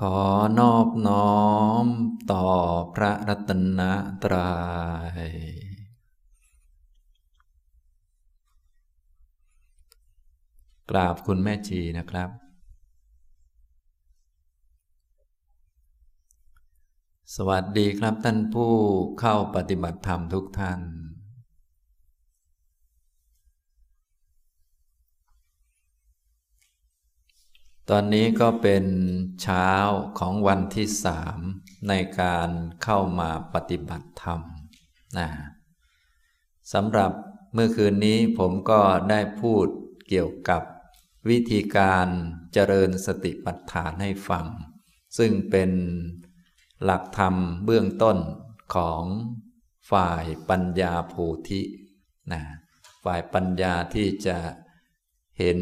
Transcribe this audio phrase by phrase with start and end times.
[0.00, 0.18] ขอ
[0.58, 1.38] นอบน้อ
[1.84, 1.86] ม
[2.32, 2.46] ต่อ
[2.94, 3.80] พระรัตน
[4.22, 5.34] ตรยัย
[10.90, 12.30] กราบคุณแม่ชีนะครับ
[17.36, 18.72] สวัสดีครับท่านผู้
[19.20, 20.80] เข้าปฏิบัติธรรมทุกท่าน
[27.90, 28.84] ตอนนี้ก็เป็น
[29.42, 29.68] เช้า
[30.18, 31.38] ของวันที่สาม
[31.88, 32.48] ในการ
[32.82, 34.40] เข้ามาปฏิบัติธรรม
[35.18, 35.28] นะ
[36.72, 37.12] สำหรับ
[37.54, 39.66] เมื่อคืนนี้ผมก็ได้พูด
[40.08, 40.62] เกี่ยวกับ
[41.28, 42.06] วิธีการ
[42.52, 44.46] เจริญสติปัฏฐานให้ฟัง
[45.18, 45.70] ซึ่งเป็น
[46.84, 47.34] หลักธรรม
[47.64, 48.18] เบื้องต้น
[48.74, 49.02] ของ
[49.90, 51.14] ฝ่ายปัญญาโพ
[51.48, 51.62] ธิ
[52.32, 52.42] นะ
[53.04, 54.38] ฝ่ายปัญญาที่จะ
[55.38, 55.60] เห็น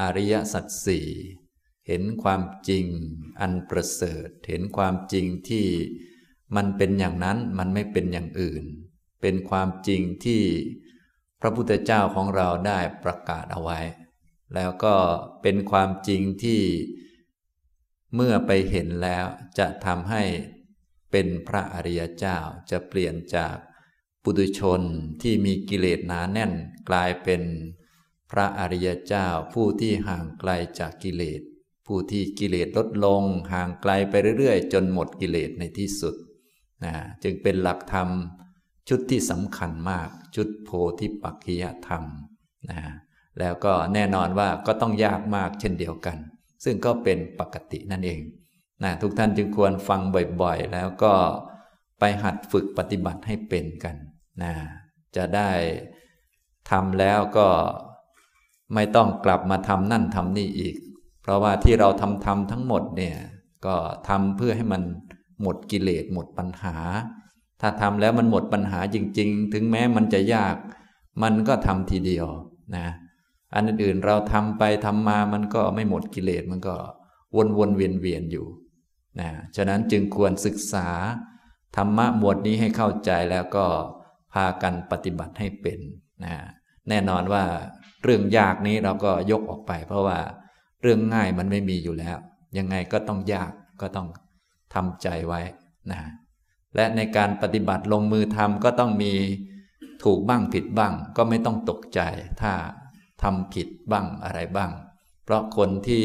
[0.00, 1.08] อริยสัจสี่
[1.86, 2.86] เห็นความจริง
[3.40, 5.66] อันประเสริฐ เห็นความจริงที่
[6.56, 8.64] มันเป็นอย่างนั้นมันไม่เป็นอย่างอื่น
[9.20, 10.42] เป็นความจริงที่
[11.40, 13.80] พระพุทธเจ้าของเราได้ประกาศเอาไว้
[14.54, 14.96] แล้วก็
[15.42, 16.62] เป็นความจริงที่
[18.14, 19.26] เมื่อไปเห็นแล้ว
[19.58, 20.22] จะทำให้
[21.10, 22.38] เป็นพระอริยเจ้า
[22.70, 23.54] จะเปลี่ยนจาก
[24.22, 24.80] ปุถุชน
[25.22, 26.52] ที่มีกิเลสหนาแน่น
[26.88, 27.42] กลายเป็น
[28.30, 31.40] พระอริยเจ้าผู้ที่ห่างไกลจากกิเลส
[31.86, 33.22] ผู้ที่กิเลสลดลง
[33.52, 36.14] ห่างไกลไปเรื่อยๆ จนหมดกิเลสในที่สุด
[36.84, 38.08] นะจึงเป็นหลักธรรม
[38.88, 42.02] ชุดที่สำคัญมากชุดโพธิปักขิยธรรม
[42.70, 42.80] นะ
[43.40, 46.18] แล้วก็แน่นอนว่าก็ต้องยากมากเช่นเดียวกัน
[46.64, 48.20] ซึ่งก็เป็นปกตินั่นเอง
[48.82, 50.00] นะทุกท่านจึงควรฟัง
[50.42, 51.14] บ่อยๆ แล้วก็
[51.98, 53.96] ไปหัดฝึกปฏิบัติให้เป็นกัน
[54.42, 54.52] นะ
[55.16, 55.50] จะได้
[56.70, 57.48] ทำแล้วก็
[58.74, 60.76] ไม่ต้องกลับมาทำนั่นทำนี่อีก
[61.22, 63.16] เพราะว่าที่เราทำทำทั้งหมดเนี่ย
[63.66, 63.74] ก็
[64.08, 64.82] ทำเพื่อให้มัน
[65.42, 66.76] หมดกิเลสหมดปัญหา
[67.60, 70.56] ถ้าทำแล้วมันหมดปัญหาจริง ๆ ถึงแม้มันจะยาก
[71.22, 72.26] มันก็ทำทีเดียว
[72.76, 72.86] นะ
[73.54, 76.74] อันอื่นๆเราทำไปทำมามันก็ไม่หมดกิเลสมันก็
[77.58, 78.46] วนๆเวียนๆอยู่
[79.20, 80.88] นะฉะนั้นจึงควรศึกษา
[81.76, 83.66] ธรรมะหมวดนี้ให้เข้าใจแล้วก็
[84.32, 85.78] พากันปฏิบัติให้เป็น
[86.24, 86.34] นะ
[86.88, 87.44] แน่นอนว่า
[88.04, 90.18] เรื่องยากนี้เราก็ยกออกไป เพราะว่า
[90.82, 92.18] เรื่องง่ายมันไม่มีอยู่แล้ว
[92.58, 94.08] ยังไงก็ต้องยากก็ต้อง
[94.74, 95.40] ทำใจไว้
[95.92, 96.00] นะ
[96.76, 99.12] และในการปฏิบัติลงมือทำก็ต้องมี
[100.04, 102.00] ถูกบ้างผิดบ้าง ก็ไม่ต้องตกใจ
[102.42, 102.52] ถ้า
[103.22, 104.70] ทำผิดบ้างอะไรบ้าง
[105.24, 106.04] เพราะคนที่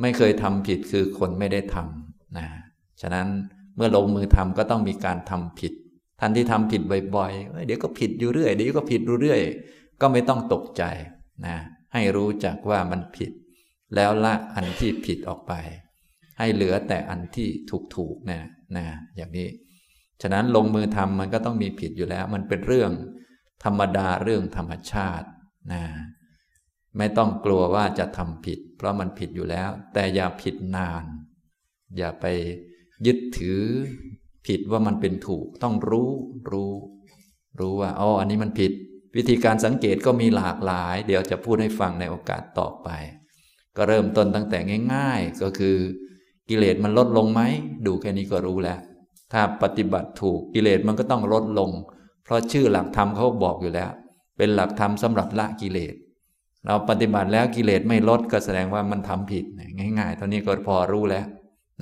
[0.00, 2.46] ไม่เคยทำผิดคือคนไม่ได้ทำนะ
[3.00, 3.26] ฉะนั้น
[3.76, 5.72] เมื่อลงมือทำก็ต้องมีการทำผิด
[6.20, 6.82] ท่านที่ทำผิด
[7.16, 9.40] บ่อยๆเดี๋ยวก็ผิดอยู่เรื่อยเดี๋ยวก็ผิดอยู่เรื่อย
[10.00, 10.82] ก็ไม่ต้องตกใจ
[11.46, 11.56] นะ
[11.92, 13.32] ให้รู้จักว่ามันผิด
[13.94, 15.52] แล้วละอันที่ผิดออกไป
[16.38, 17.48] ให้เหลือแต่อันที่
[17.96, 18.40] ถูกๆนะ
[18.76, 19.48] นะอย่างนี้
[20.22, 22.90] ฉะนั้นลงมือทำมันก็ต้องมีผิดอยู่แล้ว มันเป็นเรื่อง
[23.64, 25.28] ธรรมดาเรื่องธรรมชาติ
[25.72, 25.82] นะ
[26.98, 31.04] ไม่ต้องกลัวว่าจะทำผิด เพราะมันผิดอยู่แล้ว แต่อย่าผิดนาน
[31.96, 32.26] อย่าไป
[33.06, 33.62] ยึดถือ
[34.46, 36.10] ผิดว่ามันเป็นถูก ต้องรู้
[36.50, 36.72] รู้
[37.58, 38.72] รู้ว่าอ๋ออันนี้มันผิด
[39.16, 42.88] วิธีการสังเกตก็มีหลากหลาย เดี๋ยวจะพูดให้ฟังในโอกาสต่อไป
[43.76, 44.58] ก็เริ่มต้นตั้งแต่
[44.94, 45.76] ง่าย ๆ ก็คือ
[46.48, 47.40] กิเลสมันลดลงไหม
[47.86, 48.78] ดูแค่นี้ก็รู้แล้ว
[49.32, 51.70] ถ้าปฏิบัติถูกกิเลสมันก็ต้องลดลง
[52.24, 53.90] เพราะชื่อหลักธรรมเขาบอกอยู่แล้ว
[54.36, 55.94] เป็นหลักธรรมสำหรับละกิเลส
[56.66, 59.44] เราปฏิบัติแล้วกิเลสไม่ลดก็แสดงว่ามันทำผิด
[59.98, 61.26] ง่ายๆเท่านี้ก็พอรู้แล้ว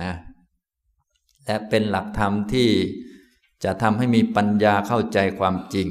[0.02, 0.12] นะ
[1.44, 2.68] และเป็นหลักธรรมที่
[3.64, 5.88] จะทำให้มีปัญญาเข้าใจความจริง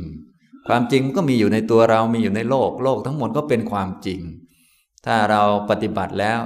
[0.68, 4.22] ความจริงก็มีอยู่ในตัวเรามีอยู่ในโลก โลกทั้งหมดก็เป็นความจริง
[5.06, 6.40] ถ้าเราปฏิบัติแล้ว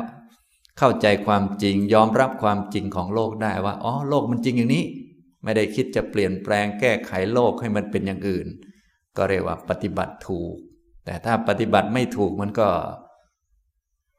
[0.80, 4.86] เข้าใจความจริงยอมรับความจริงของโลกได้ว่าอ๋อโลกมันจริงอย่างนี้
[5.44, 8.48] ไม่ได้คิดจะเปลี่ยนแปลงแก้ไขโลกให้มันเป็นอย่างอื่น
[9.18, 10.56] ก็เรียกว่าปฏิบัติถูก
[11.06, 12.68] แต่ถ้าปฏิบัติไม่ถูกมันก็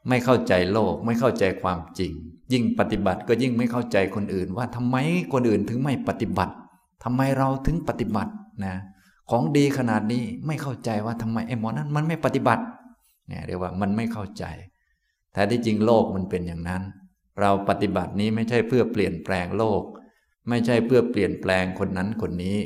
[0.09, 2.13] ไม่เข้าใจโลก ไม่เข้าใจความจริง
[2.53, 4.97] ยิ่งปฏิบัติก็ยิ่งไม่เข้าใจคนอื่น ว่าทำไม
[5.33, 6.54] คนอื่นถึงไม่ปฏิบัติ
[7.04, 8.33] ทำไมเราถึงปฏิบัติ
[8.65, 8.77] นะ
[9.31, 12.65] ของดีขนาดนี้ไม่เข้าใจว่าทำไมไอ้หมอนั้นมันไม่ปฏิบัติ
[13.28, 14.45] เนี่ยเรียกว่ามันไม่เข้าใจ
[15.33, 16.83] แต่ที่จริงโลกมันเป็นอย่างนั้น
[17.41, 19.83] เราปฏิบัตินี้ไม่ใช่เพื่อเปลี่ยนแปลงโลก
[20.49, 22.59] ไม่ใช่เพื่อเปลี่ยนแปลงคนนั้นคนนี้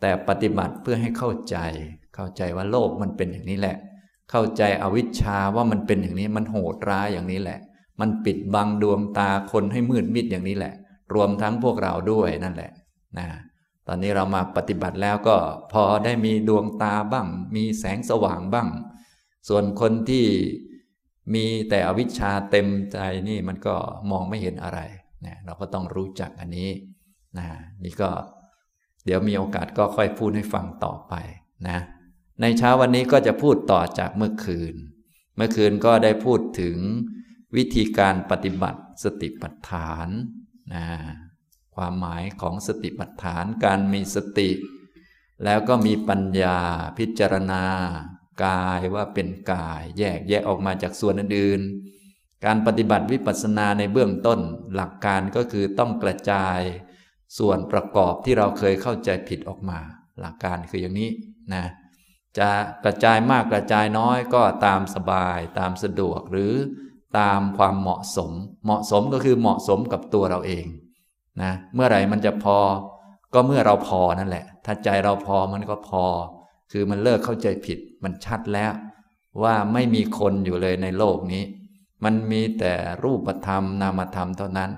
[0.00, 1.56] แต่ปฏิบัติเพื่อให้เข้าใจ
[2.14, 3.76] เข้าใจว่าโลกมันเป็นอย่างนี้แหละ
[4.30, 7.58] เข้าใจอวิชชาว่ามันเป็นอย่างนี้มันโหดร้ายอย่างนี้แหละ
[8.00, 10.74] มันปิดบังดวงตาคนให้มืดมิดอย่างนี้แหละ
[11.14, 12.70] รวมทั้งพวกเราด้วยนั่นแหละ
[13.18, 13.26] นะ
[13.92, 15.36] อนนี้เรามาปฏิบัติแล้วก็
[15.72, 18.68] พอได้มีดวงตาบ้าง มีแสงสว่างบ้าง
[19.48, 20.26] ส่วนคนที่
[21.34, 22.98] มีแต่อวิชชาเต็มใจ
[23.28, 23.76] นี่มันก็
[24.10, 24.80] มองไม่เห็นอะไร
[25.26, 26.70] นะเราก็ต้องรู้จักอันนี้
[27.38, 27.46] นะ
[27.84, 28.10] นี่ก็
[29.04, 31.14] เดี๋ยวมีโอกาสก็ค่อยพูดให้ฟังต่อไป
[31.68, 31.78] นะ
[32.40, 34.74] ในเช้าวันนี้ก็จะพูดต่อจากเมื่อคืน
[35.36, 36.76] เมื่อคืนก็ได้พูดถึง
[37.56, 40.08] วิธีการปฏิบัติสติปัฏฐาน
[40.74, 40.86] นะ
[41.74, 44.50] ความหมายของสติปัฏฐานการมีสติ
[45.44, 46.58] แล้วก็มีปัญญา
[46.98, 47.64] พิจารณา
[48.44, 54.40] กายว่าเป็นกาย แยกแยกออกมาจากส่วนอื่นๆการปฏิบัติวิปัสสนาในเบื้องต้น
[54.74, 56.60] หลักการก็คือต้องกระจาย
[57.38, 59.80] ส่วนประกอบที่เราเคยเข้าใจผิดออกมา
[60.20, 61.10] หลักการคืออย่างนี้
[61.52, 61.64] นะ
[62.38, 62.50] จะ
[62.84, 66.52] กระจายมากกระจายน้อยก็ตามสบายตามสะดวกหรือ
[67.18, 68.32] ตามความเหมาะสม
[68.64, 70.66] เหมาะสมก็คือเหมาะสมกับตัวเราเอง
[71.40, 72.58] นะเมื่อไหร่มันจะพอ
[73.34, 76.04] ก็เมื่อเราพอนั่นแหละ ถ้าใจเราพอมันก็พอ
[76.72, 78.72] คือมันเลิกเข้าใจผิด มันชัดแล้ว
[79.42, 81.44] ว่าไม่มีคนอยู่เลยในโลกนี้
[82.04, 84.70] มันมีแต่รูปธรรมนามธรรมเท่านั้น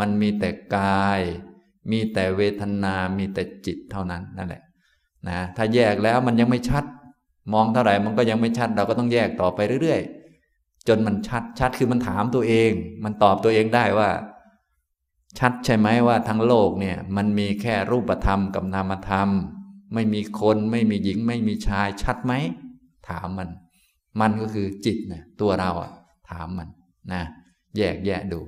[0.00, 1.20] มันมีแต่กาย
[1.90, 4.62] มีแต่เวทนา มีแต่จิตเท่านั้นนั่นแหละ
[5.28, 6.84] นะถ้าแยกแล้วมันยังไม่ชัด
[7.52, 12.70] มองเท่าไหร่มันก็ยังไม่ชัด เราก็ต้องแยกต่อไปเรื่อยๆ จนมันชัดชัดคือมันถามตัวเอง
[13.04, 14.10] มันตอบตัวเองได้ว่า
[15.38, 19.28] ชัดใช่ไหมว่าทั้งโลกเนี่ยมันมีแค่รูปธรรมกับนามธรรม
[19.94, 22.32] ไม่มีคนไม่มีหญิงไม่มีชายชัดไหม
[23.08, 23.48] ถามมัน
[24.20, 25.90] มันก็คือจิตนะตัวเราอะ
[26.30, 26.68] ถามมัน
[27.12, 27.22] นะ
[27.76, 28.40] แยกแยะดู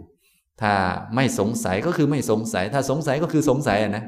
[0.60, 0.72] ถ้า
[1.14, 4.04] ไม่สงสัยก็คือไม่สงสัย ถ้าสงสัยก็คือสงสัยนะ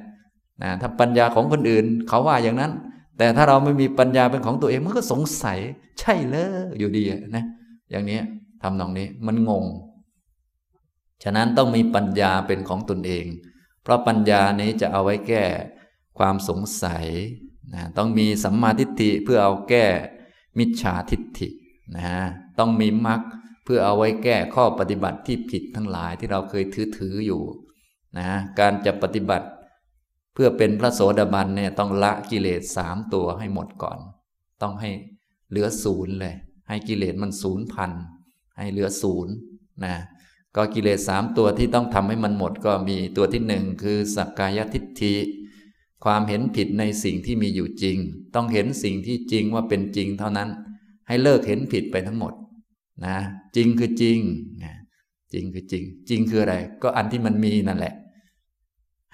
[0.62, 2.72] นะถ้าปัญญาของคนอื่นเขาว่าอย่างนั้น
[3.18, 5.58] แต่ถ้าเราไม่มีปัญญาเป็นของตัวเองมันก็สงสัย
[6.00, 7.04] ใช่เลยอยู่ดี
[7.36, 7.44] นะ
[7.90, 8.18] อย่างนี้
[8.62, 9.64] ทำนองนี้มันงง
[11.22, 13.26] ฉะนั้นต้องมีปัญญาเป็นของตนเอง
[13.82, 15.44] เพราะปัญญานี้จะเอาไว้แก้
[16.18, 17.06] ความสงสัย
[17.74, 19.86] นะต้องมีสัมมาทิฏฐิเพื่อเอาแก้
[20.58, 21.48] มิจฉาทิฏฐิ
[21.98, 22.10] นะ
[22.58, 23.20] ต้องมีมรรค
[23.64, 27.42] เพื่อเอาไว้แก้ข้อปฏิบัติที่ผิดทั้งหลายที่เราเคยถือถืออยู่
[28.18, 28.28] นะ
[28.58, 29.46] การจะปฏิบัติ
[30.34, 33.98] เพื่อเป็นพระโสดาบันเนี่ยต้องละกิเลสสามตัวให้หมดก่อน
[34.62, 34.90] ต้องให้
[35.50, 36.34] เหลือศูนย์เลย
[36.68, 37.90] ให้กิเลสมันศูนย์พัน
[38.56, 39.34] ให้เหลือศูนย์
[39.84, 39.94] นะ
[40.56, 45.14] ก็กิเลสสามตัวที่ต้องทำให้มันหมดก็มีตัวที่หนึ่งคือสักกายทิฏฐิ
[46.04, 47.96] ความเห็นผิดในสิ่งที่มีอยู่จริง
[48.34, 50.48] ต้องเห็นสิ่งที่จริงว่าเป็นจริงเท่านั้น
[51.08, 52.32] ให้เลิกเห็นผิดไปทั้งหมด
[53.06, 53.16] นะ
[53.56, 54.18] จริงคือจริง
[54.62, 54.74] นะ
[55.32, 57.94] จริงคือจริง จริงคืออะไร ก็อันที่มันมีนั่นแหละ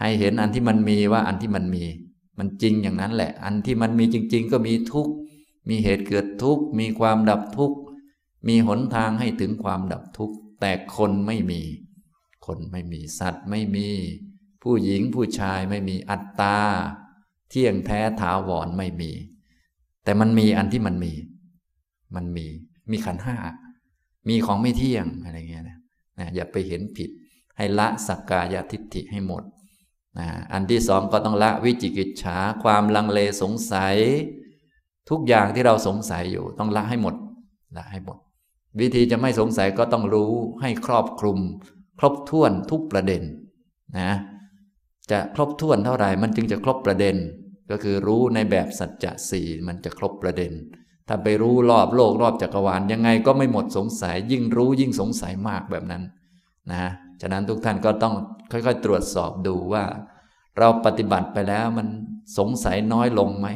[0.01, 1.85] ให้เห็นอันที่มันมีว่าอันที่มันมี
[2.39, 5.13] มันจริงอย่างนั้นแหละ อันที่มันมีจริง ๆ ก็มีทุกข์
[5.69, 7.77] มีเหตุเกิดทุกข์มีความดับทุกข์
[8.49, 11.63] มีหนทางให้ถึงความดับทุกข์ แต่คนไม่มี
[12.47, 13.89] คนไม่มีสัตว์ไม่มี
[14.63, 16.59] ผู้หญิงผู้ชายไม่มีอัตตา
[17.51, 19.13] เที่ยงแท้ถาวรไม่มี
[20.05, 21.13] แต่มันมีอันที่มันมี
[22.15, 22.47] มันมี
[22.91, 23.37] มีขันห้า
[24.29, 25.79] มีของไม่เที่ยงอะไรเงี้ยนะ
[26.35, 27.11] อย่าไปเห็นผิด
[27.57, 29.43] ให้ละสักกายทิฏฐิให้หมด
[30.19, 33.97] นะอันที่สองก็ต้องละวิจิกิจฉาความลังเลสงสัย
[35.11, 37.15] ทุกอย่างที่เราสงสัยอยู่ ต้องละให้หมด
[37.77, 38.19] ละให้หมด
[38.81, 41.39] วิธีจะไม่สงสัยก็ต้องรู้ให้ครอบคลุม
[41.99, 43.23] ครบถ้วนทุกประเด็น
[43.99, 44.13] นะ
[45.11, 47.17] จะครบถ้วนเท่าไหร่มันจึงจะครบประเด็น
[47.71, 50.53] ก็คือรู้ในแบบสัจจะสี่มันจะครบประเด็น
[51.09, 56.03] ถ้าไปรู้รอบโลกรอบจักรวาลยังไงก็ไม่หมดสงสัย ยิ่งรู้ยิ่งสงสัยมากแบบนั้น
[56.73, 56.91] นะ
[57.21, 58.15] ฉะนั้นทุกท่านก็ต้อง
[58.53, 59.85] ค่อยๆ ตรวจสอบดูว่า
[60.59, 61.89] เราปฏิบัติไปแล้วมัน
[62.39, 63.49] สงสัยน้อยลงไหม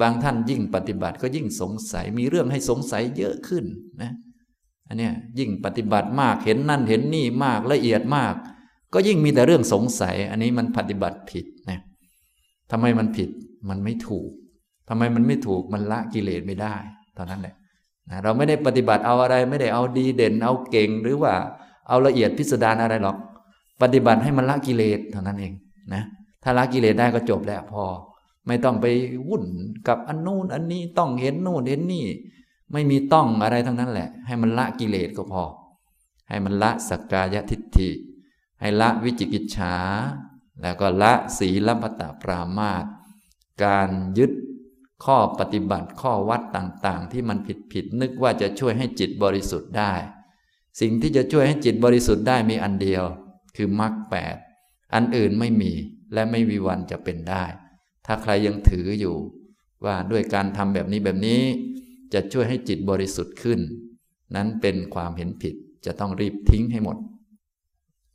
[0.00, 3.64] บางท่านยิ่งปฏิบัติก็ยิ่งสงสัยมีเรื่องให้สงสัยเยอะขึ้น
[4.02, 4.12] นะ
[4.88, 8.34] อันนี้ยิ่งปฏิบัติมากเห็นนั่นเห็นนี่มากละเอียดมาก
[8.92, 11.80] ก็ยิ่งมีแต่เรื่องสงสัย อันนี้มันปฏิบัติผิดนะ
[12.70, 13.30] ทำไมมันผิด
[13.68, 14.30] มันไม่ถูก
[14.88, 16.74] ทำไมมันไม่ถูกมันละกิเลสไม่ได้
[17.16, 17.54] ตอนนั้นแหละ
[18.10, 21.34] นะเราไม่ได้ปฏิบัติเอาอะไร ไม่ได้เอาดีเด่น เอาเก่งหรือว่า
[21.88, 23.16] เอาละเอียดพิสดารอะไรหรอก
[23.82, 25.52] ปฏิบัติให้มันละกิเลสเท่านั้นเอง
[25.94, 26.02] นะ
[26.42, 27.82] ถ้าละกิเลสได้ก็จบแล้วพอ
[28.46, 28.86] ไม่ต้องไป
[29.28, 29.44] วุ่น
[29.88, 32.04] กับอันนู้นอันนี้ต้องเห็นนู่นเห็นนี่
[32.72, 35.44] ไม่มีต้องอะไรทั้งนั้นแหละ ให้มันละกิเลสก็พอ
[36.28, 37.90] ให้มันละสักกายทิฏฐิ
[38.60, 39.74] ให้ละวิจิกิจฉา
[40.62, 42.84] แล้วก็ละศีลปตะปรามาต
[43.64, 44.32] การยึด
[45.04, 49.92] ข้อปฏิบัติข้อวัดต่างๆ ที่มันผิดผิดนึกว่าจะช่วยให้จิตบริสุทธิ์ได้
[50.80, 53.04] สิ่งที่จะช่วยให้จิตบริสุทธิ์ได้มีอันเดียว
[53.56, 54.36] คือมรรคแปด
[54.94, 55.72] อันอื่นไม่มี
[56.14, 57.44] และไม่มีวันจะเป็นได้
[58.06, 59.16] ถ้าใครยังถืออยู่
[59.84, 61.42] ว่าด้วยการทำแบบนี้แบบนี้
[62.12, 63.60] จะช่วยให้จิตบริสุทธิ์ขึ้น
[64.36, 65.54] นั้นเป็นความเห็นผิด
[65.86, 66.96] จะต้องรีบทิ้งให้หมด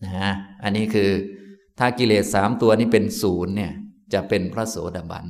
[0.03, 0.31] นะฮะ
[0.63, 1.09] อันนี้คือ
[1.79, 3.73] ถ้ากิเลสสามตัวนี้เป็นศูนย์เนี่ย
[4.13, 5.25] จะเป็นพระโสดาบัน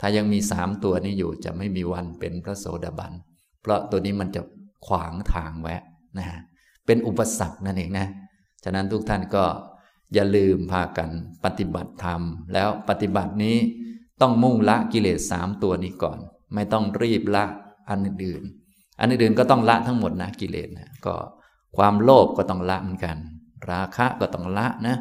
[0.00, 3.12] ถ้ายังมีสามตัวนี้อยู่จะไม่มีวันเป็นพระโสดาบัน
[3.60, 4.42] เพราะตัวนี้มันจะ
[4.86, 5.82] ขวางทางแวะ
[6.18, 6.26] นะ
[6.86, 8.06] เป็นอุปสรรคนั่นเองนะ
[8.64, 9.44] ฉะนั้นทุกท่านก็
[10.14, 11.10] อย่าลืมพากัน
[11.44, 12.22] ปฏิบัติธรรม
[12.52, 13.56] แล้วปฏิบัตินี้
[14.20, 16.18] ต้องมุ่งละกิเลสสามตัวนี้ก่อน
[16.54, 17.44] ไม่ต้องรีบละ
[17.88, 18.42] อันอื่น
[19.00, 21.14] อันอื่นก็ต้องละทั้งหมดนะกิเลสนะก็
[21.76, 23.16] ความโลภก็ต้องละเหมือนกัน
[23.70, 24.96] ราคะก็ต้องละนะ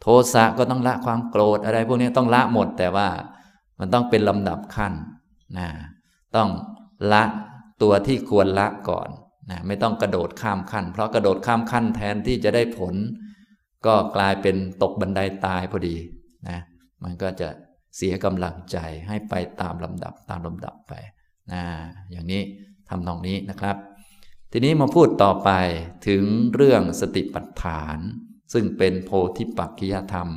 [0.00, 3.08] โทสะก็ต้องละความโกรธอะไร พวกนี้ต้องละหมดแต่ว่า
[3.78, 4.92] มันต้องเป็นลำดับขั้น
[5.58, 5.68] นะ
[6.36, 6.48] ต้อง
[7.12, 7.22] ละ
[7.82, 9.08] ตัวที่ควรละก่อน
[9.50, 12.94] นะไม่ต้องกระโดดข้ามขั้น เพราะกระโดดข้ามขั้นแทนที่จะได้ผล
[13.86, 15.96] ก็กลายเป็นตกบันไดาตายพอดี
[16.48, 16.58] นะ
[17.02, 17.48] มันก็จะ
[17.96, 20.92] เสียกำลังใจให้ไปตามลำดับตามลำดับไป
[21.52, 21.64] นะ
[22.10, 22.42] อย่างนี้
[22.88, 23.76] ทำตรงนี้นะครับ
[24.52, 25.50] ทีนี้มาพูดต่อไป
[26.06, 26.24] ถึง
[26.54, 27.98] เรื่องสติปัฏฐาน
[28.52, 30.28] ซึ่งเป็นโพธิปักขิยธรรม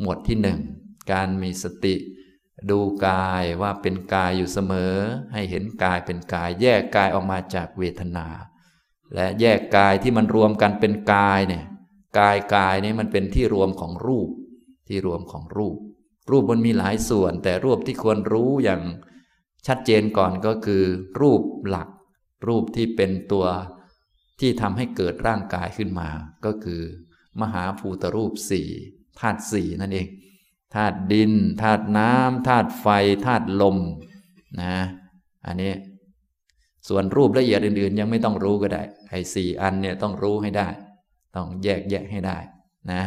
[0.00, 0.60] หมวดที่หนึ่ง
[1.12, 1.94] การมีสติ
[2.70, 4.94] ดูกายว่าเป็นกายอยู่เสมอ
[5.32, 8.26] ให้เห็นกายเป็นกาย แยกกายออกมาจากเวทนา
[9.14, 11.64] และแยกกายที่มันรวมกันเป็นกายเนี่ย
[12.18, 14.28] กายกายนี่มันเป็นที่รวมของรูป
[14.88, 15.76] ที่รวมของรูป
[16.30, 18.82] รูปมันมีหลายส่วน แต่รูปที่ควรรู้อย่าง
[19.66, 20.82] ชัดเจนก่อนก็คือ
[21.20, 21.88] รูปหลัก
[22.48, 23.46] รูปที่เป็นตัว
[24.40, 26.08] ที่ทำให้เกิดร่างกายขึ้นมา
[26.44, 26.80] ก็คือ
[27.40, 28.68] มหาภูตรูปสี่
[29.20, 30.08] ธาตุสี่นั่นเอง
[30.74, 32.86] ธาตุดินธาตุน้ำธาตุไฟ
[33.26, 33.78] ธาตุลม
[34.62, 34.76] นะ
[35.46, 35.72] อันนี้
[36.88, 40.68] ส่วนรูปละเอียดอื่น ๆ ยังไม่ต้องรู้ก็ได้ไอ้สี่อันเนี่ยต้องรู้ให้ได้
[41.36, 42.38] ต้องแยกแยะให้ได้
[42.92, 43.02] นะ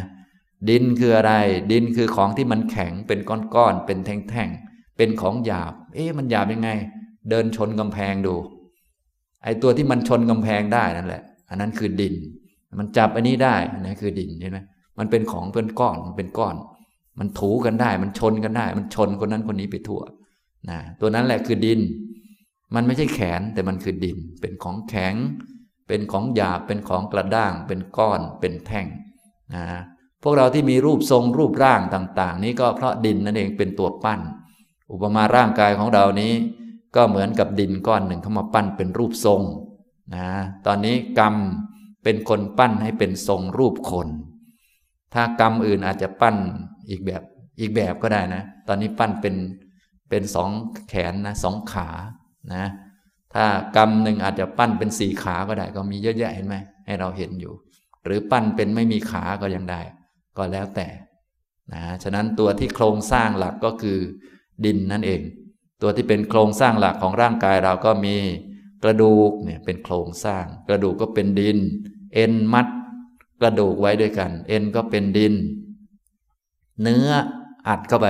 [0.68, 1.32] ดินคืออะไร
[1.72, 4.65] ดินคือของที่มันแข็งเป็นก้อนๆเป็นแท่งๆ
[4.96, 6.70] เป็นของหยาบ เอ๊ะมันหยาบยังไง
[7.30, 8.34] เดินชนกำแพงดู
[9.44, 12.14] ไอ้ตัวที่มันชนกำแพงได้นั่นแหละ อันนั้นคือดิน
[12.80, 14.58] มันจับอันนี้ได้อันนี้คือดินเห็นไหม
[14.98, 16.56] มันเป็นของเป็นก้อนมันเป็นก้อน
[17.18, 20.02] มันถูกันได้ มันชนกันได้ มันชนคนนั้นคนนี้ไปทั่ว
[20.70, 21.80] นะตัวนั้นแหละคือดิน
[22.74, 25.14] มันไม่ใช่แขนแต่มันคือดิน เป็นของแข็ง
[25.88, 28.86] เป็นของหยาบ เป็นของกระด้าง เป็นก้อน เป็นแท่ง
[29.54, 29.64] นะ
[30.22, 34.20] พวกเราที่มีรูปทรงรูปร่างต่าง ๆ นี้ก็เพราะดินนั่นเองเป็นตัวปั้น
[34.92, 36.32] อุปมาร่างกายของเรานี้
[36.96, 39.42] ก็เหมือนกับดินก้อนหนึ่งเข้ามาปั้นเป็นรูปทรง
[40.16, 40.28] นะ
[40.66, 41.34] ตอนนี้กรรม
[42.02, 44.08] เป็นคนปั้นให้เป็นทรงรูปคน
[45.14, 46.36] ถ้ากรรมอื่นอาจจะปั้น
[46.88, 47.22] อีกแบบ
[47.60, 49.34] อีกแบบก็ได้นะ ตอนนี้ปั้นเป็น
[50.08, 50.50] เป็นสอง
[50.88, 51.88] แขนนะสองขา
[52.54, 52.64] นะ
[53.34, 53.44] ถ้า
[53.76, 57.54] กรรมหนึ่งอาจจะปั้นเป็นสี่ขาก็ได้ ก็มีเยอะแยะเห็นไหมให้เราเห็นอยู่
[58.04, 59.80] หรือปั้นเป็นไม่มีขาก็ยังได้
[60.36, 60.88] ก็แล้วแต่
[61.74, 63.98] นะฉะนั้นตัวที่โครงสร้างหลักก็คือ
[64.64, 65.20] ดินนั่นเอง
[65.82, 68.16] ตัวที่เป็นโครงสร้างหลักของร่างกายเราก็มี
[68.82, 71.58] กระดูกเนี่ยเป็นโครงสร้าง กระดูกก็เป็นดิน
[72.14, 72.66] เอ็นมัด
[73.40, 75.34] กระดูกไว้ด้วยกัน เอ็นก็เป็นดิน
[76.82, 77.08] เนื้อ
[77.68, 78.08] อัดเข้าไป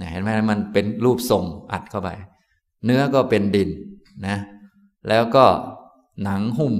[0.00, 2.10] นะเห็นไหมมันเป็นรูปทรงอัดเข้าไป
[2.84, 3.70] เนื้อก็เป็นดิน
[4.26, 4.36] นะ
[5.08, 5.46] แล้วก็
[6.22, 6.74] หนังหุ้ม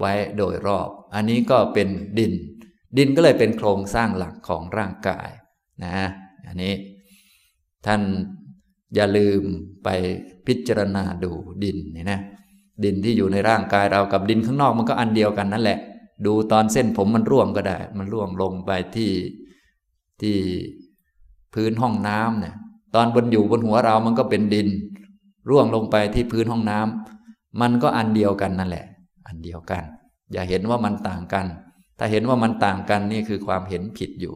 [0.00, 1.88] ไว้โดยรอบ อันนี้ก็เป็น
[2.18, 2.32] ดิน
[2.96, 5.28] ดินก็เลยเป็นโครงสร้างหลักของร่างกาย
[5.84, 5.96] นะ
[6.46, 6.74] อันนี้
[7.86, 8.00] ท่าน
[8.94, 9.42] อย่าลืม
[9.84, 9.88] ไป
[10.46, 11.30] พิจารณาดู
[11.62, 12.20] ดินนี่นะ
[12.84, 15.78] ดินที่อยู่ในร่างกายเรากับดินข้างนอกมันก็อันเดียวกันนั่นแหละ
[16.26, 19.12] ดูตอนเส้นผมมันร่วงก็ได้ มันร่วงลงไปที่
[20.22, 20.36] ที่
[21.54, 22.54] พื้นห้องน้ำเนี่ย
[22.94, 24.68] ตอนบนอยู่บนหัวเรามันก็เป็นดิน
[25.50, 28.84] ร่วงลงไปที่พื้นห้องน้ำมันก็อันเดียวกันนั่นแหละ
[29.26, 29.82] อันเดียวกัน
[30.32, 31.46] อย่าเห็นว่ามันต่างกัน
[31.98, 34.34] ถ้าเห็นว่ามันต่างกันนี่คือความเห็นผิดอยู่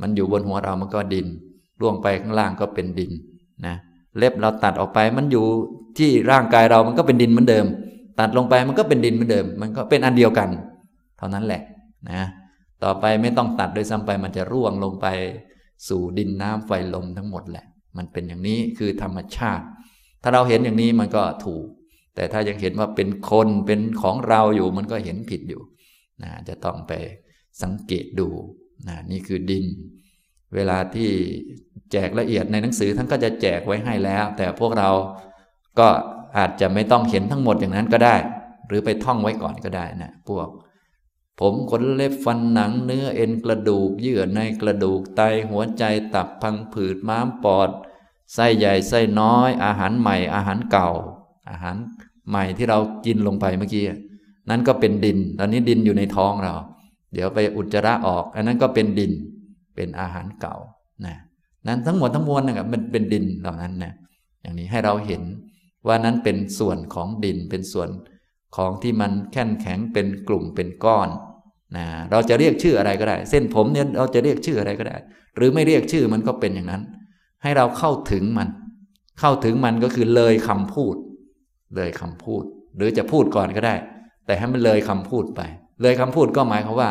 [0.00, 1.26] มันอยู่บนหัวเรามันก็ดิน
[1.80, 3.12] ร่วงไปข้างล่างก็เป็นดิน
[3.66, 3.76] นะ
[4.18, 5.44] เล็บเราตัดออกไปมันอยู่
[5.98, 7.66] ที่ร่างกายเรามันก็เป็นดินเหมือนเดิม
[8.20, 10.48] ตัดลงไปมันก็เป็นดินเหมือนเดิม มันก็เป็นอันเดียวกัน
[11.18, 11.62] เท่านั้นแหละ
[12.10, 12.22] นะ
[12.84, 15.06] ต่อไปไม่ต้องตัดโดยซ้ำไปมันจะร่วงลงไป
[15.88, 17.64] สู่ดินน้ำไฟลมทั้งหมดแหละ
[17.96, 19.64] มันเป็นอย่างนี้คือธรรมชาติ
[20.22, 21.64] ถ้าเราเห็นอย่างนี้มันก็ถูก
[22.14, 25.62] แต่ถ้ายังเห็นว่าเป็นคนเป็นของเราอยู่มันก็เห็นผิดอยู่
[26.22, 26.92] นะจะต้องไป
[27.62, 28.28] สังเกตดู
[28.88, 29.64] นะนี่คือดิน
[30.54, 31.10] เวลาที่
[31.92, 34.90] แจกละเอียดในหนังสือท่านก็จะแจกไว้ให้แล้ว แต่พวกเรา
[35.78, 35.88] ก็
[36.38, 38.16] อาจจะไม่ต้องเห็นทั้งหมดอย่างนั้นก็ได้
[38.66, 40.48] หรือไปท่องไว้ก่อนก็ได้นะพวก
[41.40, 45.84] ผมขนเล็บฟันหนังเนื้อเอ็นกระดูก เยื่อในกระดูกไตหัวใจ
[46.14, 47.70] ตับพังผืดม้ามปอด
[48.34, 50.90] ไส้ใหญ่ไส้น้อย อาหารใหม่อาหารเก่า
[51.50, 51.76] อาหาร
[52.28, 53.84] ใหม่ที่เรากินลงไปเมื่อกี้
[54.50, 56.54] นั่นก็เป็นดิน ตอนนี้ดินอยู่ในท้องเรา
[57.12, 59.12] เดี๋ยวไปอุจจาระออก อันนั้นก็เป็นดิน
[59.76, 60.56] เป็นอาหารเก่า
[61.06, 61.16] นะ
[61.66, 63.92] นั้นทั้งหมดทั้งมวลนะครับมันเป็นดินเหล่านั้นนะ
[64.42, 65.22] อย่างนี้ให้เราเห็น
[65.86, 67.88] ว่านั้นเป็นส่วนของดินเป็นส่วน
[68.56, 71.08] ของที่มันแข็งแข็งเป็นกลุ่มเป็นก้อน
[71.76, 74.96] นะเราจะเรียกชื่ออะไรก็ได้ เส้นผมเนี่ยเราจะเรียกชื่ออะไรก็ได้
[75.36, 76.82] หรือไม่เรียกชื่อมันก็เป็นอย่างนั้น
[77.42, 78.48] ให้เราเข้าถึงมัน
[79.20, 80.96] เข้าถึงมันก็คือเลยคำพูด
[81.76, 82.44] เลยคำพูด
[82.76, 83.74] หรือจะพูดก่อนก็ได้
[84.26, 85.40] แต่ให้มันเลยคำพูดไป
[85.82, 86.90] เลยคำพูดก็หมายความว่า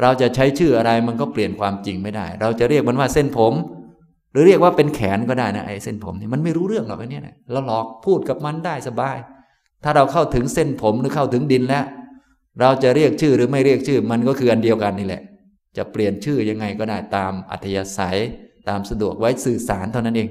[0.00, 3.54] เราจะใช้ชื่ออะไรมันก็เปลี่ยนความจริงไม่ได้ เราจะเรียกมันว่าเส้นผม
[4.32, 9.16] หรือเรียกว่าเป็นแขนก็ได้นะไอ้เส้นผมนี่มันไม่รู้เรื่องหรอกไอ้นี่นะเราหลอกพูดกับมันได้สบาย
[9.84, 11.84] ถ้าเราเข้าถึงเส้นผมหรือเข้าถึงดินแล้ว
[12.60, 15.22] เราจะเรียกชื่อหรือไม่เรียกชื่อ มันก็คืออันเดียวกันนี่แหละ
[15.76, 18.18] จะเปลี่ยนชื่อยังไงก็ได้ตามอัธยาศัย
[18.68, 20.28] ตามสะดวกไว้สื่อสารเท่านั้นเอง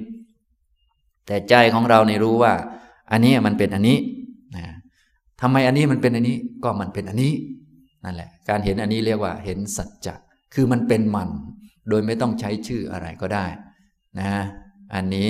[1.28, 2.54] แต่ใจของเราเนี่รู้ว่า
[3.12, 3.98] อันนี้มันเป็นอันนี้
[4.56, 4.66] นะ
[5.42, 7.34] ทำไมอันนี้มันเป็นอันนี้ก็มันเป็นอันนี้
[8.04, 10.16] นั่นแหละ การเห็นอันนี้เรียกว่าเห็นสัจจะ
[10.54, 11.30] คือมันเป็นมัน
[11.90, 13.46] โดยไม่ต้องใช้ชื่ออะไรก็ได้
[14.20, 14.34] นะ
[14.94, 15.30] อันนี้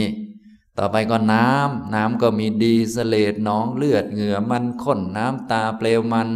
[0.78, 6.30] ต่อไปก็น้ำน้ำก็มีดีสเลดน้องเลือดเหงื่อมันข้นน้ำตาเปลวมัน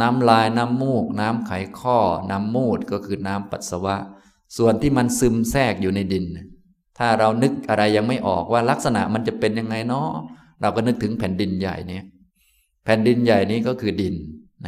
[0.00, 1.98] น้ำลายน้ำมูก น้ำไขข้อ
[2.30, 3.96] น้ำมูดก็คือน้ำปัสสาวะ
[4.56, 6.24] ส่วนที่มันซึมแทรกอยู่ในดิน
[6.98, 10.10] ถ้าเรานึกอะไรยังไม่ออกว่าลักษณะมันจะเป็นยังไงเนาะ
[10.60, 12.00] เราก็นึกถึงแผ่นดินใหญ่นี้
[12.84, 14.14] แผ่นดินใหญ่นี้ก็คือดิน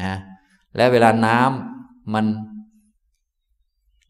[0.00, 0.16] นะ
[0.76, 2.26] และเวลาน้ำมัน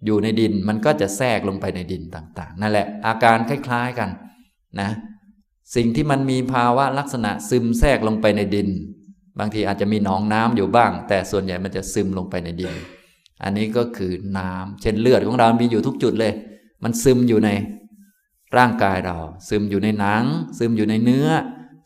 [0.04, 4.10] อยู่ในดินมันก็จะแทรกลงไปในดินต่าง ๆ นั่นแหละ อาการคล้าย ๆกัน
[4.80, 4.90] นะ
[5.76, 8.68] สิ่งที่มันมีภาวะลักษณะซึมแทรกลงไปในดิน
[9.38, 12.72] บางทีอาจจะมีหนองน้ำอยู่บ้าง แต่ส่วนใหญ่มันจะซึมลงไปในดิน
[13.42, 16.32] อันนี้ก็คือน้ำเช่นเลือดของเรา มีอยู่ทุกจุดเลย
[16.82, 17.50] มันซึมอยู่ใน
[18.56, 20.24] ร่างกายเรา ซึมอยู่ในหนัง
[20.58, 21.28] ซึมอยู่ในเนื้อ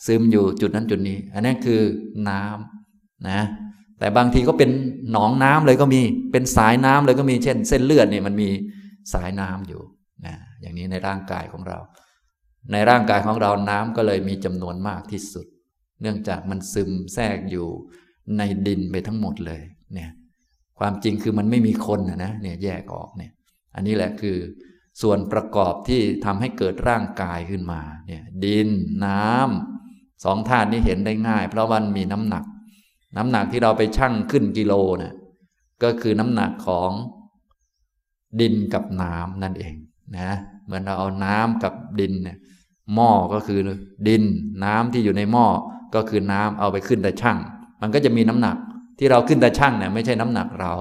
[0.06, 1.82] ซึมอยู่จุดนั้นจุดนี้ อันนี้คือ
[2.28, 3.40] น้ำนะ
[4.02, 4.70] แต่บางทีก็เป็น
[5.12, 6.00] หนองน้ำเลยก็มี
[6.32, 8.48] เป็นสายน้ำเลยก็มีเช่น เส้นเลือดเนี่ยมันมี
[9.12, 9.82] สายน้ำอยู่
[10.26, 11.78] นะอย่างนี้ในร่างกายของเรา
[12.72, 15.46] ในร่างกายของเราน้ำก็เลยมีจำนวนมากที่สุด
[16.00, 17.66] เนื่องจากมันซึมแทรกอยู่
[18.38, 19.62] ในดินไปทั้งหมดเลย
[19.94, 20.10] เนี่ย
[20.78, 23.32] ความจริงคือมันไม่มีคนนะเนี่ยแยกออกเนี่ย
[23.74, 24.36] อันนี้แหละคือ
[25.02, 28.68] ส่วนประกอบที่ทำให้เกิดร่างกายขึ้นมาเนี่ยดิน
[29.06, 32.44] น้ำสองธาตุนี้เห็นได้ง่าย เพราะมันมีน้ำหนัก
[33.16, 35.14] น้ำหนักที่เราไปชั่งขึ้นกิโลนะ่ะ
[35.82, 36.90] ก็คือน้ำหนักของ
[38.40, 39.74] ดินกับน้ำนั่นเอง
[40.18, 40.30] นะ
[40.64, 42.38] เหมือนเราเอาน้ำกับดินเนี่ย
[42.94, 43.60] หม้อก็คือ
[44.08, 44.22] ดิน
[44.64, 45.46] น้ำที่อยู่ในหม้อ
[45.94, 47.38] ก็คือน้ำเอาไปขึ้นแต่ชั่ง
[47.80, 48.56] มันก็จะมีน้ำหนัก
[48.98, 50.72] ที่เราขึ้นแต่ชั่งเนี่ยไม่ใช่น้ำหนักเรา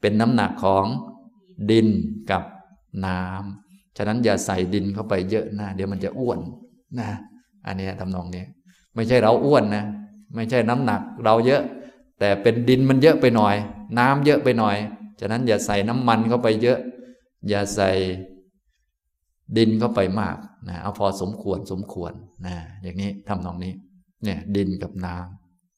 [0.00, 0.86] เป็นน้ำหนักของ
[1.70, 1.86] ดิน
[2.30, 2.42] กับ
[3.06, 6.38] น้ำฉะนั้นอย่าใส่ดินเข้าไปเยอะนะเดี๋ยวมันจะอ้วน
[7.00, 7.08] นะ
[7.66, 8.44] อันนี้ทำนองนี้
[8.94, 9.84] ไม่ใช่เราอ้วนนะ
[10.34, 11.62] ไม่ใช่น้ำหนักเราเยอะ
[12.20, 13.54] แต่เป็นดินมันเยอะไปหน่อย
[13.98, 14.76] น้ำเยอะไปหน่อย
[15.20, 16.78] ฉะนั้นอย่าใส่น้ำมันเข้าไปเยอะ
[17.48, 17.90] อย่าใส่
[19.56, 20.36] ดินเข้าไปมาก
[20.68, 22.12] นะเอาพอสมควรสมควร
[22.46, 23.72] นะอย่างนี้ทำนองนี้
[24.24, 25.16] เนี่ย ดินกับน้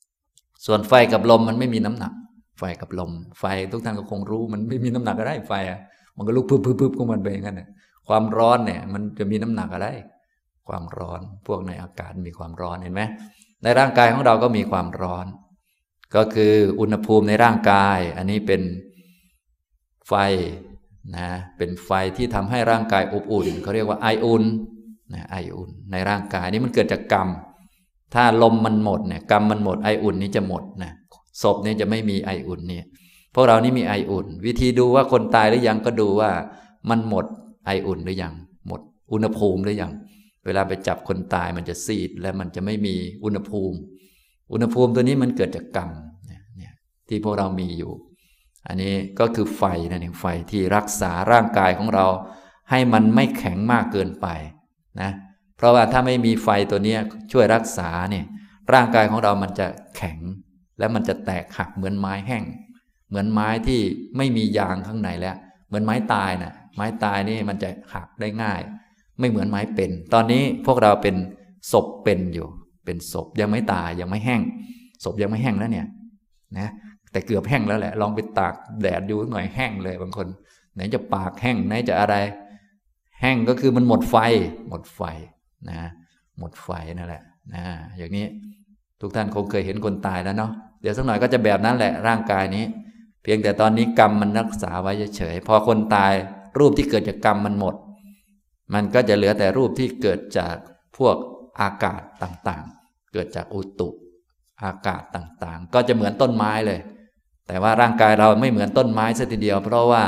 [0.01, 2.13] ำส่วนไฟกับลมมันไม่มีน้ำหนัก
[2.59, 5.81] ไฟกับลม ไฟทุกท่านก็คงรู้มันไม่มีน้ำหนักอะไรไฟอะ
[6.17, 7.63] มันก็ลุกพึบพึบพึบของมันไปอย่างนั้น
[8.09, 9.89] ความร้อนเนี่ย มันจะมีน้ำหนักอะไร
[10.69, 13.03] ความร้อนพวกในอากาศมีความร้อนเห็นไหม
[13.63, 15.27] ในร่างกายของเราก็มีความร้อน
[16.15, 18.63] ก็คืออุณหภูมิในร่างกาย อันนี้เป็น
[20.09, 20.15] ไฟ
[21.17, 24.45] นะเป็นไฟที่ทำให้ร่างกายอบอุ่นเขาเรียกว่าไออุ่น
[25.15, 27.29] นะไออุ่นในร่างกายนี้มันเกิดจากกรรม
[28.15, 30.93] ถ้าลมมันหมดเนี่ยกรรมมันหมดไออุ่นนี้จะหมดนะ
[31.43, 32.85] ศพนี่จะไม่มีไออุ่นเนี่ย
[33.35, 36.31] พวกเรานี่มีไออุ่น วิธีดูว่าคนตายหรือยังก็ดูว่า
[36.91, 37.25] มันหมด
[37.67, 38.35] ไออุ่นหรือยัง
[38.69, 38.81] หมด
[39.13, 39.93] อุณหภูมิหรือยัง
[40.45, 42.95] เวลาไปจับคนตายมันจะซีดและมันจะไม่มี
[43.25, 43.77] อุณหภูมิ
[44.53, 45.91] อุณหภูมิตัวนี้มันเกิดจากกรรม
[46.27, 46.73] เนี่ย
[47.09, 47.93] ที่พวกเรามีอยู่
[48.67, 52.07] อันนี้ก็คือไฟนั่นเองไฟที่รักษาร่างกายของเรา
[52.71, 54.27] ให้มันไม่แข็งมากเกินไป
[55.01, 55.11] นะ
[55.57, 56.97] เพราะว่าถ้าไม่มีไฟตัวนี้
[57.33, 58.25] ช่วยรักษาเนี่ย
[58.73, 60.19] ร่างกายของเรามันจะแข็ง
[60.79, 62.45] และมันจะแตกหักเหมือนไม้แห้ง
[63.09, 63.81] เหมือนไม้ที่
[64.17, 65.37] ไม่มียางข้างในแล้ว
[65.69, 68.61] เหมือนไม้ตายนะ่ะไม้ตายนี่มันจะหักได้ง่าย
[69.19, 71.17] ไม่เหมือนไม้เป็น ตอนนี้พวกเราเป็น
[71.73, 72.49] ศพเป็นอยู่
[72.85, 74.41] เป็นศพยังไม่ตายยังไม่แห้ง
[75.05, 75.87] ศพยังไม่แห้งแล้วเนี่ย
[76.59, 76.71] นะ
[77.13, 80.27] แต่เกือบแห้งแล้วแหละ ลองไปตากแดดดูหน่อยแห้งเลยบางคน
[80.75, 82.17] ไหนจะปากแห้งไหนจะอะไร
[83.21, 84.17] แห้งก็คือมันหมดไฟ
[84.69, 85.01] หมดไฟ
[85.71, 85.81] นะ
[86.39, 87.23] หมดไฟนั่นแหละ
[87.55, 87.65] นะ
[87.99, 88.27] อย่างนี้
[89.01, 92.65] ทุกท่านคงเคยเห็นคนตายแล้วเนาะเดี๋ยวสักหน่อยก็จะแบบนั้นแหละร่างกายนี้
[93.23, 96.13] เพียงแต่ตอนนี้กรรมมันรักษาไว้เฉยพอคนตาย
[96.59, 97.75] รูปที่เกิดจากกรรมมันหมด
[98.75, 100.57] มันก็จะเหลือแต่รูปที่เกิดจาก
[100.99, 101.17] พวก
[101.61, 103.89] อากาศต่างๆ เกิดจากอุตุ
[104.65, 106.81] อากาศต่างๆ ก็จะเหมือนต้นไม้เลย
[107.47, 110.05] แต่ว่าร่างกายเราไม่เหมือนต้นไม้สัทีเดียว เพราะว่า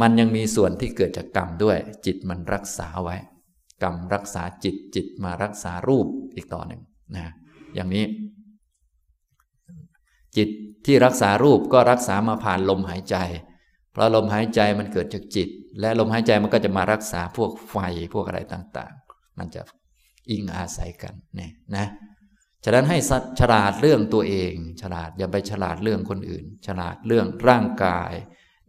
[0.00, 3.16] มันยังมีส่วนที่เกิดจากกรรมด้วย จิตมันรักษาไว้
[3.82, 6.82] กรรมรักษาจิตจิตมารักษารูปอีกต่อหนึ่ง
[7.16, 7.26] นะ
[7.74, 8.04] อย่างนี้
[10.36, 10.48] จิต
[10.86, 13.16] ที่รักษารูปก็รักษามาผ่านลมหายใจ
[13.92, 15.48] เพราะลมหายใจมันเกิดจากจิต
[15.80, 17.76] และลมหายใจมันก็จะมารักษาพวกไฟ
[18.14, 19.62] พวกอะไรต่างๆ มันจะ
[20.30, 21.86] อิงอาศัยกันเนี่ยนะ
[22.64, 22.98] ฉะนั้นให้
[23.40, 28.12] ฉลาดเรื่องตัวเอง ฉลาดอย่าไปฉลาดเรื่องคนอื่น ฉลาดเรื่องร่างกาย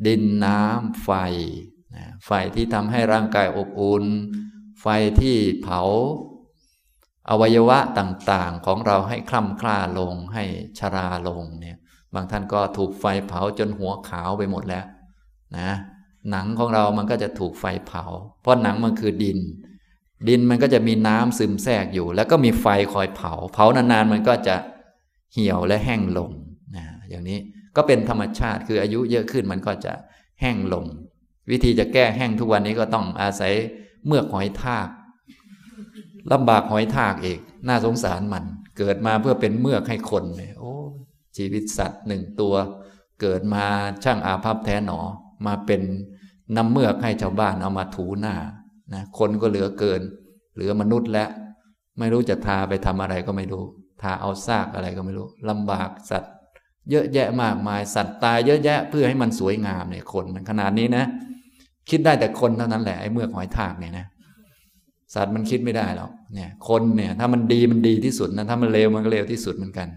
[0.08, 1.10] ดินน้ำไฟ
[2.26, 4.06] ไฟที่ทำให้ร่างกายอบอุ่น
[4.82, 4.88] ไฟ
[5.22, 5.82] ที่เผา
[7.30, 10.44] อวัยวะต่างๆของเราให้คล่ำคล้าลงให้
[10.80, 11.78] ชราลงเนี่ย
[12.14, 14.86] บางท่านก็ถูกไฟเผาจนหัวขาวไปหมดแล้ว
[15.58, 15.70] นะ
[16.32, 18.04] หนังของเรามันก็จะถูกไฟเผา
[18.42, 19.40] เพราะหนังมันคือดิน
[20.28, 24.56] ดินมันก็จะมีน้ำซึมแทรกอยู่ แล้วก็มีไฟคอยเผา เผานานๆมันก็จะ
[25.34, 26.32] เหี่ยวและแห้งลง
[26.76, 27.40] นะอย่างนี้
[27.76, 29.94] ก็เป็นธรรมชาติคืออายุเยอะขึ้นมันก็จะ
[30.42, 30.86] แห้งลง
[31.52, 33.54] วิธีจะแก้แห้งทุกวันนี้ก็ต้องอาศัย
[34.06, 34.88] เมือกหอยทาก
[36.32, 38.44] ลำบากหอยทากเอกน่าสงสารมัน
[38.78, 40.74] เกิดมาเพื่อเป็นเมือกให้คนเนี่ยโอ้
[41.38, 42.56] ชีวิตสัตว์หนึ่งตัว
[43.22, 43.66] เกิดมา
[44.04, 45.00] ช่างอาภัพแท้หนอ
[45.46, 45.82] มาเป็น
[46.56, 48.36] น้ำเมือกให้ชาวบ้านเอามาถูหน้า
[48.94, 50.02] นะคนก็เหลือเกิน
[50.56, 51.30] เหลือมนุษย์แล้ว
[52.00, 53.64] ไม่รู้จะทาไปทำอะไรก็ไม่รู้
[54.02, 56.32] ทาเอาซากอะไรก็ไม่รู้ลำบากสัตว์
[56.90, 61.06] เยอะแยะมากมายสัตว์ตายเยอะแยะเพื่อให้มันสวยงามเนี่ยคนมันขนาดนี้นะ
[61.90, 64.06] คิดได้แต่คนเท่านั้นแหละไอ้เมือกหอยทากเนี่ยนะ
[65.16, 69.88] สัตว์มันคิดไม่ได้หรอกเนี่ย คนเนี่ย ถ้ามันดีมันดีที่สุดนะถ้ามันเลวมันก็เลวที่สุดเหมือนกัน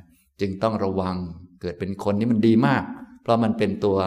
[0.40, 1.16] จึงต้องระวัง
[1.60, 2.82] เกิดเป็นคนนี่มันดีมาก
[3.22, 3.98] เพราะมันเป็นตัว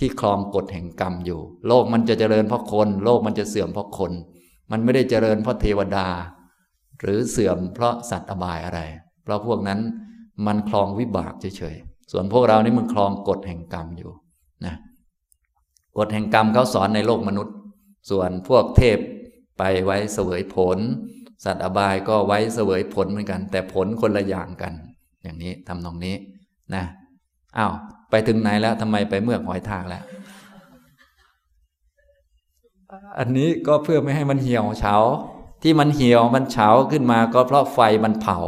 [0.00, 4.12] ที่คลองกฎแห่งกรรมอยู่ โลกมันจะเจริญเพราะคน โลกมันจะเสื่อมเพราะคน
[4.70, 6.06] มันไม่ได้เจริญเพราะเทวดา
[7.00, 8.80] หรือเสื่อมเพราะสัตว์อบายอะไร
[9.24, 9.80] เพราะพวกนั้น
[10.46, 14.12] มันคลองวิบากเฉยๆส่วนพวกเรานี่มันคลองกฎแห่งกรรมอยู่
[14.66, 14.74] นะ
[15.98, 17.54] กฎแห่งกรรมเขาสอนในโลกมนุษย์
[18.10, 18.98] ส่วนพวกเทพ
[19.58, 20.78] ไปไว้เสวยผล
[21.44, 24.72] สัตว์อบายก็ไว้เสวยผลเหมือนกัน แต่ผลคนละอย่างกัน
[25.22, 26.14] อย่างนี้ทำนองนี้
[26.74, 26.84] นะ
[27.58, 27.74] อ้าว
[28.10, 30.04] ไปถึงไหนแล้วทำไมไปเมือกหอยทากแล้ว
[33.18, 34.96] อันนี้ก็เพื่อไม่ให้มันเหี่ยวเฉา
[35.62, 38.38] ที่มันเหี่ยวมันเฉาขึ้นมาก็เพราะไฟมันเผา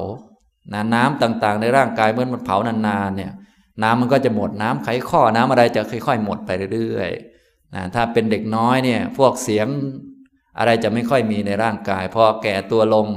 [0.73, 3.33] นะน้ำต่างๆ ในร่างกายเมื่อมันเผานานๆเนี่ย
[3.83, 9.67] น้ำมันก็จะหมดน้ำไขข้อน้ำอะไรจะค่อยๆหมดไปเรื่อยๆนะถ้าเป็นเด็กน้อยเนี่ย พวกเสียง
[10.59, 13.09] อะไรจะไม่ค่อยมีในร่างกาย พอแก่ตัวลง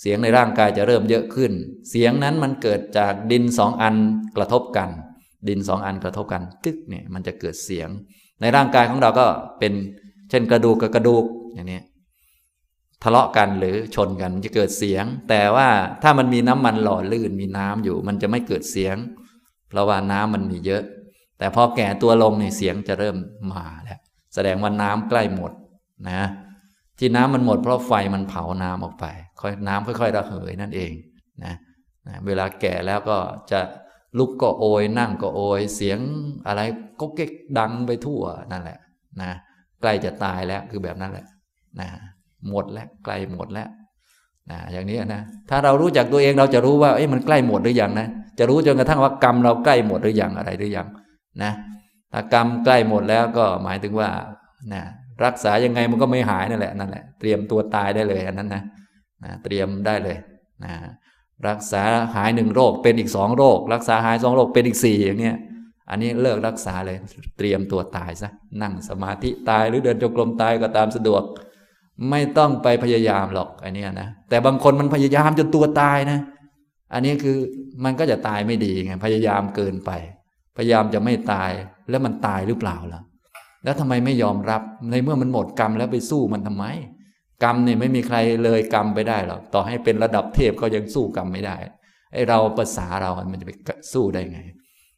[0.00, 1.52] เสียงในร่างกายจะเริ่มเยอะขึ้น
[1.90, 3.96] เสียงนั้นมันเกิดจากดินสองอัน
[4.36, 4.88] กระทบกัน
[5.48, 7.88] ดินสองอันกระทบกันตึกเนี่ยมันจะเกิดเสียง
[8.40, 9.26] ในร่างกายของเราก็
[9.58, 9.72] เป็น
[10.30, 11.24] เช่นกระดูกกับกระดูก
[11.54, 11.80] อย่างนี้
[13.02, 15.68] ทะเลาะกันหรือชนกันมันจะเกิดเสียง แต่ว่า
[16.02, 18.96] ถ้ามันมีน้ำมันหล่อลื่นมีน้ำอยู่ มันจะไม่เกิดเสียง
[19.68, 20.82] เพราะว่าน้ำมันมีเยอะ
[21.38, 23.16] แต่พอแก่ตัวลงเนี่ยเสียงจะเริ่ม
[23.52, 23.98] มาแล้ว
[24.34, 25.52] แสดงว่าน้ำใกล้หมด
[26.10, 26.22] นะ
[26.98, 29.04] ที่น้ำมันหมดเพราะไฟมันเผาน้ำออกไป
[29.40, 30.92] ค่อยน้ำค่อยๆระเหยนั่นเอง
[31.44, 31.54] นะ
[32.06, 33.16] นะเวลาแก่แล้วก็
[33.50, 33.60] จะ
[34.18, 35.98] ลุกก็โอย นั่งก็โอย เสียง
[36.46, 36.60] อะไร
[37.00, 38.22] ก็เก๊กดังไปทั่ว
[38.52, 38.78] นั่นแหละ
[39.22, 39.30] นะ
[39.80, 41.26] ใกล้จะตายแล้วคือแบบนั้นแหละ
[41.80, 41.88] นะ
[42.48, 43.68] หมดแล้วใกล้หมดแล้ว
[44.50, 45.20] นะอย่างนี้นะ
[45.50, 50.86] ถ้าเรารู้จักตัวเองเราจะรู้ว่าเอ้มันใกล้หมดหรือยังนะจะรู้จนกระทั่งว่ากรรมเราใกล้หมดหรือยังอะไรหรือยัง
[51.42, 51.52] นะ
[52.12, 54.08] ถ้ากรรมใกล้หมดแล้วก็หมายถึงว่า
[54.72, 54.82] นะ
[55.24, 58.62] รักษายังไงมันก็ไม่หายนั่นแหละนั่นแหละเตรียมตัวตายได้เลยอันนั้นนะ
[59.24, 60.16] นะเตรียมได้เลย
[60.64, 60.72] นะ
[61.48, 61.82] รักษา
[62.14, 65.36] หายหนึ่งโรคเป็นอีกสองโรค รักษาหายสองโรคเป็นอีกสี่อย่างเนี้ย
[65.90, 66.96] อันนี้เลิกรักษาเลย
[67.38, 68.30] เตรียมตัวตายซะ
[68.62, 71.22] นั่งสมาธิตายหรือเดินจงกรมตายก็ตามสะดวก
[72.10, 76.18] ไม่ต้องไปพยายามหรอกอันนี้นะแต่บางคนมันพยายามจนตัวตายนะ
[76.94, 77.36] อันนี้คือ
[77.84, 79.90] มันก็จะตายไม่ดีไงพยายามเกินไป
[80.56, 81.50] พยายามจะไม่ตาย
[81.90, 83.00] แล้วมันตายหรือเปล่าล่ะ
[83.64, 86.64] แล้วทำไมไม่ยอมรับในเมื่อมันหมดกรรมแล้วไปสู้มันทำไม
[87.42, 91.56] กรรมเนี่ยไม่มีใครเลยกรรมไปได้หรอกต่อให้เป็นระดับเทพก็ยังสู้กรรมไม่ได้
[92.12, 93.52] ไอเราภาษาเรา มันจะไป
[93.92, 94.40] สู้ได้ไง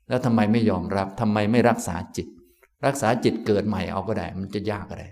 [0.09, 2.29] แล้วทำไมไม่ยอมรับทำไมไม่รักษาจิต
[2.87, 5.05] รักษาจิตเกิดใหม่เอาก็ได้ มันจะยากอะไร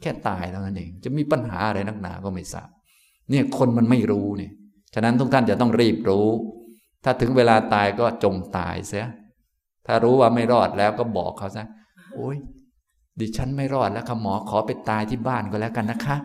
[0.00, 2.68] แค่ตายแล้วนั่นเอง จะมีปัญหาอะไรนักหนาก็ไม่ทราบ
[3.30, 4.52] เนี่ยคนมันไม่รู้เนี่ย
[4.94, 6.26] ฉะนั้นทุกท่านจะต้องรีบรู้
[7.04, 9.06] ถ้าถึงเวลาตายก็จงตายเสีย
[9.86, 11.64] ถ้ารู้ว่าไม่รอดแล้วก็บอกเขาซะ
[12.14, 12.36] โอ้ย
[13.20, 16.16] ดิฉันไม่รอดแล้วค่ะหมอขอไปตายที่บ้านก็แล้วกันนะคะ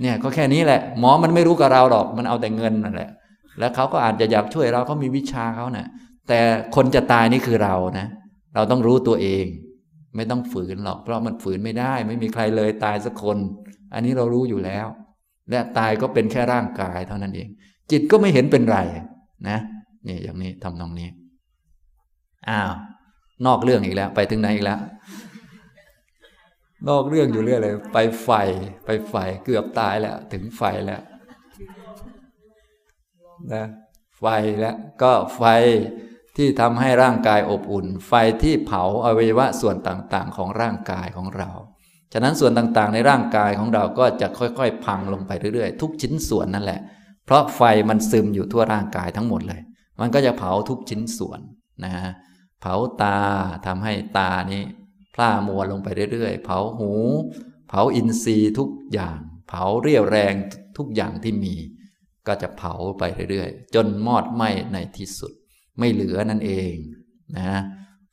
[0.00, 3.10] เนี่ยก็แค่นี้แหละ หมอมันไม่รู้กับเราหรอกมันเอาแต่เงินนั่นแหละ
[3.58, 5.86] แล้วเขาก็อาจจะอยากช่วยเราเขามีวิชาเขาเนะ่ย
[6.28, 6.38] แต่
[6.76, 8.06] คนจะตายนี่คือเรานะ
[8.54, 9.44] เราต้องรู้ตัวเอง
[10.16, 13.38] ไม่ต้องฝืนหรอก เพราะมันฝืนไม่ได้ ไม่มีใครเลยตายสักคน
[13.94, 14.86] อันนี้เรารู้อยู่แล้ว
[15.50, 17.48] และตายก็เป็นแค่ร่างกายเท่านั้นเอง
[17.90, 18.78] จิตก็ไม่เห็นเป็นไร
[19.48, 19.58] นะ
[20.08, 21.08] นี่อย่างนี้ทำตรงนี้
[22.48, 22.70] อ้าว
[23.46, 24.80] นอกเรื่องอีกแล้ว ไปถึงไหนอีกแล้ว
[26.88, 28.30] นอกเรื่องอยู่เรื่อยเลย ไปไฟ
[28.84, 31.02] ไปไฟเกือบตายแล้ว ถึงไฟแล้ว
[33.52, 33.64] นะ
[34.18, 34.24] ไฟ
[34.60, 35.42] แล้วก็ไฟ
[36.36, 41.50] ที่ทำให้ร่างกายอบอุ่น ไฟที่เผาอวัยวะส่วนต่างๆ ของร่างกายของเรา
[42.12, 46.80] ฉะนั้นส่วนต่างๆ ในร่างกายของเราก็จะค่อยๆ พังลงไปเรื่อยๆ ทุกชิ้นส่วนนั่นแหละ
[47.26, 49.60] เพราะไฟมันซึมอยู่ทั่วร่างกายทั้งหมดเลย
[50.00, 51.40] มันก็จะเผาทุกชิ้นส่วน
[51.84, 52.14] นะฮะ
[52.60, 53.18] เผาตา
[53.66, 54.62] ทำให้ตานี้
[55.14, 56.92] พร่ามัวลงไปเรื่อยๆ เผาหู
[57.68, 60.34] เผาอินทรีย์ทุกอย่าง เผาเรี่ยวแรง
[60.78, 61.54] ทุกอย่างที่มี
[62.26, 65.32] ก็จะเผาไปเรื่อยๆ จนมอดไหม้ในที่สุด
[65.78, 66.74] ไม่เหลือนั่นเอง
[67.38, 67.60] นะ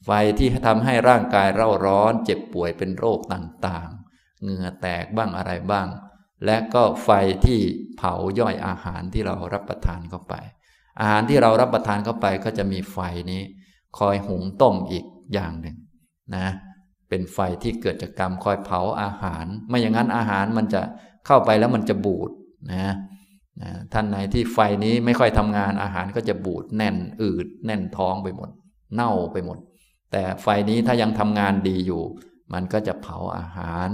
[0.06, 0.10] ไฟ
[0.40, 5.88] ที่ทำให้ร่างกายเร่าร้อน เจ็บป่วยเป็นโรคต่างๆ เหงื่อแตกบ้างอะไรบ้าง
[6.46, 7.10] และก็ไฟ
[7.46, 7.60] ที่
[7.98, 10.34] เผาย่อยอาหารที่เรารับประทานเข้าไป
[11.00, 12.98] อาหารที่เรารับประทานเข้าไปก็จะมีไฟ
[13.32, 13.42] นี้
[13.98, 15.76] คอยหุงต้มอีกอย่างหนึ่ง
[16.36, 16.48] นะ
[17.12, 20.82] เป็นไฟที่เกิดจากกรรมคอยเผาอาหาร ไม่อย่างนั้นอาหารมันจะ
[21.26, 22.30] เข้าไปแล้วมันจะบูด
[22.74, 22.94] นะ
[23.62, 28.50] นะท่านไหนที่ไฟนี้ไม่ค่อยทำงานอาหารก็จะบูดแน่นอืด แน่นท้องไปหมด
[28.94, 29.58] เน่าไปหมด
[30.12, 32.04] แต่ไฟนี้ถ้ายังทำงานดีอยู่
[32.54, 33.90] มันก็จะเผาอาหาร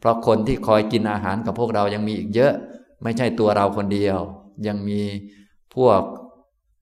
[0.00, 2.52] เพราะคนที่คอยกินอาหารกับพวกเรายังมีอีกเยอะ
[3.02, 4.18] ไม่ใช่ตัวเราคนเดียว
[4.66, 5.02] ยังมี
[5.74, 6.02] พวก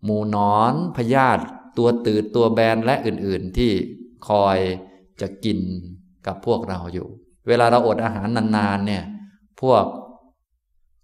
[0.05, 1.43] หมูนอนพยาธิ
[1.79, 3.73] ตัวตืดตัวแบนและอื่นๆที่
[4.29, 4.59] คอย
[5.21, 5.59] จะกิน
[6.27, 7.09] กับพวกเราอยู่
[7.49, 9.05] เวลาเราอดอาหารนานๆเนี่ย
[9.63, 9.85] พวก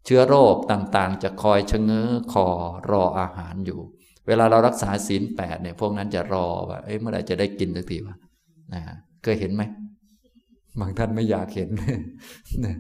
[0.05, 2.47] เชื้อโรคต่างๆ จะคอยชะเง้อคอ
[2.91, 3.81] รออาหารอยู่
[4.27, 8.17] เวลาเรารักษาศีลแปดเนี่ย พวกนั้นจะรอว่าเอ้ยเมื่อไหร่จะได้กินสักทีวะ
[8.75, 8.83] นะ
[9.23, 9.63] เคยเห็นไหม
[10.81, 11.69] บางท่านไม่อยากเห็น
[12.65, 12.77] นะ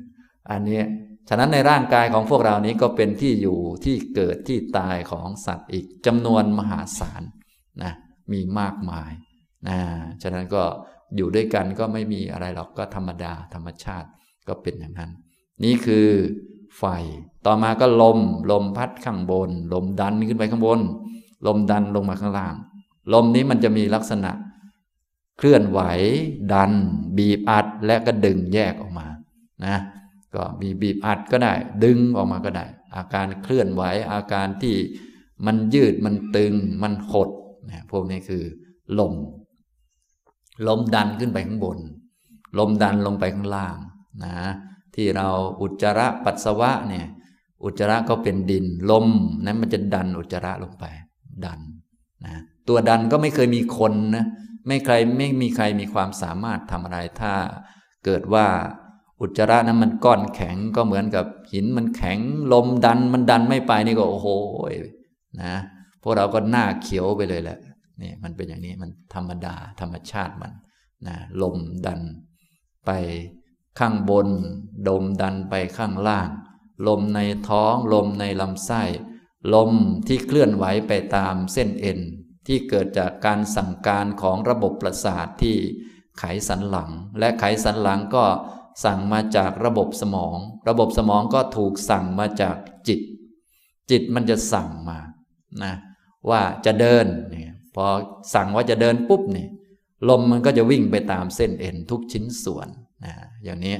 [0.50, 0.80] อันนี้
[1.28, 7.22] ฉะนั้นในร่างกายของพวกเรานี้ก็เป็นที่อยู่ที่เกิดที่ตายของสัตว์อีกจำนวนมหาศาล
[7.82, 7.92] นะ
[8.32, 9.12] มีมากมาย
[9.68, 9.78] นะ
[10.22, 10.62] ฉะนั้นก็
[11.16, 14.08] อยู่ด้วยกันก็ไม่มีอะไรหรอกก็ธรรมดาธรรมชาติ
[14.48, 15.10] ก็เป็นอย่างนั้น
[15.64, 16.08] นี่คือ
[16.78, 16.84] ไฟ
[17.46, 18.18] ต่อมาก็ลม
[18.50, 20.80] ลมพัดข้างบน ลมดันขึ้นไปข้างบน
[21.46, 22.54] ลมดันลงมาข้างล่าง
[23.12, 24.30] ลมนี้มันจะมีลักษณะ
[25.38, 25.80] เคลื่อนไหว
[26.52, 26.72] ดัน
[27.18, 29.06] บีบอัดและก็ดึงแยกออกมา
[29.64, 29.76] นะ
[30.34, 31.52] ก็มีบีบอัดก็ได้
[31.84, 34.76] ดึงออกมาก็ได้ อาการเคลื่อนไหวอาการที่
[35.46, 37.28] มันยืดมันตึงมันหด
[37.70, 38.44] นะพวกนี้คือ
[38.98, 39.12] ลม
[40.68, 41.78] ลมดันขึ้นไปข้างบน
[42.58, 43.76] ลมดันลงไปข้างล่าง
[44.24, 44.36] นะ
[44.94, 45.28] ที่เรา
[45.60, 47.06] อุจจาระปัสสาวะเนี่ย
[47.64, 49.06] อุจจาระก็เป็นดินลม
[49.44, 50.84] นั้นมันจะดันอุจจาระลงไป
[51.44, 51.60] ดัน
[52.24, 52.34] นะ
[52.68, 54.26] ตัวดันก็ไม่เคยมีคนนะ
[54.66, 57.32] ไม่ใครไม่มีใครมีความสามารถทำอะไรถ้า
[58.04, 58.46] เกิดว่า
[59.20, 62.18] อุจจาระนั้นมันก้อนแข็งก็เหมือนกับหินมันแข็ง
[62.52, 64.28] ลมดันมันดันไม่ไปนี่ก็โอ้โห
[65.42, 65.54] นะ
[66.02, 67.58] พวกเราก็หน้าเขียวไปเลยแหละ
[68.00, 70.52] นี่มันเป็นอย่างนี้มันธรรมดาธรรมชาติมัน
[71.06, 72.00] นะลมดัน
[72.86, 72.90] ไป
[73.78, 74.28] ข้างบน
[74.88, 76.30] ลมดันไปข้างล่าง
[76.88, 78.82] ลมในท้องลมในลำไส้
[79.54, 79.70] ลม
[80.06, 81.98] ที่เคลื่อนไหวไปตามเส้นเอ็น
[82.46, 85.56] ที่เกิดจากการสั่งการของระบบประสาทที่
[86.18, 88.24] ไขสันหลัง และไขสันหลังก็
[88.84, 92.56] สั่งมาจากระบบสมอง ระบบสมองก็ถูกสั่งมาจาก
[92.88, 93.00] จิต
[93.90, 94.98] จิตมันจะสั่งมา
[95.62, 95.74] นะ
[96.30, 97.84] ว่าจะเดินเนี่ย พอ
[98.34, 99.48] สั่งว่าจะเดินปุ๊บเนี่ย
[100.08, 102.68] ลมมันก็จะวิ่งไปตามเส้นเอ็นทุกชิ้นส่วน
[103.04, 103.12] นะ
[103.44, 103.76] อย่างนี้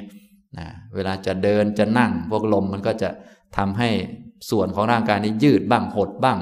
[0.59, 3.11] นะเวลาจะเดินจะนั่ง พวกลมมันก็จะ
[3.57, 3.91] ทำให้
[4.51, 6.39] ส่วนของร่างกายนี้ยืดบ้างหดบ้าง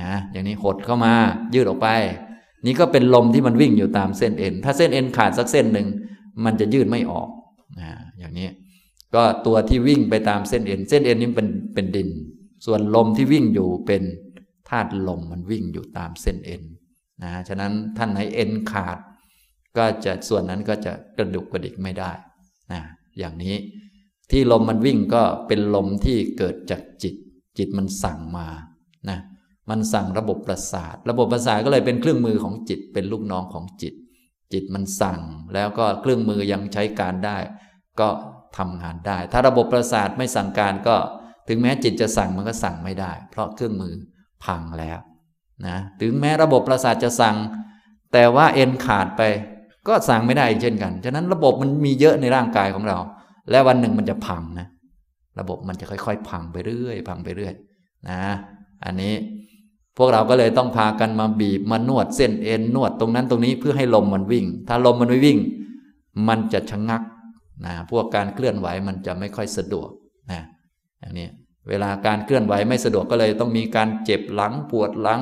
[0.00, 1.12] นะอย่างนี้หดเข้ามา
[1.54, 1.88] ยืดออกไป
[2.66, 5.86] นี่ก็เป็นลมที่มันวิ่งอยู่ตามเส้นเอ็น ถ้าเส้นเอ็นขาดสักเส้นหนึ่ง
[6.44, 7.28] มันจะยืดไม่ออก
[7.80, 8.48] นะอย่างนี้
[9.14, 12.08] ก็ตัวที่วิ่งไปตามเส้นเอ็น เส้นเอ็นนี้เป็นเป็นดิน
[12.66, 14.02] ส่วนลมที่วิ่งอยู่เป็น
[14.68, 16.62] ธาตุลมมันวิ่งอยู่ตามเส้นเอ็น
[17.22, 18.98] นะฉะนั้นท่านไหนเอ็นขาด
[19.76, 22.10] ก็จะส่วนนั้นก็จะกระดุกกระดิกไม่ได้
[22.72, 22.80] นะ
[23.18, 23.54] อย่างนี้
[24.30, 27.14] ที่ลมมันวิ่งก็เป็นลมที่เกิดจากจิต
[27.58, 28.48] จิตมันสั่งมา
[29.08, 29.18] นะ
[29.70, 33.94] มันสั่งระบบประสาท ระบบประสาทก็เลยเป็นเครื่องมือของจิตเป็นลูกน้องของจิต
[34.52, 35.20] จิตมันสั่ง
[35.54, 37.36] แล้วก็เครื่องมือยังใช้การได้
[38.00, 38.08] ก็
[38.58, 40.96] ทำงานได้ ถ้าระบบประสาทไม่สั่งการก็
[41.48, 43.94] ถึงแม้จิตจะสั่งมันก็สั่งไม่ได้ เพราะเครื่องมือ
[44.44, 44.98] พังแล้ว
[45.66, 47.36] นะถึงแม้ระบบประสาทจะสั่ง
[48.12, 49.22] แต่ว่าเอ็นขาดไป
[49.88, 52.98] ก็สั่งไม่ได้เช่นกัน ฉะนั้นระบบมันมีเยอะในร่างกายของเรา
[53.50, 54.66] และวันหนึ่งมันจะพังนะ
[55.38, 57.54] ระบบมันจะค่อยๆ พังไปเรื่อยพังไปเรื่อย
[58.08, 58.20] นะ
[58.84, 59.14] อันนี้
[59.96, 65.38] พวกเราก็เลยต้องพากันมาบีบมานวดเส้นเอ็นนวดตรงนั้นตรงนี้เพื่อให้ลมมันวิ่ง ถ้าลมมันไม่วิ่ง
[66.28, 67.02] มันจะชะงัก
[67.66, 69.90] นะพวกการเคลื่อนไหวมันจะไม่ค่อยสะดวก
[70.32, 70.40] นะ
[71.00, 71.28] อย่างนี้
[71.68, 75.20] เวลาการเคลื่อนไหวไม่สะดวกก็เลยต้องมีการเจ็บหลังปวดหลัง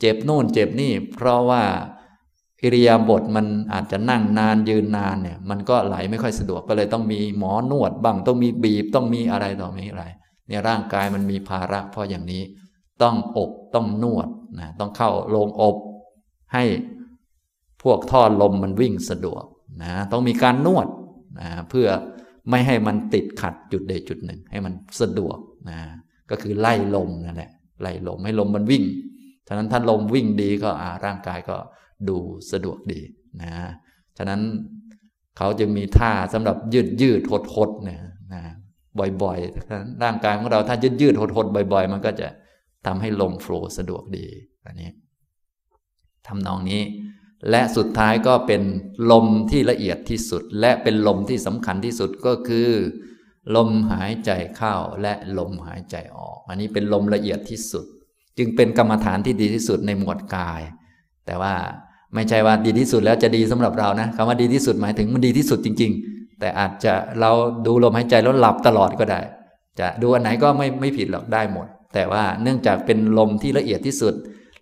[0.00, 1.62] เจ็บโน่นเจ็บนี่ เพราะว่า
[2.62, 10.04] อิริยาบถมันอาจจะนั่งนานยืนนานเนี่ย มันก็ไหลไม่ค่อยสะดวกก็เลยต้องมีหมอนวดบ้างต้องมีบีบต้องมีอะไรต่อมีอะไร
[10.48, 12.42] เนี่ยร่างกายมันมีภาระเพราะอย่างนี้
[13.02, 14.28] ต้องอบต้องนวด
[14.58, 15.76] นะต้องเข้าโรงอบ
[16.54, 16.64] ให้
[17.82, 19.44] พวกท่อลมมันวิ่งสะดวก
[19.82, 20.86] นะต้องมีการนวด
[21.40, 21.88] นะเพื่อ
[22.50, 25.38] ไม่ให้มันติดขัดจุดใดจุดหนึ่ง ให้มันสะดวก
[25.70, 25.78] นะ
[26.30, 27.50] ก็คือไล่ลมนั่นแหละ
[27.82, 28.84] ไล่ลมให้ลมมันวิ่ง
[29.48, 30.70] ฉะนั้นถ้าลมวิ่งดีก็
[31.04, 31.56] ร่างกายก็
[32.08, 32.16] ดู
[32.52, 33.00] สะดวกดี
[33.42, 33.54] นะ
[34.18, 34.40] ฉะนั้น
[35.36, 38.00] เขาจึงมีท่าสำหรับยืดยืดหดหดเนี่ย
[38.34, 38.42] นะ
[39.22, 42.28] บ่อยๆร่างกายของเราถ้ายืดยืดหดหดบ่อย ๆ มันก็จะ
[42.86, 44.26] ทำให้ลมโฟล์สะดวกดี
[44.66, 44.90] อันนี้
[46.26, 46.80] ทำนองนี้
[47.50, 48.62] และสุดท้ายก็เป็น
[49.10, 52.68] ลมที่ละเอียดที่สุด และเป็นลมที่สำคัญที่สุดก็คือ
[53.56, 57.84] ลมหายใจเข้าและลมหายใจออก อันนี้เป็นลมละเอียดที่สุด
[58.38, 60.62] จึงเป็นกรรมฐานที่ดีที่สุดในหมวดกาย
[61.26, 61.54] แต่ว่า
[62.14, 67.30] ไม่ใช่ว่าดีที่สุดแล้วจะดีสำหรับเรานะคำว่าดีที่สุดหมายถึงมันดีที่สุดจริง ๆ แต่อาจจะเรา
[67.66, 69.20] ดูลมหายใจแล้วหลับตลอดก็ได้
[69.80, 74.14] จะดูอันไหนก็ไม่ไม่ผิดหรอกได้หมด แต่ว่าเนื่องจากเป็นลมที่ละเอียดที่สุด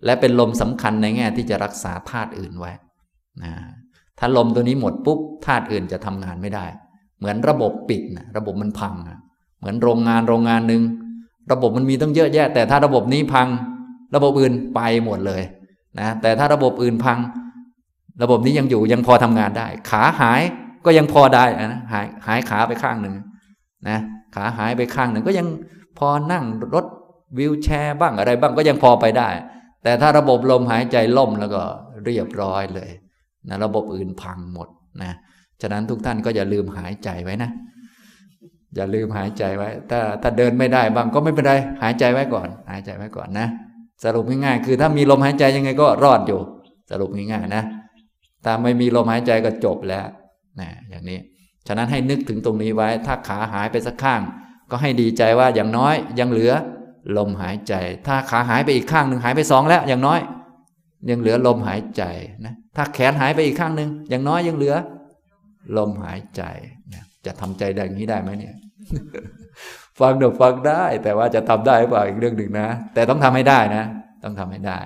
[0.05, 2.71] และเป็นลมสำคัญในแง่ที่จะรักษาธาตุอื่นไว้
[3.43, 3.53] นะ
[4.19, 6.65] ถ้าลมตัวนี้หมดปุ๊บธาตุอื่นจะทำงานไม่ได้
[7.17, 8.93] เหมือนระบบปิดนะระบบมันพัง
[9.59, 10.81] เหมือนโรงงานโรงงานหนึ่ง
[11.51, 13.47] ระบบมันมีต้องเยอะแยะ แต่ถ้าระบบนี้พัง
[14.15, 15.43] ระบบอื่นไปหมดเลย
[15.99, 17.19] นะแต่ถ้าระบบอื่นพัง
[18.23, 20.41] ระบบนี้ยังอยู่ยังพอทำงานได้ ขาหาย
[20.85, 23.15] ก็ยังพอได้นะหายหายขาไปข้างหนึ่ง
[23.89, 23.99] นะ
[24.35, 25.47] ขาหายไปข้างหนึ่งก็ยัง
[25.97, 26.85] พอนั่งรถ
[27.37, 29.29] วิวแชร์บ้างอะไรบ้างก็ยังพอไปได้
[29.83, 31.61] แต่ถ้าระบบลมหายใจล่มแล้วก็
[32.05, 32.89] เรียบร้อยเลย
[33.49, 34.67] นะระบบอื่นพังหมด
[35.03, 35.13] นะ
[35.61, 37.49] ฉะนั้นทุกท่านก็อย่าลืมหายใจไว้นะ
[38.75, 43.47] อย่าลืมหายใจไว้ ถ้าถ้าเดินไม่ได้บางก็ไม่เป็นไรหายใจไว้ก่อน หายใจไว้ก่อนนะ
[44.03, 46.39] สรุปง่ายๆคือถ้ามีลมหายใจยังไงก็รอดอยู่
[46.91, 47.63] สรุปง่ายๆนะ
[48.45, 50.05] ถ้าไม่มีลมหายใจก็จบแล้ว
[50.59, 51.19] นะอย่างนี้
[51.67, 54.21] ฉะนั้นให้นึกถึงตรงนี้ไว้ ถ้าขาหายไปสักข้าง
[54.71, 56.53] ก็ให้ดีใจว่าอย่างน้อยยังเหลือ
[57.17, 57.73] ลมหายใจ
[58.07, 60.19] ถ้าขาหายไปอีกข้างหนึ่งหายไปสองแล้วอย่างน้อย
[61.09, 62.03] ยังเหลือลมหายใจ
[62.45, 64.75] นะถ้าแขนหายไปอีกข้างหนึ่งอย่างน้อยยังเหลือ
[65.77, 66.41] ลมหายใจ
[66.93, 68.55] นะจะทำใจอย่างนี้ได้ไหมเนี่ย
[69.99, 73.83] ฟังเดี๋ยวฟังได้ แต่ว่าจะทำได้เปล่าอีกเรื่องหนึ่งนะ แต่ต้องทำให้ได้นะ
[74.23, 74.77] ต้องทำให้ได้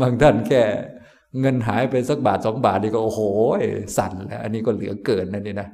[0.00, 0.62] บางท่านแค่
[1.40, 3.20] เงินหายไปสักบาทสองบาทนี่ก็โอ้โห
[3.96, 5.68] สั่นแล้วอันนี้ก็เหลือเกินนั่นนี่นะ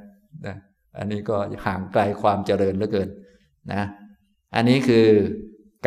[0.45, 0.55] นะ
[0.97, 1.35] อันนี้ก็
[1.65, 3.09] ห่างไกลความเจริญเหลือเกิน
[3.73, 3.83] นะ
[4.55, 5.07] อันนี้คือ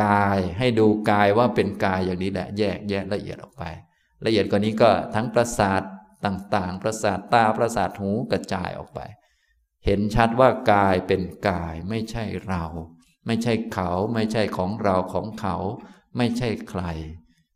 [0.02, 3.62] กายให้ดูกายว่าเป็นกายอย่างนี้แหละ แยกแยกละเอียดออกไป
[4.24, 5.82] ละเอียดกว่านี้ก็ทั้งประสาท
[6.24, 9.00] ต่างๆ ประสาทตาประสาทหูกระจายออกไป
[9.84, 12.64] เห็นชัดว่ากายเป็นกายไม่ใช่เรา
[13.26, 15.56] ไม่ใช่เขา ไม่ใช่ของเราของเขา
[16.16, 16.82] ไม่ใช่ใคร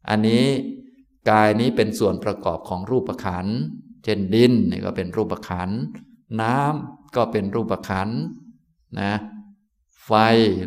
[0.09, 0.45] อันนี้
[1.31, 3.47] กายนี้เป็นส่วนประกอบของรูปขัน
[4.05, 5.71] เช่นดินนี่ก็เป็นรูปขัน
[6.41, 8.09] น้ำก็เป็นรูปขัน
[9.01, 9.15] นะ
[10.13, 10.19] ไฟ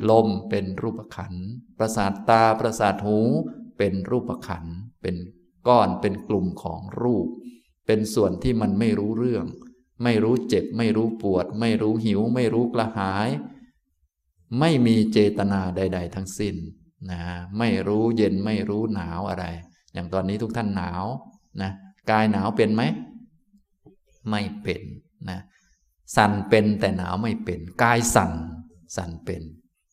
[0.09, 1.33] ลมเป็นรูปขัน
[1.77, 3.19] ประสาทตาประสาทหู
[3.77, 4.65] เป็นรูปขัน
[5.01, 5.15] เป็น
[5.67, 7.27] ก้อนเป็นกลุ่มของรูป
[7.85, 9.45] เป็นส่วนที่มันไม่รู้เรื่อง
[10.03, 13.29] ไม่รู้เจ็บ ไม่รู้ปวด ไม่รู้หิว ไม่รู้กระหาย
[14.59, 16.55] ไม่มีเจตนาใด ๆ ทั้งสิ้น
[17.11, 17.21] นะ
[17.57, 19.45] ไม่รู้เย็นไม่รู้หนาวอะไร
[19.93, 21.03] อย่างตอนนี้ทุกท่านหนาว
[21.61, 21.71] นะ
[22.11, 22.83] กายหนาวเป็นไหม
[24.29, 24.81] ไม่เป็น
[25.29, 25.39] นะ
[26.15, 28.31] สั่นเป็นแต่หนาวไม่เป็น กายสั่น
[28.95, 29.41] สั่นเป็น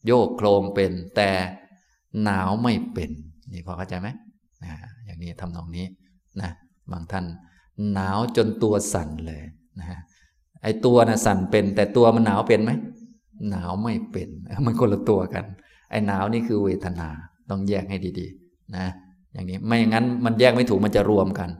[0.06, 1.30] โยกโครงเป็น แต่
[2.24, 3.10] หนาวไม่เป็น
[3.52, 4.08] นี่พอเข้าใจไหม
[4.64, 4.72] นะ
[5.04, 5.86] อย่างนี้ทำนองนี้
[6.40, 6.50] นะ
[6.92, 7.24] บางท่าน
[7.92, 9.42] หนาวจนตัวสั่นเลย
[9.78, 9.98] นะ
[10.62, 12.72] ไอตัวนะสั่นเป็น แต่ตัวมันหนาวเป็นไหม
[13.50, 14.28] หนาวไม่เป็น
[14.66, 15.44] มันคนละตัวกัน
[15.90, 17.08] ไอหนาวนี่คือเวทนา
[17.50, 18.86] ต้องแยกให้ดีๆ นะ
[19.32, 21.50] อย่างนี้ไม่อย่างนั้นมันแยกไม่ถูกมันจะรวมกัน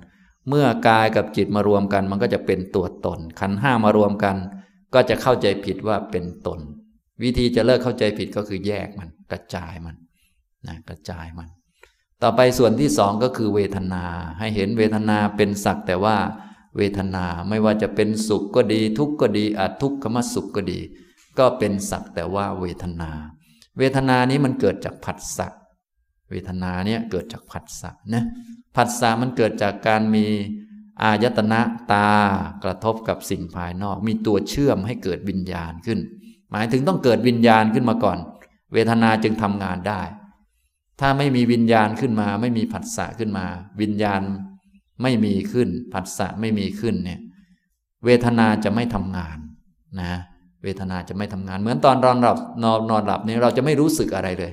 [0.48, 4.36] เมื่อกายกับจิตมารวมกัน มันก็จะเป็นตัวตน ขันห้ามารวมกัน
[4.94, 6.60] ก็จะเข้าใจผิดว่าเป็นตน
[7.22, 9.96] วิธีจะเลิกเข้าใจผิดก็คือแยกมัน กระจายมัน
[10.66, 11.48] นะกระจายมัน
[12.22, 14.04] ต่อไปส่วนที่สองก็คือเวทนา
[14.38, 16.16] ให้เห็นเวทนาเป็นสักแต่ว่า
[16.76, 20.80] เวทนาไม่ว่าจะเป็นสุขก็ดี ทุกข์ก็ดีอาทุกขมสุขก็ดี
[21.38, 23.10] ก็เป็นสักแต่ว่าเวทนา
[23.78, 25.48] เวทนานี้มันเกิดจากผัสสะ
[26.30, 28.24] เวทนาเนี่ยเกิดจากผัสสะนะ
[28.76, 30.26] ผัสสะมันเกิดจากการมี
[31.02, 31.60] อายตนะ
[31.92, 32.08] ตา
[32.64, 35.98] กระทบกับสิ่งภายนอก มีตัวเชื่อมให้เกิดวิญญาณขึ้น
[36.52, 38.18] หมายถึงต้องเกิดวิญญาณขึ้นมาก่อน
[38.72, 40.02] เวทนาจึงทำงานได้
[41.00, 43.46] ถ้าไม่มีวิญญาณขึ้นมา ไม่มีผัสสะขึ้นมา
[43.80, 44.22] วิญญาณ
[45.02, 47.20] ไม่มีขึ้น ผัสสะไม่มีขึ้นเนี่ย
[48.04, 49.38] เวทนาจะไม่ทำงาน
[50.00, 50.12] นะ
[50.62, 54.52] เวทนาจะไม่ทำงาน เหมือนตอนนอนหลับนอนนอนหลับเนี่ยเราจะไม่รู้สึกอะไรเลย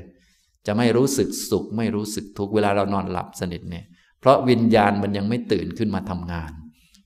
[0.67, 3.85] จะไม่รู้สึกสุข ไม่รู้สึกทุกเวลาเรานอนหลับสนิทเนี่ย
[4.19, 6.51] เพราะวิญญาณมันยังไม่ตื่นขึ้นมาทำงาน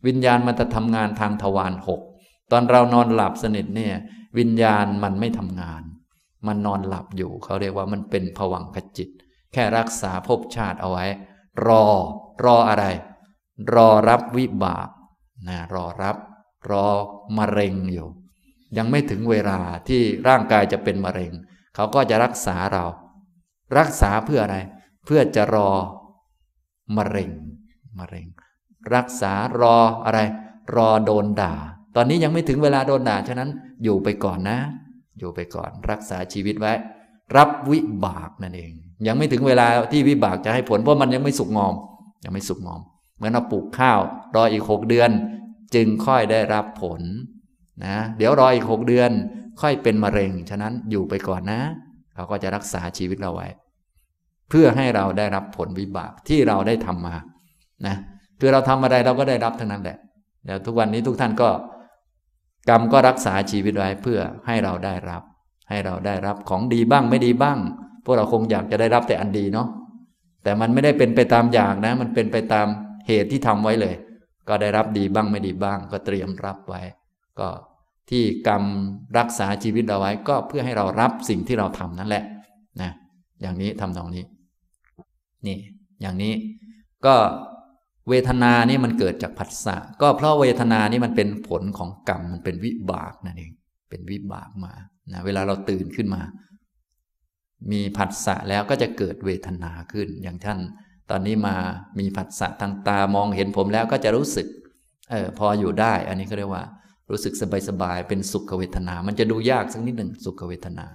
[0.07, 2.01] วิญญาณมันจะทำงานทางทวารหก
[2.51, 3.93] ตอนเรานอนหลับสนิทเนี่ย
[4.37, 5.81] วิญญาณมันไม่ทำงาน
[6.47, 9.09] มันนอนหลับอยู่เขาเรียกว่ามันเป็นผวังขจิต
[9.53, 11.05] แค่รักษาภพชาติเอาไว้
[11.67, 11.83] รอ
[12.45, 12.85] รออะไร
[13.73, 14.89] รอรับวิบาก
[15.47, 16.15] นะรอรับ
[16.69, 16.87] รอ
[17.37, 18.09] มะเร็งอยู่
[18.77, 21.31] ยังไม่ถึงเวลาที่ร่างกายจะเป็นมะเร็ง
[21.75, 22.85] เขาก็จะรักษาเรา
[23.77, 24.57] รักษาเพื่ออะไร
[25.05, 25.71] เพื่อจะรอ
[26.97, 27.31] มะเร็ง
[27.99, 28.27] มะเร็ง
[28.95, 30.19] รักษารออะไร
[30.75, 31.55] รอโดนด่า
[31.95, 33.49] ตอนนี้ยังไม่ถึงเวลาโดนด่าฉะนั้น
[33.83, 34.57] อยู่ไปก่อนนะ
[35.19, 36.73] อยู่ไปก่อนรักษาชีวิตไว้
[37.37, 38.71] รับวิบากนั่นเอง
[39.07, 41.73] ยังไม่ถึงเวลาที่วิบากจะให้ผลเพราะมันยังไม่สุกงอม
[42.25, 42.81] ยังไม่สุกงอม
[43.17, 43.99] เหมือนเราปลูกข้าว
[44.35, 45.09] รออีกหกเดือน
[45.75, 47.01] จึงค่อยได้รับผล
[47.85, 49.11] นะเดี๋ยวรออีกหกเดือน
[49.61, 51.61] ค่อยเป็นมะเร็ง ฉะนั้นอยู่ไปก่อนนะ
[52.15, 53.47] เขาก็จะรักษาชีวิตเราไว้
[54.49, 57.15] เพื่อให้เราได้รับผลวิบากที่เราได้ทำมา
[57.87, 57.95] นะ
[58.39, 59.97] คือเราทำอะไรเราก็ได้รับทั้งนั้นแหละ
[60.45, 61.49] เดี๋ยวทุกวันนี้ทุกท่านก็
[62.69, 65.23] กรรมก็รักษาชีวิตไว้เพื่อให้เราได้รับ
[65.69, 67.57] ให้เราได้รับของดีบ้างไม่ดีบ้าง
[68.03, 69.67] พวกเราคงอยากจะได้รับแต่อันดีเนาะ
[70.43, 72.67] แต่มันไม่ได้เป็นไปตามอยากนะ มันเป็นไปตาม
[73.07, 73.95] เหตุที่ทำไว้เลย
[74.47, 76.81] ก็ได้รับดีบ้างไม่ดีบ้าง ก็เตรียมรับไว้
[77.39, 77.49] ก็
[78.09, 78.63] ที่กรรม
[79.17, 82.23] รักษาชีวิตเราไว้ ก็เพื่อให้เรารับสิ่งที่เราทำนั่นแหละ
[82.81, 82.91] นะ
[83.41, 84.23] อย่างนี้ทำตรงนี้
[85.47, 85.57] นี่
[86.01, 86.33] อย่างนี้
[87.05, 87.15] ก็
[88.09, 93.51] เวทนานี่มันเกิดจากผัสสะก็เพราะเวทนานี่มันเป็นผลของกรรมมันเป็นวิบากนั่นเอง
[93.89, 94.73] เป็นวิบากมา
[95.11, 96.21] นะเวลาเราตื่นขึ้นมา
[97.71, 100.59] มีผัสสะแล้วก็จะเกิดเวทนาขึ้น อย่างท่าน
[101.09, 101.55] ตอนนี้มา
[101.99, 104.47] มีผัสสะทางตามองเห็นผมแล้วก็จะรู้สึก
[105.11, 106.65] เออพออยู่ได้ อันนี้เขาเรียกว่า
[107.11, 107.33] รู้สึก
[107.69, 110.85] สบายๆเป็นสุขเวทนา มันจะดูยากสักนิดหนึ่งสุขเวทนา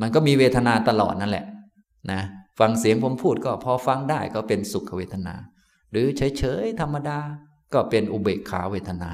[0.00, 1.46] มันก็มีเวทนาตลอดนั่นแหละ
[2.12, 2.20] นะ
[2.58, 5.34] ฟังเสียงผมพูดก็พอฟังได้ก็เป็นสุขเวทนา
[5.94, 7.18] หรือเฉยๆธรรมดา
[7.74, 9.10] ก็เป็นอุเบกขาเวทนา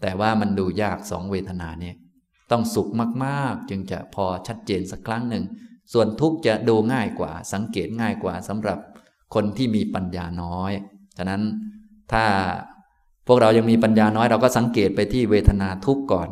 [0.00, 1.96] แต่ว่ามันดูยากสองเวทนาเนี่ย
[2.50, 2.88] ต้องสุข
[3.24, 5.44] มากๆ จึงจะพอชัดเจนสักครั้งหนึ่ง
[5.92, 8.78] ส่วนทุกข์จะดูง่ายกว่า สังเกตง่ายกว่าสำหรับ
[9.34, 10.72] คนที่มีปัญญาน้อย
[11.16, 11.42] ฉะนั้น
[12.12, 12.24] ถ้า
[13.26, 16.28] พวกเรายังมีปัญญาน้อยเราก็สังเกตไปที่เวทนาทุกข์ก่อน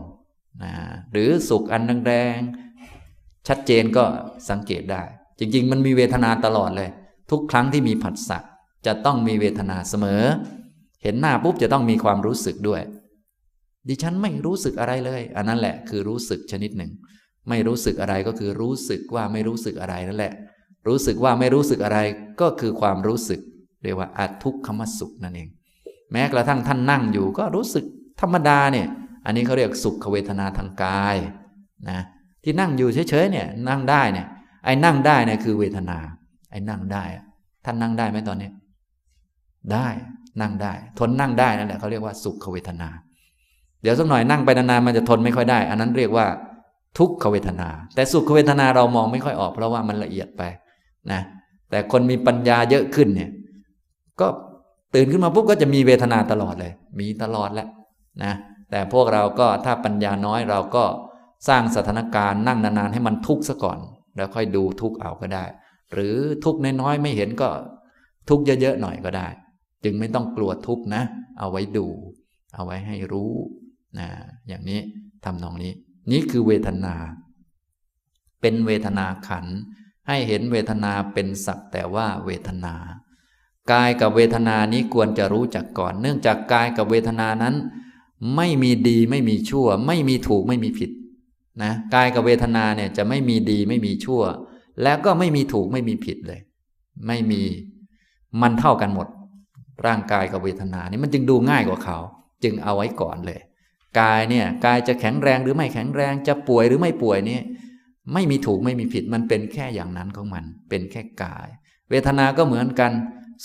[0.62, 0.72] นะ
[1.12, 4.04] หรือสุขอันแรงๆชัดเจนก็
[4.50, 5.02] สังเกตได้
[5.38, 6.90] จริง ๆ มันมีเวทนาตลอดเลย
[7.30, 8.38] ทุกครั้งที่มีผัสสะ
[8.86, 10.22] จะต้องมีเวทนาเสมอ
[11.02, 12.82] เห็นหน้าปุ๊บจะต้องมีความรู้สึกด้วย
[13.88, 16.90] ดิฉันไม่รู้สึกอะไรเลย อันนั้นแหละคือรู้สึกชนิดหนึ่ง
[17.48, 20.32] ไม่รู้สึกอะไรก็คือรู้สึกว่าไม่รู้สึกอะไรนั่นแหละ
[20.86, 21.98] รู้สึกว่าไม่รู้สึกอะไร
[22.40, 23.40] ก็คือความรู้สึก
[23.82, 25.48] เรียกว่าอาทุกขมสุขนั่นเอง
[26.12, 27.84] แม้กระทั่งท่านนั่งอยู่ก็รู้สึก
[28.20, 28.88] ธรรมดาเนี่ย
[29.26, 31.16] อันนี้เขาเรียกสุขเวทนาทางกาย
[31.90, 32.00] นะ
[32.44, 34.26] ที่นั่งอยู่เฉยๆเนี่ยนั่งได้เนี่ย
[34.64, 35.98] ไอ้นั่งได้เนี่ยคือเวทนา
[36.50, 37.04] ไอ้นั่งได้
[37.64, 38.50] ท่านนั่งได้ไหมตอนนี้
[39.72, 39.88] ได้
[40.40, 42.88] นั่งได้ ทนนั่งได้นั่นแหละเขาเรียกว่าสุขเวทนา
[43.82, 46.26] เดี๋ยวสักหน่อยนั่งไปนานๆมันจะทนไม่ค่อยได้ อันนั้นเรียกว่า
[46.98, 50.42] ทุกขเวทนา แต่สุขเวทนาเรามองไม่ค่อยออก เพราะว่ามันละเอียดไป
[51.12, 51.20] นะ
[51.70, 53.30] แต่คนมีปัญญาเยอะขึ้นเนี่ย
[54.20, 54.26] ก็
[54.94, 57.68] ตื่นขึ้นมาปุ๊บก็จะมีเวทนาตลอดเลย มีตลอดแหละ
[58.24, 58.32] นะ
[58.70, 60.84] แต่พวกเราก็ถ้าปัญญาน้อยเราก็
[61.48, 63.78] สร้างสถานการณ์นั่งนานๆให้มันทุกข์ซะก่อน
[64.16, 65.44] แล้วค่อยดูทุกขเอาก็ได้
[65.92, 67.48] หรือทุกขน้อยๆไม่เห็นก็
[68.28, 69.26] ทุกขเยอะๆหน่อยก็ได้
[69.84, 71.02] จึงไม่ต้องกลัวทุกนะ
[71.38, 71.86] เอาไว้ดู
[72.54, 73.32] เอาไว้ให้รู้
[73.98, 74.08] นะ
[74.48, 74.80] อย่างนี้
[75.24, 75.72] ทำนองนี้
[76.10, 76.94] นี่คือเวทนา
[78.40, 79.46] เป็นเวทนาขัน
[80.08, 82.74] ให้เห็นเวทนาเป็นสักแต่ว่าเวทนา
[83.72, 87.54] กายกับเวทนานี้ควรจะรู้จักก่อน เนื่องจากกายกับเวทนานั้น
[88.36, 90.90] ไม่มีดีไม่มีชั่ว ไม่มีถูกไม่มีผิด
[91.62, 94.22] นะกายกับเวทนาเนี่ยจะไม่มีดีไม่มีชั่ว
[94.82, 96.40] แล้วก็ไม่มีถูกไม่มีผิดเลย
[97.06, 97.42] ไม่มี
[98.42, 99.06] มันเท่ากันหมด
[99.86, 101.98] ร่างกายกับเวทนานี่มันจึงดูง่ายกว่าเขา
[102.44, 103.40] จึงเอาไว้ก่อนเลย
[104.00, 107.40] กายเนี่ยกายจะแข็งแรงหรือไม่แข็งแรงจะป่วยหรือไม่ป่วยนี่
[108.12, 111.48] ไม่มีถูกไม่มีผิดมันเป็นแค่อย่างนั้นของมัน เป็นแค่กาย
[111.90, 112.92] เวทนาก็เหมือนกัน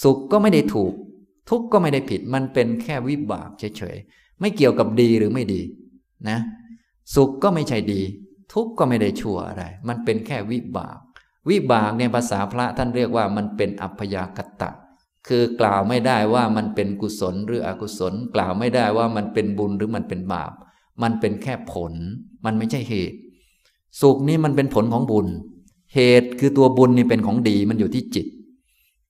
[0.03, 0.93] สุขก็ไม่ได้ถูก
[1.49, 5.61] ทุกข์ก็ไม่ได้ผิด มันเป็นแค่วิบากเฉยๆไม่เกี่ยวกับดีหรือไม่ดี
[6.29, 6.39] นะ
[7.15, 8.01] สุขก็ไม่ใช่ดี
[8.53, 10.97] ทุกข์ก็ไม่ได้ชั่วอะไร มันเป็นแค่วิบาก
[11.49, 14.69] วิบากในภาษาพระท่านเรียกว่ามันเป็นอัพยากตะ
[15.27, 20.51] คือกล่าวไม่ได้ว่ามันเป็นกุศลหรืออกุศล กล่าวไม่ได้ว่ามันเป็นบุญหรือมันเป็นบาป
[21.03, 21.93] มันเป็นแค่ผล
[22.45, 23.17] มันไม่ใช่เหตุ
[24.01, 25.27] สุขนี่มันเป็นผลของบุญ
[25.95, 28.27] เหตุคือตัวบุญนี่เป็นของดีมันอยู่ที่จิต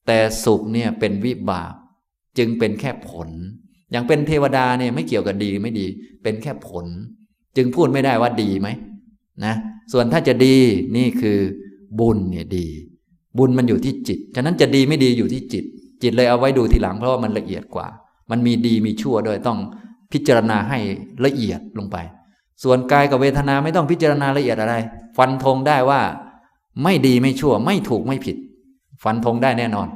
[0.08, 1.74] แต่สุขเนี่ยเป็นวิบาก
[2.38, 3.30] จึงเป็นแค่ผล
[3.92, 5.86] อย่างเป็นเทวดาเนี่ยไม่เกี่ยวกับดีไม่ดี
[6.24, 6.86] เป็นแค่ผล
[7.58, 8.68] จึงพูดไม่ได้ว่าดีไหม
[9.46, 9.54] นะ
[9.92, 10.56] ส่วนถ้าจะดี
[10.98, 11.40] นี่คือ
[12.00, 12.68] บุญเนี่ยดี
[13.38, 15.66] บุญมันอยู่ที่จิต ฉะนั้นจะดีไม่ดีอยู่ที่จิต
[16.04, 17.88] จิตเลยเอาไว้ดูทีหลังเพราะว่ามันละเอียดกว่า
[18.32, 19.60] มันมีดีมีชั่วด้วยต้อง
[20.12, 20.80] พิจารณาให้
[21.26, 21.98] ละเอียดลงไป
[22.64, 24.76] ส่วนกายกับเวทนาไม่ต้องพิจารณาละเอียดอะไร
[25.18, 26.02] ฟันธงได้ว่า
[26.84, 28.38] ไม่ดีไม่ชั่ว ไม่ถูกไม่ผิด
[29.04, 29.88] ฟันธงได้แน่นอน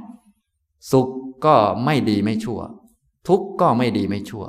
[0.91, 1.07] สุข
[1.45, 2.59] ก็ไม่ดีไม่ชั่ว
[3.27, 4.45] ทุกข์ก็ไม่ดีไม่ชั่ว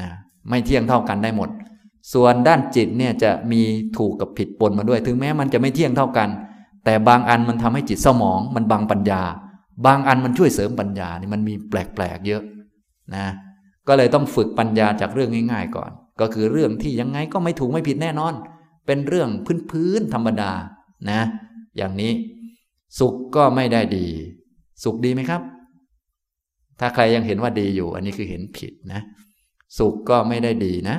[0.00, 0.08] นะ
[0.48, 1.48] ไม่เที่ยงเท่ากันได้หมด
[2.12, 3.62] ส่วนด้านจิตเนี่ยจะมี
[3.96, 6.28] ถูกกับผิดปนมาด้วย ถึงแม้มันจะไม่เที่ยงเท่ากัน
[6.84, 9.22] แต่บางอันมันทำให้จิตเศร้าหมอง มันบังปัญญา
[9.86, 12.42] บางอันมันช่วยเสริมปัญญานี่มันมีแปลกๆเยอะ
[13.16, 13.26] นะ
[13.88, 18.34] ก็เลยต้องฝึกปัญญาจากเรื่องง่าย ๆ ก่อน ก็คือเรื่องที่ยังไงก็ไม่ถูกไม่ผิดแน่นอน
[18.86, 19.30] เป็นเรื่อง
[19.70, 20.52] พื้นๆธรรมดา
[21.10, 21.20] นะ
[21.76, 22.12] อย่างนี้
[22.98, 24.06] สุขก็ไม่ได้ดี
[24.84, 25.42] สุขดีไหมครับ
[26.80, 29.00] ถ้าใครยังเห็นว่าดีอยู่ อันนี้คือเห็นผิดนะ
[29.78, 30.96] สุขก็ไม่ได้ดีนะ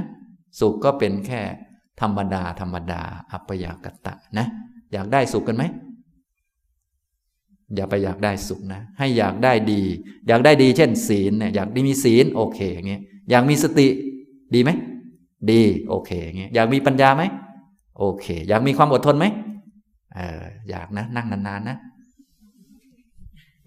[0.60, 1.42] สุขก็เป็นแค่
[2.02, 3.02] ธรรมดาธรรมดา
[3.32, 4.46] อัปยากตะนะ
[4.94, 5.64] อยากได้สุขกันไหม
[7.76, 9.82] อย่าไปอยากได้สุขนะ ให้อยากได้ดี
[10.28, 13.88] อยากได้ดี เช่น ศีลเนี่ยอยากได้มีศีลโอเคอย่างเงี้ยอยากมีสติ
[14.54, 14.72] ดีไหม
[15.52, 17.24] ดีโอเคอย่างเงี้ยอยากมีปัญญาไหม
[17.98, 19.26] โอเค อยากมีความอดทนไหม
[20.16, 21.78] เอออยากนะ นั่งนานๆนะ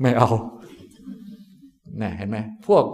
[0.00, 0.28] ไม่เอา
[2.00, 2.84] นะเห็นไหมพวก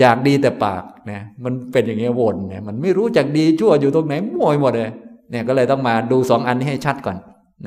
[0.00, 4.92] อยากดีแต่ปากนะมันเป็นอย่างเงี้ยวนเนี่ยมันไม่รู้จักดีชั่วอยู่ตรงไหนมั่วหมดเลย
[5.30, 7.16] เนี่ยก็เลยต้องมาดูสองอันนี้ให้ชัดก่อน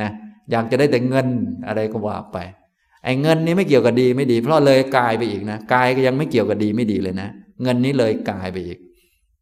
[0.02, 0.10] นะ
[0.52, 1.28] อยากจะได้แต่เงิน
[1.68, 2.38] อะไรก็ว่าไป
[3.04, 7.30] ไอ้เงินนี้ไม่เกี่ยวกับดีไม่ดี เพราะเลยกายไปอีกนะกายก็ยังไม่เกี่ยวกับดีไม่ดีเลยนะ
[7.64, 8.80] เงินนี้เลยกายไปอีก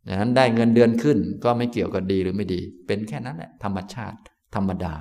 [0.08, 4.18] ดังนั้นได้เงินเดือนขึ้นก็ไม่เกี่ยวกับดีหรือไม่ดี เป็นแค่นั้นแหละธรรมชาติ
[4.56, 4.94] ธรรมดา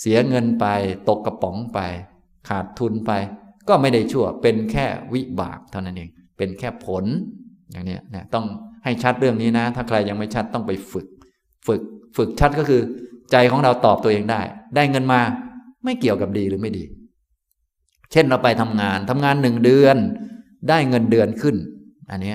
[0.00, 0.66] เสียเงินไป
[1.08, 1.80] ตกกระป๋องไป
[2.48, 3.12] ขาดทุนไป
[3.68, 7.04] ก็ไม่ได้ชั่ว เป็นแค่วิบากเท่านั้นเอง เป็นแค่ผล
[7.70, 8.46] อย่างนี้นะต้อง
[8.84, 11.06] ให้ชัดเรื่องนี้นะ ถ้าใครยังไม่ชัดต้องไปฝึก
[11.66, 11.82] ฝึก
[12.16, 12.82] ฝึกชัดก็คือ
[13.32, 14.40] ใจของเราตอบตัวเองได้
[14.76, 15.20] ได้เงินมา
[15.84, 16.84] ไม่เกี่ยวกับดีหรือไม่ดี
[18.12, 19.96] เช่นเราไปทำงานทำงานหนึ่งเดือน
[20.68, 21.56] ได้เงินเดือนขึ้น
[22.10, 22.34] อันนี้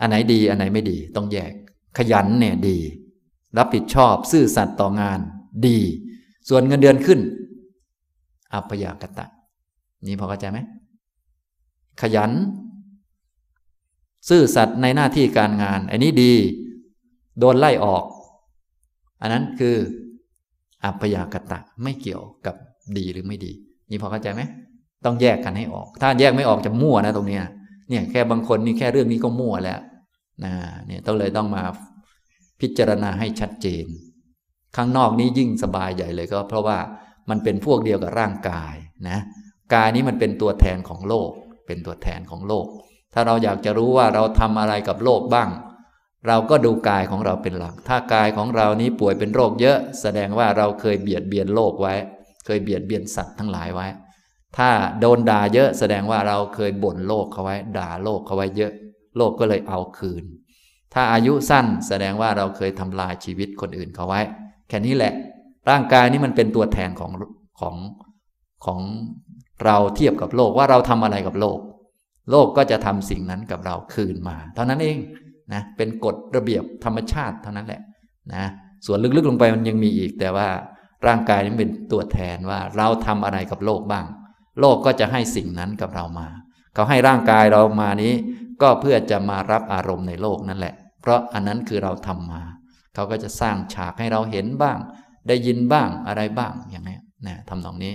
[0.00, 1.52] อันไหนดีอันไหนไม่ดี ต้องแยก
[1.96, 2.78] ขยันเนี่ยดี
[3.58, 5.20] รับผิดชอบซื่อสัตย์ต่องาน
[5.66, 5.78] ดี
[6.48, 7.20] ส่วนเงินเดือนขึ้น
[8.52, 9.26] อัปยากตะ
[10.06, 10.58] นี่พอเข้าใจไหม
[12.00, 12.30] ขยัน
[14.28, 16.32] ซื่อสัตย์ในหน้าที่การงาน อันนี้ดี
[17.38, 18.04] โดนไล่ออก
[19.20, 19.76] อันนั้นคือ
[20.84, 22.54] อัปยากตะไม่เกี่ยวกับ
[22.96, 23.52] ดีหรือไม่ดี
[23.90, 24.42] นี่พอเข้าใจไหม
[25.04, 27.40] ต้องแยกกันให้ออก ถ้าแยกไม่ออกจะมั่วนะตรงนี้
[27.88, 29.80] เนี่ยแค่บางคนนี่แค่เรื่องนี้ก็มั่วแล้ว
[30.44, 30.52] นะ
[30.86, 31.62] เนี่ยต้องเลยต้องมา
[32.60, 33.86] พิจารณาให้ชัดเจน
[34.76, 36.78] ข้างนอกนี้ยิ่งสบายใหญ่เลยก็ เพราะว่า
[37.30, 38.74] มันเป็นพวกเดียวกับร่างกาย
[39.08, 39.18] นะ
[39.74, 41.30] กายนี้มันเป็นตัวแทนของโลก
[41.66, 42.66] เป็นตัวแทนของโลก
[43.14, 45.48] ถ้าเราอยากจะรู้ว่าเราทำอะไรกับโลกบ้าง
[46.26, 51.94] เราก็ดูกายของเราเป็นหลัก ถ้ากายของเรานี้ป่วยเป็นโรคเยอะ แสดงว่าเราเคยเบียดเบียนโลกไว้
[52.44, 53.86] เคยเบียดเบียนสัตว์ทั้งหลายไว้
[54.56, 54.70] ถ้า
[55.00, 58.72] โดนด่าเยอะแสดงว่าเราเคยบ่นโลกเขาไว้ ด่าโลกเขาไว้เยอะ
[59.16, 60.24] โลกก็เลยเอาคืน
[60.94, 64.20] ถ้าอายุสั้นแสดงว่าเราเคยทำลายชีวิตคนอื่นเขาไว้
[64.68, 65.12] แค่นี้แหละ
[65.70, 67.12] ร่างกายนี้มันเป็นตัวแทนของ
[67.60, 67.76] ของ
[68.66, 68.80] ของ
[69.64, 71.58] เราเทียบกับโลกว่าเราทำอะไรกับโลก
[72.30, 74.96] โลกก็จะทำสิ่งนั้นกับเราคืนมา เท่านั้นเอง
[75.52, 77.80] นะเป็นกฎระเบียบธรรมชาติเท่านั้นแหละ
[78.34, 78.44] นะ
[78.86, 80.48] ส่วนลึกๆลงไปมันยังมีอีก แต่ว่า
[81.06, 84.06] ร่างกายนี้เป็นตัวแทนว่าเราทำอะไรกับโลกบ้าง
[84.60, 86.28] โลกก็จะให้สิ่งนั้นกับเรามา
[86.74, 88.12] เขาให้ร่างกายเรามานี้
[88.62, 92.42] ก็เพื่อจะมารับอารมณ์ในโลกนั่นแหละ เพราะอันนั้นคือเราทำมา
[92.94, 94.78] เขาก็จะสร้างฉากให้เราเห็นบ้าง
[95.28, 97.94] ได้ยินบ้างอะไรบ้างอย่างนี้นะทำตรงนี้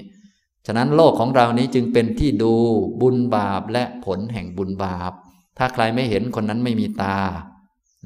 [0.66, 2.54] ฉะนั้นโลกของเรานี้จึงเป็นที่ดู
[3.02, 5.12] บุญบาปและผลแห่งบุญบาป
[5.64, 7.18] ถ้าใครไม่เห็นคนนั้นไม่มีตา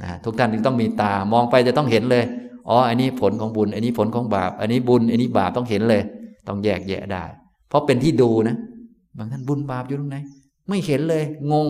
[0.03, 2.25] นะทุกท่านจึงต้องมีตามองไปจะต้องเห็นเลย
[2.69, 6.01] อ๋ออันนี้ผลของบุญ อันนี้ผลของบาป อันนี้บุญ อันนี้บาปต้องเห็นเลย
[6.47, 7.23] ต้องแยกแยะได้
[7.69, 8.55] เพราะเป็นที่ดูนะ
[9.17, 10.17] บางท่านบุญบาปอยู่ตรงไหน
[10.69, 11.67] ไม่เห็นเลย งง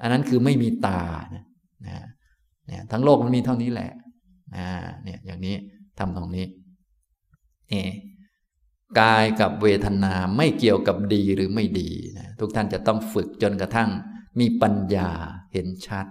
[0.00, 1.00] อันนั้นคือไม่มีตา
[1.34, 1.44] นะ
[1.86, 1.96] นะ
[2.66, 3.90] เนี่ยทั้งโลกมันมีเท่านี้แหละ
[4.56, 4.66] นะ
[5.04, 5.54] เนี่ยอย่างนี้
[5.98, 6.46] ทำตรงนี้
[7.72, 7.84] นี่
[9.00, 13.90] กายกับเวทนาไม่เกี่ยวกับดีหรือไม่ดีนะทุกท่านจะต้องฝึกจนกระทั่ง
[14.38, 15.10] มีปัญญา
[15.52, 16.06] เห็นชัด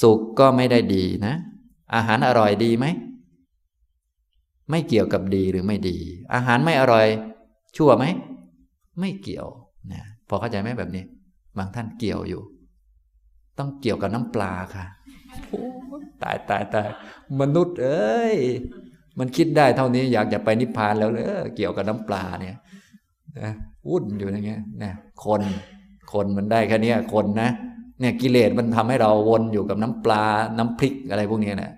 [0.00, 1.34] สุขก็ไม่ได้ดีนะ
[1.94, 2.86] อาหารอร่อยดีไหม
[4.70, 5.96] ไม่เกี่ยวกับดีหรือไม่ดี
[6.34, 7.06] อาหารไม่อร่อย
[7.76, 8.04] ชั่วไหม
[9.00, 9.48] ไม่เกี่ยว
[9.92, 11.04] นะพอเข้าใจไหมแบบนี้
[11.56, 12.42] บางท่านเกี่ยวอยู่
[13.58, 14.86] ต้องเกี่ยวกับน้ำปลาค่ะ
[16.22, 16.88] ตายตายตาย
[17.40, 18.36] มนุษย์ เอ้ย
[19.18, 21.26] มันคิดได้เท่านี้อยากจะไปนิพพานแล้วเลย
[21.56, 22.56] เกี่ยวกับน้ำปลาเนี่ย
[23.40, 23.52] นะ
[23.88, 24.92] วุ่นอยู่อย่างเงี้ยนะ
[25.24, 25.42] คน
[26.14, 27.50] คนมันได้แค่นี้คนนะ
[28.00, 30.24] เนี่ยกิเลสมันทำให้เราวนอยู่กับน้ำปลา
[30.58, 31.72] น้ำพริกอะไรพวกนี้นะ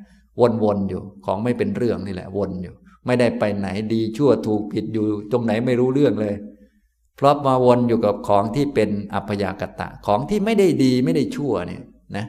[0.64, 2.74] วนๆอยู่ของไม่เป็นเรื่องนี่แหละวนอยู่
[3.06, 6.34] ไม่ได้ไปไหนดีชั่วถูกผิดอยู่ตรงไหนไม่รู้เรื่องเลย
[7.16, 11.82] เพราะมาวนอยู่กับของที่เป็นอัพยากตะของที่ไม่ได้ดีไม่ได้ชั่วเนี่ย
[12.16, 12.26] นะ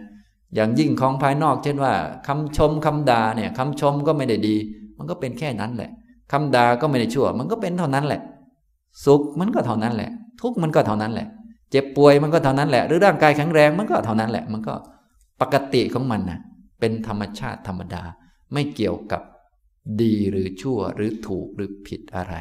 [0.56, 1.94] อย่างยิ่งของภายนอก เช่นว่า
[2.28, 4.56] คำชมคำด่าเนี่ยคำชมก็ไม่ได้ดี
[4.98, 5.92] มันก็เป็นแค่นั้นแหละ
[6.32, 8.22] คำด่าก็ไม่ได้ชั่ว มันก็เป็นเท่านั้นแหละ
[9.06, 11.28] สุขมันก็เท่านั้นแหละ ทุกข์มันก็เท่านั้นแหละ
[11.72, 14.76] เจ็บป่วยมันก็เท่านั้นแหละ หรือร่างกายแข็งแรงมันก็เท่านั้นแหละ มันก็
[15.42, 16.40] ปกติของมันนะ
[16.80, 18.04] เป็นธรรมชาติธรรมดา
[18.54, 19.22] ไม่เกี่ยวกับ
[20.02, 22.34] ดีหรือชั่วหรือถูกหรือผิดอะไร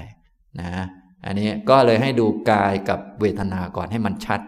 [0.60, 0.70] นะ
[1.26, 4.40] อันนี้ก็เลยให้ดูกายกับเวทนาก่อนให้มันชัด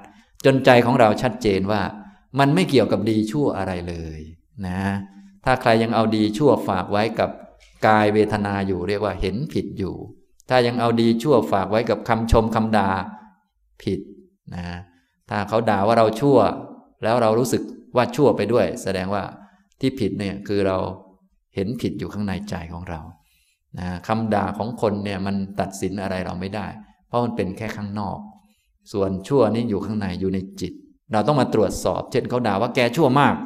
[0.45, 1.83] จนใจของเราชัดเจนว่า
[2.39, 4.21] มันไม่เกี่ยวกับดีชั่วอะไรเลย
[4.67, 4.81] นะ
[5.45, 7.31] ถ้าใครยังเอาดีชั่วฝากไว้กับ
[7.87, 9.95] กายเวทนาอยู่เรียกว่าเห็นผิดอยู่
[10.49, 12.91] ถ้ายังเอาดีชั่วฝากไว้กับคำชมคำด่า
[13.83, 14.01] ผิด
[14.55, 14.65] นะ
[15.31, 16.39] ถ้าเขาด่าว่าเราชั่ว
[17.03, 17.63] แล้วเรารู้สึก
[17.97, 19.23] ว่าชั่วไปด้วย แสดงว่า
[19.81, 20.79] ที่ผิดเนี่ยคือเรา
[21.55, 23.01] เห็นผิดอยู่ข้างในใจของเรา
[23.79, 26.67] นะคำด่าของคนเนี่ยมันตัดสินอะไรเราไม่ได้
[27.09, 28.19] เพราะมันเป็นแค่ข้างนอก
[28.93, 30.73] ส่วนชั่วนี่อยู่ข้างในอยู่ในจิต
[31.13, 33.37] เราต้องมาตรวจสอบ เช่นเขาด่าว่าแกชั่วมาก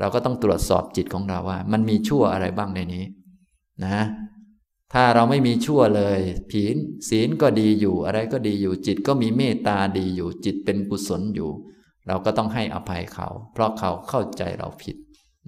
[0.00, 3.04] เราก็ต้องตรวจสอบจิตของเราว่า มันมีชั่วอะไรบ้างในนี้
[3.84, 4.04] นะ
[4.92, 6.20] ถ้าเราไม่มีชั่วเลย
[6.50, 6.62] ผี
[7.08, 11.50] ศีลก็ดีอยู่อะไรก็ดีอยู่จิตก็มีเมตตาดีอยู่จิตเป็นกุศลอยู่
[12.06, 14.96] เราก็ต้องให้อภัยเขา เพราะเขาเข้าใจเราผิด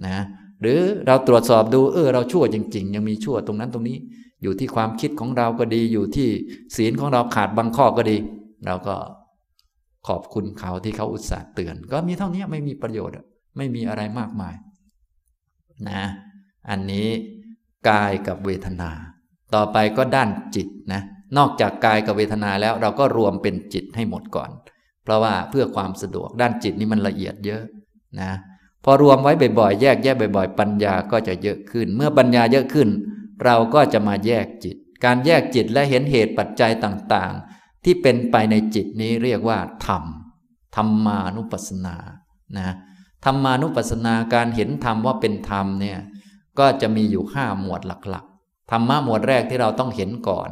[0.05, 0.17] นะ
[0.61, 3.97] หรือเราตรวจสอบดูเออเราชั่วจริง ๆ ยังมีชั่วตรงนั้นตรงนี้
[4.43, 6.29] อยู่ที่ความคิดของเราก็ดีอยู่ที่
[6.75, 8.17] ศีลของเราขาดบางข้อก็ดี
[8.65, 8.95] เราก็
[10.07, 13.15] ขอบคุณเขาที่เขาอุตส่าห์เตือน ก็มีเท่านี้ไม่มีประโยชน์
[13.57, 14.55] ไม่มีอะไรมากมาย
[15.89, 16.03] นะ
[16.69, 17.07] อันนี้
[17.89, 18.91] กายกับเวทนา
[19.55, 21.01] ต่อไปก็ด้านจิตนะ
[21.37, 24.49] นอกจากกายกับเวทนาแล้วเราก็รวมเป็นจิตให้หมดก่อน
[25.03, 27.63] เพราะว่าเพื่อความสะดวกด้านจิตนี่มันละเอียดเยอะ
[28.21, 28.31] นะ
[28.83, 32.89] พอรวมไว้บ่อยๆแยกแยกบ่อย ๆ ปัญญาก็จะเยอะขึ้น เมื่อปัญญาเยอะขึ้น
[33.45, 34.75] เราก็จะมาแยกจิต
[35.05, 40.03] การแยกจิตและเห็นเหตุปัจจัยต่างๆ ที่เป็นไปในจิตนี้เรียกว่าธรรม
[40.75, 41.95] ธรรมานุปัสสนา
[42.57, 42.69] นะ
[43.25, 45.99] ธรรมานุปัสสนาการเห็นธรรมว่าเป็นธรรมเนี่ย
[46.59, 48.25] ก็จะมีอยู่ห้าหมวดหลัก
[48.71, 50.49] ธรรมะหมวดแรกที่เราต้องเห็นก่อน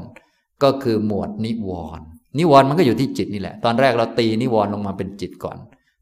[0.64, 2.06] ก็คือหมวดนิวรณ์
[2.40, 5.58] นิวรณ์มันก็อยู่ที่จิตนี่แหละ ตอนแรกเราตีนิวรณ์ลงมาเป็นจิตก่อน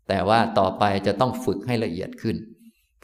[0.08, 2.36] แต่ว่าต่อไปจะต้องฝึกให้ละเอียดขึ้น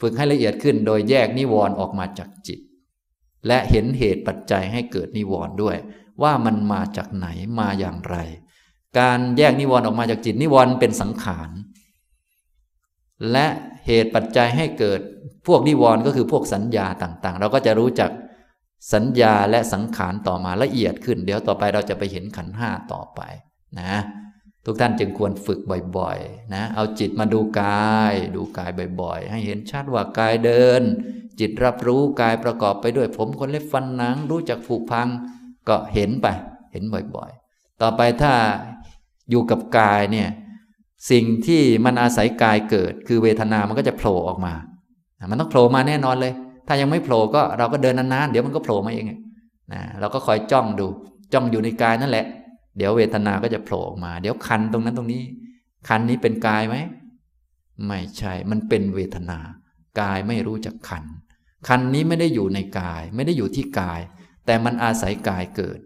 [0.00, 2.60] ฝึกให้ละเอียดขึ้น โดยแยกนิวรณ์ออกมาจากจิต
[3.46, 5.76] และเห็นเหตุปัจจัยให้เกิดนิวรณ์ด้วย
[6.22, 7.26] ว่ามันมาจากไหน
[7.58, 8.16] มาอย่างไร
[8.98, 11.50] การแยกนิวรณ์ออกมาจากจิตนิวรณ์เป็นสังขาร
[13.32, 13.46] และ
[13.86, 15.00] เหตุปัจจัยให้เกิด
[15.46, 18.10] พวกนิวรณ์ก็คือพวกสัญญาต่างๆ เราก็จะรู้จัก
[18.92, 23.20] สัญญาและสังขารต่อมาละเอียดขึ้น เดี๋ยวต่อไปเราจะไปเห็นขันห้าต่อไป
[23.80, 23.94] นะ
[24.66, 25.60] ทุกท่านจึงควรฝึก
[25.98, 28.70] บ่อยๆ นะ เอาจิตมาดูกาย ดูกาย
[29.00, 30.82] บ่อย ๆ ให้เห็นชัดว่ากายเดิน
[31.40, 35.08] จิตรับรู้กายประกอบไปด้วยผมขนเล็บฟันหนัง รู้จักผูกพัง
[35.68, 36.26] ก็เห็นไป
[36.72, 36.84] เห็น
[37.16, 38.34] บ่อยๆ ต่อไปถ้า
[39.30, 40.28] อยู่กับกายเนี่ย
[41.10, 44.54] สิ่งที่มันอาศัยกายเกิด คือเวทนามันก็จะโผล่ออกมา
[45.30, 46.34] มันต้องโผล่มาแน่นอนเลย
[46.66, 49.06] ถ้ายังไม่โผล่ก็เราก็เดินนานๆเดี๋ยวมันก็โผล่มาเอง
[49.72, 50.86] นะเราก็คอยจ้องดู
[51.32, 52.26] จ้องอยู่ในกายนั่นแหละ
[52.76, 55.22] เดี๋ยวเวทนาก็จะโผล่ออกมา เดี๋ยวคันตรงนั้นตรงนี้
[55.88, 56.76] คันนี้เป็นกายไหม
[57.86, 59.38] ไม่ใช่ มันเป็นเวทนา
[60.00, 61.04] กายไม่รู้จักคัน
[61.68, 64.00] คันนี้ไม่ได้อยู่ในกาย ไม่ได้อยู่ที่กาย
[64.46, 65.78] แต่มันอาศัยกายเกิด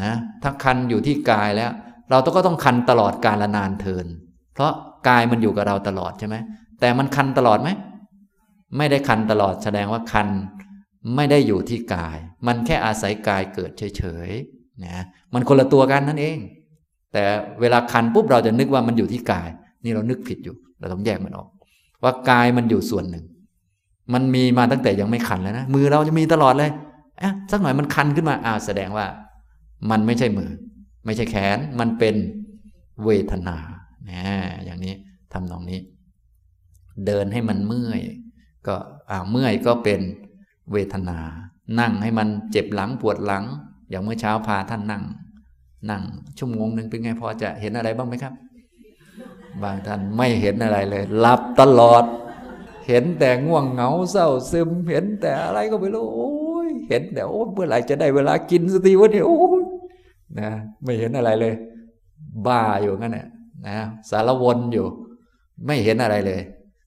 [0.00, 1.70] นะถ้าคันอยู่ที่กายแล้ว
[2.10, 4.06] เราต้องก็ต้องคันตลอดกาลนานเทิน
[4.54, 4.72] เพราะ
[5.08, 6.36] กายมันอยู่กับเราตลอดใช่ไหม
[6.80, 7.68] แต่มันคันตลอดไหม
[8.76, 10.28] ไม่ได้คันตลอดแสดงว่าคัน
[11.16, 15.04] ไม่ได้อยู่ที่กาย มันแค่อาศัยกายเกิดเฉยๆนะ
[15.34, 16.38] มันคนละตัวกันนั่นเอง
[17.12, 17.22] แต่
[17.60, 19.48] เวลาคันปุ๊บเราจะนึกว่ามันอยู่ที่กาย
[19.84, 21.48] นี่เรานึกผิดอยู่ เราต้องแยกมันออก
[22.02, 23.24] ว่ากายมันอยู่ส่วนหนึ่ง
[24.12, 26.70] มันมีมาตั้งแต่ยังไม่คันแล้วนะมือเราจะมีตลอดเลย
[27.22, 29.06] อะสักหน่อยมันคันขึ้นมาอ้าวแสดงว่า
[29.90, 30.50] มันไม่ใช่มือ
[31.06, 32.14] ไม่ใช่แขน มันเป็น
[33.04, 33.56] เวทนา
[34.10, 34.24] นะ
[34.64, 34.94] อย่างนี้
[35.32, 35.80] ทำตรงนี้
[37.06, 38.00] เดินให้มันเมื่อย
[38.66, 38.76] ก็
[39.30, 40.00] เมื่อยก็เป็น
[40.72, 41.18] เวทนา
[41.80, 43.44] นั่งให้มันเจ็บหลังปวดหลัง
[43.90, 45.02] อย่างเมื่อเช้าพาท่านนั่ง
[45.90, 46.02] นั่ง
[46.38, 48.34] ชั่วโมงหนึ่งเป็นไงพอจะเห็นอะไรบ้างไหมครับ
[49.62, 52.04] บางท่านไม่เห็นอะไรเลยหลับตลอด
[52.88, 56.30] เห็นแต่ง่วงเหงาเศร้าซึม เห็นแต่อะไรก็ไม่รู้โอ้
[56.66, 59.38] ยเห็นแต่โอ้เมื่อไหร่จะได้เวลากินสติวะเนี่ยโอ้
[60.38, 60.50] นะ
[60.84, 61.54] ไม่เห็นอะไรเลย
[62.46, 63.26] บ้าอยู่งั้นแหละ
[63.66, 63.76] นะ
[64.10, 64.86] สารวนอยู่
[65.66, 66.40] ไม่เห็นอะไรเลย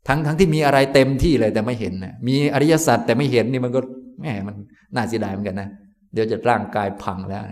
[0.07, 3.79] ทั้งทั้งที่มีอะไรเต็มที่เลยแต่ไม่เห็นนะมีอริยสัจแต่ไม่เห็นนี่มันก็
[4.19, 4.55] แหมมัน
[4.95, 5.69] น่าเสียดายเหมือนกันนะ
[6.13, 7.43] เดี๋ยวจะร่างกายพังแล้ว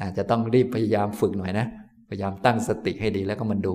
[0.00, 1.66] นะจะต้องรีบพยายามฝึกหน่อยนะ
[2.08, 3.74] พยายามตั้งสติให้ดีแล้วก็มันดู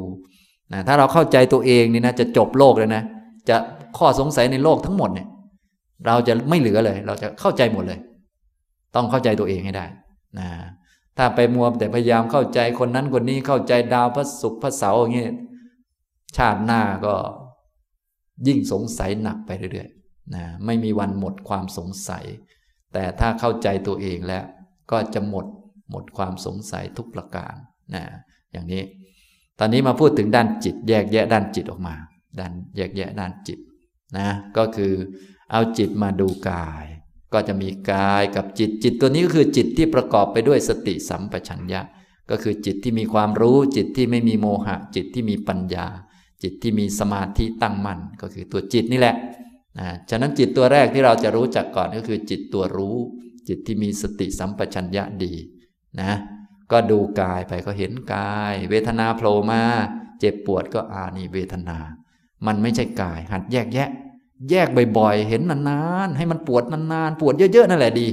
[0.74, 3.04] นะถ้าเราเข้าใจตัวเองนี่นะจะจบโลกเลยนะ
[3.50, 3.56] จะ
[3.98, 5.28] ข้อสงสัยในโลกทั้งหมดเนี่ย
[6.08, 8.00] เราจะไม่เหลือเลย เราจะเข้าใจหมดเลย
[8.96, 9.86] ต้องเข้าใจตัวเองให้ได้
[10.40, 10.48] นะ
[11.18, 15.34] ถ้าไปมัวแต่พยายามเข้าใจคนนั้นคนนี้เข้าใจดาวพระศุกร์พระเสาร์อย่างเงี้ย
[16.38, 17.14] ชาติหน้าก็
[18.48, 22.26] ยิ่งสงสัยหนักไปเรื่อยๆนะไม่มีวันหมดความสงสัย
[22.94, 24.44] แต่ถ้าเข้าใจตัวเองแล้ว
[24.92, 25.46] ก็จะหมด
[25.90, 27.54] หมดความสงสัยทุกประการ
[27.96, 28.04] นะ
[28.52, 28.84] อย่างนี้
[29.60, 31.96] ตอนนี้มาพูดถึงด้านจิต แยกแยะด้านจิตออกมา
[32.40, 33.60] ด้านแยกแยะด้านจิต
[34.18, 34.28] นะ
[34.58, 34.94] ก็คือ
[35.52, 36.86] เอาจิตมาดูกาย
[37.34, 41.82] ก็จะมีกายกับจิตจิตตัวนี้ก็คือจิตที่ประกอบไปด้วยสติสัมปชัญญะ
[42.30, 45.88] ก็คือจิตที่มีความรู้จิตที่ไม่มีโมหะ จิตที่มีปัญญา
[46.44, 49.16] จิตที่มีสมาธิตั้งมั่นก็คือตัวจิตนี่แหละ
[49.80, 52.98] นะฉะนั้นจิตตัวแรกที่เราจะรู้จักก่อนก็คือจิตตัวรู้
[53.48, 55.34] จิตที่มีสติสัมปชัญญะดี
[56.02, 56.12] นะ
[56.72, 59.62] ก็ดูกายไปก็เห็นกาย เวทนาโผล่มา
[60.20, 61.78] เจ็บปวดก็อานี่เวทนา
[62.46, 63.90] มันไม่ใช่กาย หัดแยกแยะ
[64.50, 64.68] แยก
[64.98, 68.08] บ่อยๆ เห็นนานๆ ให้มันปวดนานๆ ปวดเยอะ ๆ นั่นแหละดี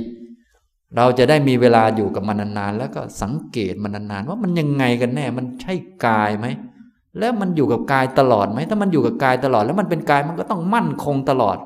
[0.97, 5.75] เราจะได้มีเวลาอยู่กับมันนานๆ แล้วก็สังเกตมันนานๆ ว่ามันยังไงกันแน่ มันใช่
[6.07, 6.47] กายไหม
[7.19, 11.57] แล้วมันอยู่กับกายตลอดไหมถ้ามันอยู่กับกายตลอด แล้วมันเป็นกายมันก็ต้องมั่นคงตลอด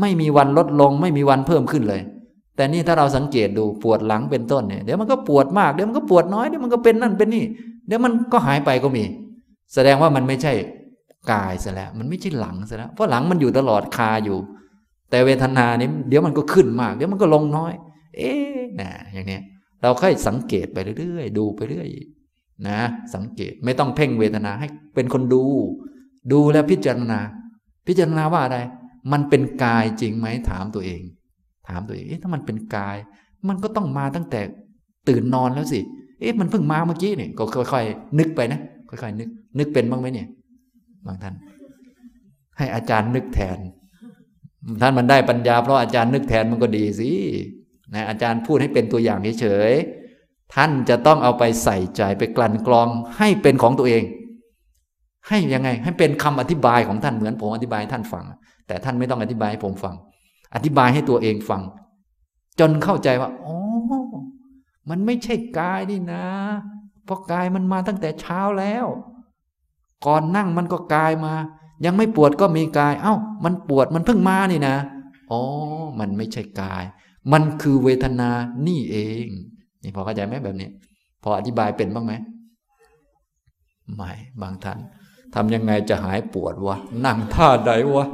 [0.00, 2.00] ไม่มีวันลดลง ไม่มีวันเพิ่มขึ้นเลย
[2.56, 7.44] แต่นี่ถ้าเราสังเกตดูปวดหลังเป็นต้นเนี่ยเดี๋ยวมันก็ปวดมากเดี๋ยวมันก็ปวดน้อยเดี๋ยวมันก็เป็นนั่นเป็นนี่
[7.86, 9.04] เดี๋ยวมันก็หายไปก็มี
[9.74, 10.52] แสดงว่ามันไม่ใช่
[11.32, 14.38] กายซะแล้ว มันไม่ใช่หลังซะแล้วเพราะหลังมันอยู่ตลอดคาอยู่
[15.10, 17.72] แต่เวทนานี้เดี๋ยวมันก็ขึ้นมาก เดี๋ยวมันก็ลงน้อย
[18.16, 19.42] เอ๊ะนะอย่างเนี้ย
[19.82, 21.88] เราค่อยสังเกตไปเรื่อยๆดูไปเรื่อย
[22.68, 22.80] นะ
[23.14, 25.44] สังเกตไม่ต้องเพ่งเวทนาให้เป็นคนดู
[26.32, 27.20] ดูแล้วพิจารณา
[27.86, 28.58] พิจารณาว่าอะไร
[29.12, 31.00] มันเป็นกายจริงไหมถามตัวเอง
[31.68, 32.96] ถามตัวเองเอ๊ะถ้ามันเป็นกาย
[33.48, 34.40] มันก็ต้องมาตั้งแต่
[35.08, 35.80] ตื่นนอนแล้วสิ
[36.20, 39.28] เอ๊ะมันเพิ่งมาเมื่อกี้เนี่ยก็ค่อย ๆ นึกไปนะค่อยๆนึก
[39.58, 40.28] นึกเป็นบ้างไหมเนี่ย
[41.06, 41.34] บางท่าน
[42.58, 43.58] ให้อาจารย์นึกแทน
[44.80, 47.10] ท่านมันได้ปัญญาเพราะอาจารย์นึกแทนมันก็ดีสิ
[47.94, 50.05] นะอาจารย์พูดให้เป็นตัวอย่างเฉยๆ
[50.54, 52.88] ท่านจะต้องเอาไปใส่ใจไปกลั่นกรอง
[53.18, 54.02] ให้เป็นของตัวเอง
[55.28, 58.24] ให้ยังไง ให้เป็นคำอธิบายของท่านเหมือนผมอธิบายให้ท่านฟัง
[58.66, 59.94] แต่ท่านไม่ต้องอธิบายให้ผมฟัง
[60.54, 61.62] อธิบายให้ตัวเองฟัง
[62.60, 63.56] จนเข้าใจว่าอ๋อ
[64.90, 66.24] มันไม่ใช่กายนี่นะ
[67.04, 68.86] เพราะกายมันมาตั้งแต่เช้าแล้ว
[70.06, 71.34] ก่อนนั่งมันก็กายมา
[71.84, 74.76] ยังไม่ปวดก็มีกาย เอ้า มันปวดมันเพิ่งมานี่นะ
[75.30, 75.40] อ๋อ
[75.98, 76.84] มันไม่ใช่กาย
[77.32, 78.30] มันคือเวทนา
[78.66, 79.28] นี่เอง
[79.86, 80.68] นี่พอเข้าใจไหมแบบนี้
[81.22, 82.12] พออธิบายเป็นบ้างไหม
[83.94, 84.12] ไม่
[84.42, 84.78] บางท่าน
[85.34, 88.06] ทำยังไงจะหายปวดวะนั่งท่าใดวะ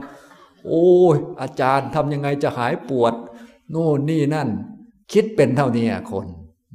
[0.67, 3.15] โอ้ยอาจารย์ทำยังไงจะหายปวด
[3.71, 4.49] โน่นนี่นั่น
[5.13, 6.27] คิดเป็นเท่านี้คน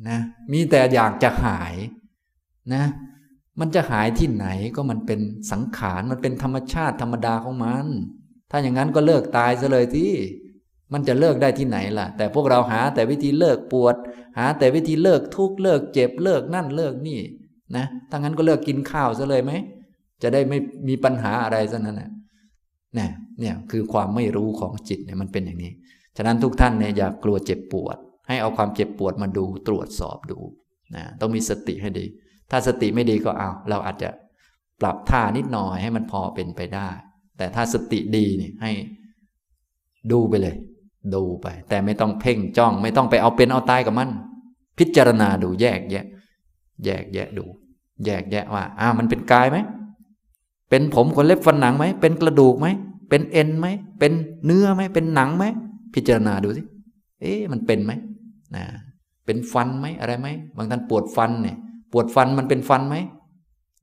[0.10, 0.20] นะ
[0.52, 1.76] มีแต่อยากจะหาย
[2.74, 2.84] นะ
[3.60, 5.20] มันจะหายที่ไหนก็มันเป็น
[5.52, 7.86] สังขารมันเป็นธรรมชาติธรรมดาของมัน
[8.52, 10.12] ถ้าอย่างนั้นก็เลิกตายซะเลยที่
[10.94, 13.96] มันจะเลิกได้ที่ไหนล่ะ แต่พวกเราหาแต่วิธีเลิกปวด
[14.38, 17.20] หาแต่วิธีเลิกทุกเลิกเจ็บเลิกนั่นเลิกนี่
[17.76, 19.52] นะถ้างั้นก็เลิกกินข้าวซะเลยไหม
[20.24, 22.10] จะได้ไม่มีปัญหาอะไรซะนั่นแหละ
[22.96, 23.10] เนี่ย
[23.40, 25.72] เนี่ยคือความไม่รู้ของจิตเนี่ยมันเป็นอย่างนี้
[26.18, 30.40] ฉะนั้นทุกท่านเนี่ยอย่ากลัวเจ็บปวด ให้เอาความเจ็บปวดมาดูตรวจสอบดู
[30.96, 32.06] นะต้องมีสติให้ดี
[32.52, 34.10] ถ้าสติไม่ดีก็เอาเราอาจจะ
[34.82, 36.90] ปรับท่านิดหน่อยให้มันพอเป็นไปได้
[37.38, 38.72] แต่ถ้าสติดีนี่ให้
[40.12, 40.56] ดูไปเลย
[41.14, 44.10] ดูไป แต่ไม่ต้องเพ่งจ้อง ไม่ต้องไปเอาเป็นเอาตายกับมัน
[44.78, 46.06] พิจารณาดูแยกแยะ
[46.86, 47.45] แยกแยะดู
[48.06, 49.58] แยกแยะว่าอ้ามันเป็นกายไหม
[50.70, 52.68] เป็นผมขนเล็บฟันหนังไหมเป็นกระดูกไหม
[53.10, 53.68] เป็นเอ็นไหม
[54.00, 54.14] เป็น
[54.45, 55.45] เนื้อไหมเป็นหนังไหม
[55.93, 56.62] พิจารณาดูสิ
[57.22, 57.91] เอ๊ะมันเป็นไหม
[58.56, 58.66] นะ
[59.26, 60.28] เป็นฟันไหมอะไรไหม
[60.58, 61.58] บางท่านปวดฟันเนี่ย
[61.91, 62.95] ปวดฟันมันเป็นฟันไหม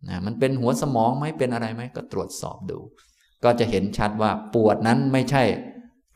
[0.09, 2.79] นะมันเป็นหัวสมองไหมเป็นอะไรไหมก็ตรวจสอบดู
[3.45, 5.43] ก็จะเห็นชัดว่าปวดนั้นไม่ใช่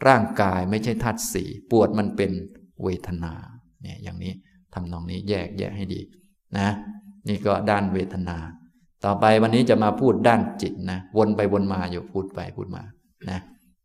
[0.06, 2.30] ร่างกายไม่ใช่ธาตุสี่ปวดมันเป็น
[2.82, 3.32] เวทนา
[3.82, 4.32] เนี่ยอย่างนี้
[4.74, 6.00] ทำนองนี้แยกแยะให้ดี
[6.58, 6.68] นะ
[7.28, 8.36] นี่ก็ด้านเวทนา
[9.04, 12.82] ต่อไปวันนี้จะมาพูดด้านจิตนะวนไปวนมาอยู่พูดไปพูดมา
[13.30, 13.40] นะ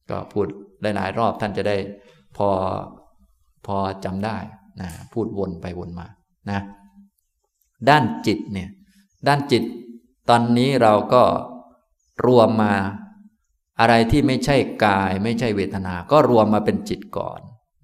[0.09, 0.47] ก็พูด
[0.95, 1.77] หลายๆรอบท่านจะได้
[2.37, 2.49] พอ
[3.65, 4.37] พอจำได้
[4.81, 6.07] นะพูดวนไปวนมา
[6.49, 6.59] นะ
[7.89, 8.69] ด้านจิตเนี่ย
[9.27, 9.63] ด้านจิต
[10.29, 11.23] ตอนนี้เราก็
[12.25, 12.73] รวมมา
[13.83, 17.39] อะไรที่ไม่ใช่กาย ไม่ใช่เวทนา ก็รวมมาเป็นจิตก่อน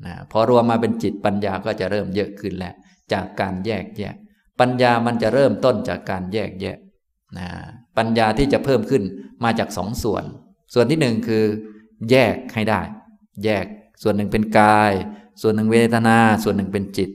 [0.06, 2.74] นะพอรวมมาเป็นจิตปัญญาก็จะเริ่มเยอะขึ้นแล้ว
[3.14, 4.16] จากการแยกแยะ
[4.60, 6.78] ปัญญามันจะเริ่มต้นจากการแยกแยะ
[7.38, 7.48] นะ
[7.98, 9.04] ปัญญาที่จะเพิ่มขึ้น
[9.44, 10.24] มาจากสองส่วน
[10.74, 11.44] ส่วนที่หนึ่งคือ
[12.12, 12.82] แยกให้ได้
[13.46, 13.66] แยก
[14.02, 14.92] ส่วนหนึ่งเป็นกาย
[15.42, 17.10] ส่วนหนึ่งเวทนา ส่วนหนึ่งเป็นจิต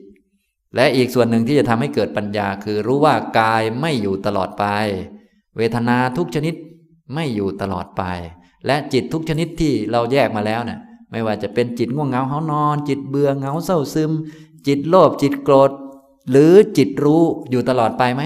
[0.77, 4.65] และอีกส่วนหนึ่งที่จะทำให้เกิดปัญญา คือรู้ว่ากายไม่อยู่ตลอดไป
[5.57, 6.55] เวทนาทุกชนิด
[7.15, 8.03] ไม่อยู่ตลอดไป
[8.67, 14.13] และจิตทุกชนิดที่เราแยกมาแล้วเนะี่ยไม่ว่าจะเป็นจิตง่วงเหงาเหานอน จิตเบื่อเหงาเศร้าซึม
[14.67, 15.71] จิตโลภจิตโกรธ
[16.31, 18.23] หรือจิตรู้อยู่ตลอดไปไหม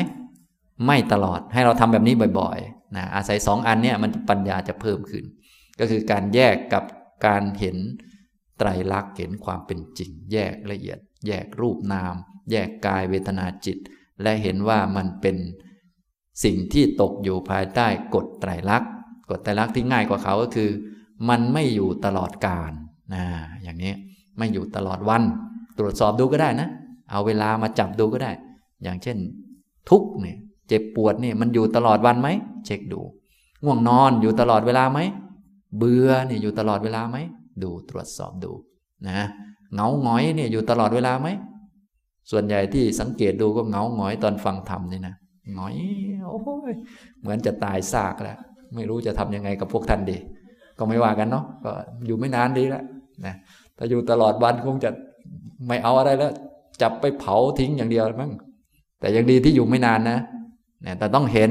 [0.86, 5.24] ไม่ตลอดให้เราทำแบบนี้บ่อยๆนะอาศัยสองอันเนี้ยมันปัญญาจะเพิ่มขึ้น
[5.78, 6.84] ก็คือการแยกกับ
[7.26, 7.76] การเห็น
[8.58, 12.14] ไตรลักษณ์เห็นความเป็นจริง แยกละเอียด แยกรูปนาม
[12.50, 13.78] แยกกายเวทนาจิต
[14.22, 15.36] และเห็นว่ามันเป็น
[16.44, 18.90] สิ่งที่ตกอยู่ภายใต้กฎไตรลักษณ์
[19.30, 20.70] กฎไตรลักษณ์ที่ง่ายกว่าเขาก็คือ
[21.28, 22.72] มันไม่อยู่ตลอดกาล
[23.14, 23.24] นะ
[23.62, 23.92] อย่างนี้
[24.38, 25.22] ไม่อยู่ตลอดวัน
[25.78, 26.68] ตรวจสอบดูก็ได้นะ
[27.10, 28.32] เอาเวลามาจับดูก็ได้
[28.82, 29.16] อย่างเช่น
[29.88, 30.36] ทุกเนี่ย
[30.68, 32.28] เจ็บปวดเนี่ยมันอยู่ตลอดวันไหม
[32.66, 33.00] เช็คดู
[33.64, 34.98] ง่วงนอนอยู่ตลอดเวลาไหม
[35.76, 37.16] เบื่อเนี่ยอยู่ตลอดเวลาไหม
[37.62, 38.52] ดูตรวจสอบดู
[39.08, 39.20] นะ
[39.74, 41.28] เงาหงอยเนี่ยอยู่ตลอดเวลาไหม
[42.30, 45.14] ส่วนใหญ่ที่สังเกตดูก็เงาหงอยตอนฟังธรรมนี่นะ
[45.54, 45.74] หงอย
[46.26, 46.38] โอ้
[46.70, 46.72] ย
[47.20, 48.38] เหมือนจะตายซากแล้ว
[48.74, 50.16] ไม่รู้จะทํำยังไงกับพวกท่านดี
[50.78, 51.70] ก็ไม่ว่ากันเนาะก็
[52.06, 52.84] อยู่ไม่นานดีแล้ว
[53.26, 53.34] นะ
[53.76, 54.90] ถ้าอยู่ตลอดวันคงจะ
[55.68, 56.32] ไม่เอาอะไรแล้ว
[56.82, 58.32] จับไปเผาทิ้งอย่างเดียวมั้ง
[59.00, 60.18] แต่ยังดีที่อยู่ไม่นานนะ
[60.86, 61.50] นะแต่ต้องเห็น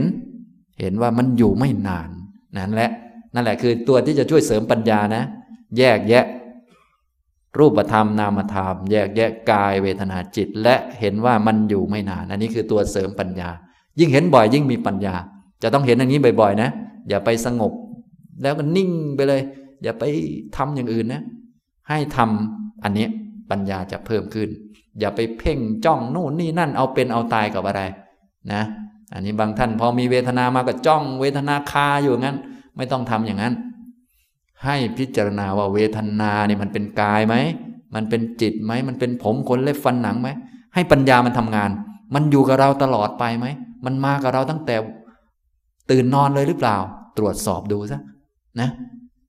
[0.82, 2.10] เห็นว่ามันอยู่ไม่นาน
[2.58, 2.92] นั่นแหละ
[3.34, 5.24] นั่นแหละคือตัวที่จะช่วยเสริมปัญญานะ
[5.78, 6.26] แยกแยะ
[7.58, 13.50] รูปธรรมนามธรรม แยกแยะกายเวทนาจิต และเห็นว่ามันอยู่ไม่นาน อันนี้คือตัวเสริมปัญญา
[14.00, 15.16] ยิ่งเห็นบ่อยยิ่งมีปัญญา
[15.64, 16.70] จะต้องเห็นอย่างนี้บ่อย ๆ นะ
[17.10, 17.74] อย่าไปสงบ
[18.42, 19.42] แล้วก็นิ่งไปเลย
[19.84, 20.04] อย่าไป
[20.58, 21.24] ทำอย่างอื่นนะ
[21.90, 23.08] ให้ทำอันนี้
[23.50, 24.50] ปัญญาจะเพิ่มขึ้น
[25.00, 27.82] อย่าไปเพ่งจ้องนู่นนี่นั่นเอาเป็นเอาตายกับอะไร
[28.52, 28.62] นะ
[29.14, 32.38] อันนี้บางท่านพอมีเวทนามาก็จ้องเวทนาคาอยู่งั้น
[32.78, 33.54] ไม่ต้องทำอย่างนั้น
[34.66, 37.36] ให้พิจารณาว่าเวทนาเนี่ยมันเป็นกายไหม
[37.96, 40.30] มันเป็นจิตไหมมันเป็นผมขนเล็บฟันหนังไหม
[40.74, 41.70] ให้ปัญญามันทำงาน
[42.14, 43.48] มันอยู่กับเราตลอดไปไหม
[43.86, 44.76] มันมากับเราตั้งแต่
[45.90, 46.78] ตื่นนอนเลยหรือเปล่า
[47.18, 48.00] ตรวจสอบดูซะ
[48.60, 48.70] นะ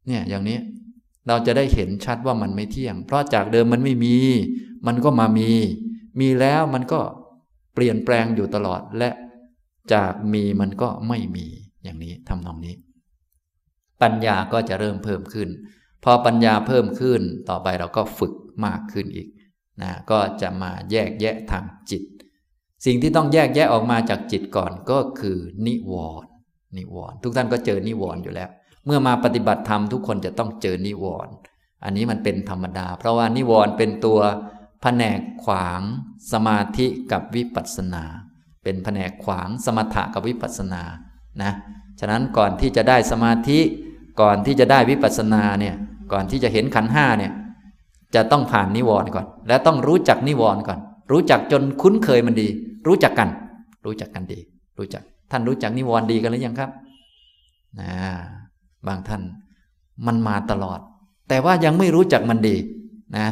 [0.06, 0.58] เนี่ยอย่างนี้
[1.28, 4.16] เราจะได้เห็นชัดว่ามันไม่เที่ยง เพราะจากเดิมมันไม่มี
[4.86, 5.50] มันก็มามี
[6.20, 7.00] มีแล้วมันก็
[7.74, 9.10] เปลี่ยนแปลงอยู่ตลอดและ
[9.92, 11.46] จากมีมันก็ไม่มี
[11.82, 12.74] อย่างนี้ทำนองนี้
[14.02, 15.48] ปัญญาก็จะเริ่มเพิ่มขึ้น
[16.04, 18.34] พอปัญญาเพิ่มขึ้นต่อไปเราก็ฝึก
[18.64, 19.28] มากขึ้นอีก
[19.82, 22.02] นะก็จะมาแยกแยะทางจิต
[22.84, 26.27] สิ่งที่ต้องแยกแยะออกมาจากจิตก่อนก็คือนิวรณ
[26.76, 28.48] นิวรณ์ทุกท่านก็เจอนิวรณ์อยู่แล้ว
[28.86, 31.32] เมื่อมาปฏิบัติธรรมทุกคนจะต้องเจอนิวรณ์
[31.84, 34.20] อันนี้มันเป็นธรรมดา เพราะว่านิวรณ์เป็นตัว
[34.82, 35.80] แผนกขวาง
[36.32, 38.04] สมาธิกับวิปัสสนา
[38.62, 40.82] เป็นแผนกขวางสมถะกับวิปัสสนา
[41.42, 41.52] นะ
[42.00, 43.58] ฉะนั้นก่อนที่จะได้สมาธิ
[44.20, 45.74] ก่อนที่จะได้วิปัสสนาเนี่ย
[46.12, 47.32] ก่อนที่จะเห็นขันห้าเนี่ย
[48.14, 50.78] จะต้องผ่านนิวรณ์ก่อน และต้องรู้จักนิวรณ์ก่อน
[51.12, 52.48] รู้จักจนคุ้นเคยมันดี
[52.86, 53.28] รู้จักกัน
[53.84, 54.38] รู้จักกันดี
[54.78, 56.70] รู้จัก ท่านรู้จักนิวรณ์ดีกันหรือยังครับ
[57.80, 57.92] นะ
[58.86, 59.22] บางท่าน
[60.06, 60.80] มันมาตลอด
[61.28, 62.56] แต่ว่ายังไม่รู้จักมันดี
[63.16, 63.26] นะ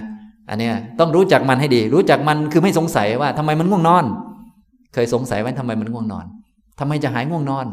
[0.49, 4.05] อันนี้ต้องรู้จักมันให้ดี รู้จักมันคือไม่สงสัยว่าทำไมมันง่วงนอน
[4.95, 6.27] เคยสงสัยว่าทำไมมันง่วงนอน
[6.79, 7.67] ทำไมจะหายง่วงนอน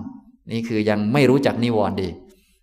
[0.51, 2.09] นี่คือยังไม่รู้จักนิวรณ์ดี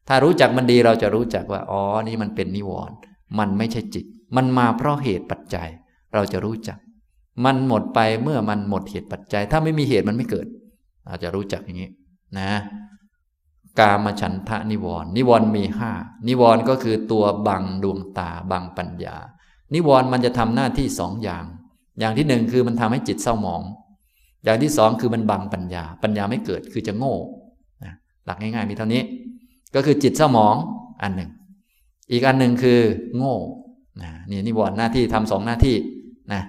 [0.09, 2.95] ถ้ารู้จักมันดีเราจะรู้จักว่าอ๋อนี่มันเป็นนิวรณ์
[3.39, 4.05] มันไม่ใช่จิต
[4.37, 5.69] มันมาเพราะเหตุปัจจัย
[6.15, 6.79] เราจะรู้จัก
[7.45, 10.47] มันหมดไปเมื่อมันหมดเหตุปัจจัย ถ้าไม่มีเหตุมันไม่เกิด
[11.11, 11.91] เราจะรู้จักอย่างนี้
[12.39, 12.51] นะ
[13.79, 15.93] กามฉันทะนิวรณ์นิวรณ์มีห้า
[16.29, 19.17] นิวรณ์ก็คือตัวบังดวงตาบังปัญญา
[19.75, 21.45] นิวรณ์มันจะทำหน้าที่สองอย่าง
[22.01, 23.63] อย่างที่หนึ่งคือมันทำให้จิตเศร้าหมอง
[24.45, 27.15] อย่างที่สองคือมันบังปัญญา ปัญญาไม่เกิดคือจะโง่
[27.85, 27.93] นะ
[28.27, 29.03] หลักง่ายๆมีเท่านี้
[29.75, 30.57] ก็คือจิตเศร้าหมอง
[31.03, 31.31] อันหนึ่ง
[32.13, 32.81] อีกอันหนึ่งคือ
[33.17, 33.37] โง่
[34.03, 35.77] นะนี่นิวรณ์หน้าที่ทำสองหน้าที่
[36.33, 36.43] นะ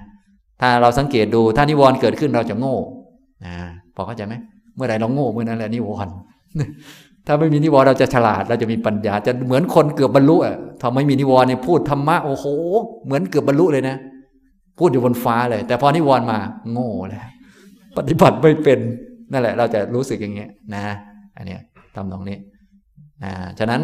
[0.62, 2.78] ถ้าเราสังเกตดูถ้านิวรณ์เกิดขึ้นเราจะโง่
[3.46, 3.54] นะ
[3.96, 4.36] พอเข้าใจไหม
[4.76, 6.14] เมื่อไรเราโง่เมื่อนั้นแหละนิวรณ์
[7.28, 12.46] ถ้าไม่มีนิวรณ์เราจะฉลาด เราจะมีปัญญาจะเหมือนคนเกือบบรรลุอะถ้าไม่มีนิวรณ์เนี่ยพูดธรรมะโอ้โห
[13.06, 13.96] เหมือนเกือบบรรลุเลยนะ
[14.78, 16.38] พูดอยู่บนฟ้าเลย แต่พอนิวรณ์มา
[16.72, 17.22] โง่เลย
[17.98, 18.80] ปฏิบัติไม่เป็น
[19.32, 20.84] นั่นแหละ เราจะรู้สึกอย่างเงี้ยนะ
[21.38, 21.62] อันเนี้ย
[21.96, 22.38] ทำตรงนี้
[23.24, 23.82] นะฉะนั้น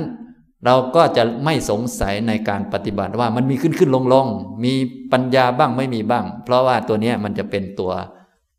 [0.65, 4.27] เราก็จะไม่สงสัยในการปฏิบัติว่ามันมีขึ้นขึ้นลงลง
[4.63, 4.73] มี
[5.11, 7.91] ปัญญาบ้างไม่มีบ้าง เพราะว่าตัวเนี้ยมันจะเป็นตัว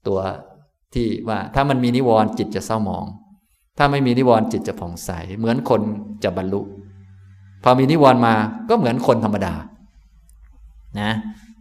[0.07, 0.19] ตัว
[0.95, 3.07] ที่ว่าถ้ามันมีนิวรณ์จิตจะเศร้าหมอง
[3.79, 5.81] ถ้าไม่มีนิวรณ์จิตจะผ่องใส เหมือนคน
[6.25, 6.61] จะบรรลุ
[7.65, 8.35] พอมีนิวรณ์มา
[8.69, 9.55] ก็เหมือนคนธรรมดา
[11.01, 11.11] นะ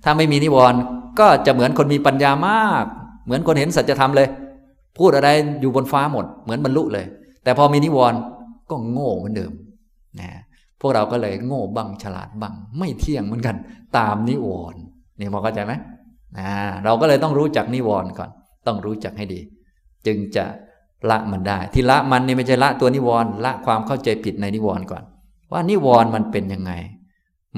[0.04, 0.80] ถ้าไม่มีนิวรณ์
[1.20, 2.86] ก็จะเหมือนคนมีปัญญามาก
[3.26, 4.28] เหมือนคนเห็นสัจธรรมเลย
[4.98, 5.30] พูดอะไร
[5.62, 7.06] อยู่บนฟ้าหมด เหมือนบรรลุเลย
[7.44, 8.20] แต่พอมีนิวรณ์
[8.70, 9.52] ก็โง่เหมือนเดิม
[10.20, 10.30] นะ
[10.82, 13.56] พวกเราก็เลยโง่บังฉลาดบังไม่เที่ยงเหมือนกัน
[13.98, 14.80] ตามนิวรณ์
[15.20, 15.74] นี่พอเข้าใจไหม
[16.38, 16.50] นะ
[16.86, 18.30] เราก็เลยต้องรู้จักนิวรณ์ก่อน
[18.68, 19.40] ต้องรู้จักให้ดี
[20.06, 20.46] จึงจะ
[21.10, 25.04] ละมันได้ ที่ละมันนี่ไม่ใช่ละตัวนิวรณ์ละความเข้าใจผิดในนิวรณ์ก่อน
[25.52, 26.72] ว่านิวรณ์มันเป็นยังไง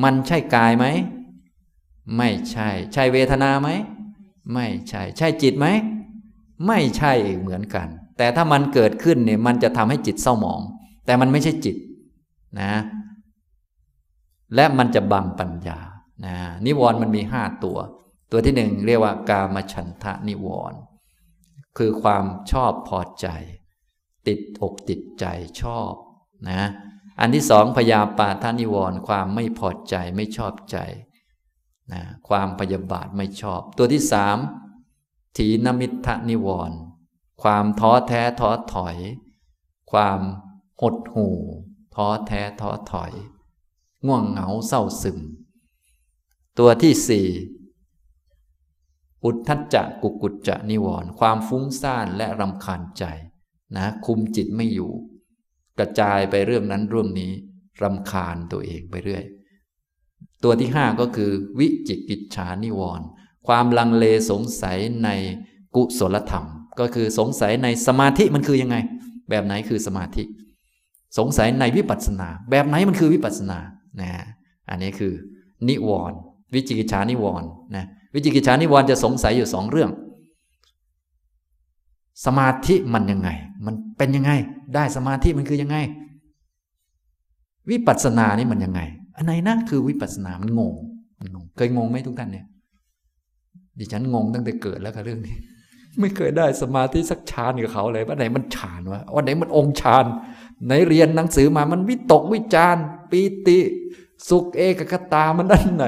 [0.03, 0.85] มันใช่กายไหม
[2.17, 3.69] ไม่ใช่ ใช่เวทนาไหม
[4.53, 5.67] ไม่ใช่ ใช่จิตไหม
[6.67, 7.87] ไม่ใช่เหมือนกัน
[8.17, 10.61] แต่ถ้ามันเกิดขึ้นเนี่ยมันจะทำให้จิตเศร้าหมอง
[11.05, 11.75] แต่มันไม่ใช่จิต
[12.61, 12.73] นะ
[14.55, 15.79] และมันจะบังปัญญา
[16.25, 16.35] นะ
[16.65, 17.77] นิวรณ์มันมีห้าตัว
[18.31, 20.79] ตัวที่หนึ่งเรียกว่ากามฉันทะนิวรณ์
[21.77, 23.27] คือความชอบพอใจ
[24.27, 25.25] ติดอกติดใจ
[25.61, 25.91] ชอบ
[26.49, 26.61] นะ
[27.19, 30.77] อันที่สองพยาปาทานิวรความไม่พอใจไม่ชอบใจ
[31.91, 34.37] นะความพยาบาทไม่ชอบ ตัวที่สาม
[35.37, 36.71] ถีนมิทะนิวร
[37.41, 38.97] ความท้อแท้ท้อถอย
[39.91, 40.19] ความ
[40.81, 41.37] หดหู่
[41.95, 43.11] ท้อแท้ท้อถอย
[44.05, 45.19] ง่วงเหงาเศร้าซึม
[46.57, 47.27] ตัวที่สี่
[49.25, 53.03] อุทธัจจะกุกุจจะนิวรณ์ความฟุ้งซ่านและรำคาญใจ
[53.77, 54.91] นะ คุมจิตไม่อยู่
[55.79, 57.31] กระจายไปเรื่องนั้นเรื่องนี้
[57.81, 59.23] รำคาญตัวเองไปเรื่อย
[60.43, 63.05] ตัวที่ห้าก็คือ วิจิกิจฉานิวรณ์
[63.47, 65.09] ความลังเลสงสัยใน
[65.75, 66.45] กุศลธรรม
[66.79, 68.77] ก็คือสงสัยในสมาธิมันคือยังไง
[69.29, 70.23] แบบไหนคือสมาธิ
[71.17, 73.59] สงสัยในวิปัสสนา แบบไหนมันคือวิปัสสนา
[74.01, 74.11] นะ
[74.69, 75.13] อันนี้คือ
[75.69, 76.17] นิวรณ์
[76.53, 79.89] วิจิกิจฉานิวรณ์นะ วิจิกิจฉานิวรณ์จะสงสัยอยู่สองเรื่อง
[82.25, 83.29] สมาธิมันยังไง
[83.65, 84.31] มันเป็นยังไง
[84.75, 85.77] ได้สมาธิมันคือยังไง
[87.69, 88.81] วิปัสสนานี่มันยังไง
[89.15, 90.73] อันไหนนะคือวิปัสสนามันงง
[91.19, 92.45] มันงง เคยงงไหมทุกท่านเนี่ย
[93.79, 95.35] ดิฉันงงตั้งแต่เกิดแล้วกับเรื่องนี้
[95.99, 100.05] ไม่เคยได้สมาธิสักฌานกับเขาเลยว่าไหนมันฌานวะว่าไหนมันองค์ฌาน
[100.65, 102.77] ไหนเรียนหนังสือมามันวิตกวิจาร
[103.11, 103.59] ปีติ
[104.29, 105.85] สุขเอกคตามันอันไหน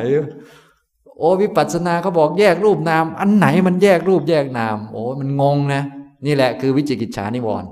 [1.21, 5.81] โอ้วิปัสสนาเขาบอกแยกรูปนาม อันไหนมันแยกรูปแยกนาม โอ้มันงงนะ
[6.25, 7.69] นี่แหละคือวิจิกิจฉานิวรณ์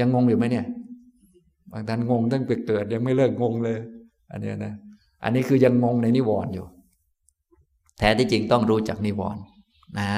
[0.00, 0.66] ยังงงอยู่ไหมเนี่ย
[1.70, 3.78] บางท่านงงตั้งแต่เกิดยังไม่เลิกงงเลย
[4.30, 4.74] อันนี้นะ
[5.22, 6.66] อันนี้คือยังงงในนิวรณ์อยู่
[7.98, 9.42] แท้ที่จริงต้องรู้จักนิวรณ์
[9.98, 10.08] นะ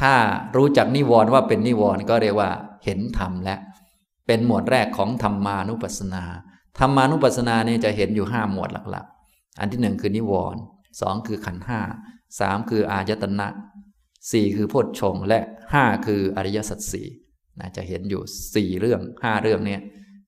[0.00, 0.14] ถ้า
[0.56, 2.50] รู้จักนิวรณ์ว่าเป็นนิวรณ์ก็เรียกว่า
[2.84, 3.56] เห็นธรรมและ
[4.26, 6.24] เป็นหมวดแรกของธรรมานุปัสสนา
[6.78, 10.62] ธรรมานุปัสสนาเนี่ยจะเห็นอยู่ห้าหมวดหลัก ๆ อันที่หนึ่งคือนิวรณ์
[11.00, 11.80] สองคือขันห้า
[12.40, 13.48] สามคืออายตนะ
[14.32, 15.40] สี่คือโพชฌงและ
[15.72, 17.06] ห้าคืออริยสัจสี่
[17.60, 18.22] นะจะเห็นอยู่
[18.54, 19.78] สี่เรื่องห้าเรื่องเนี้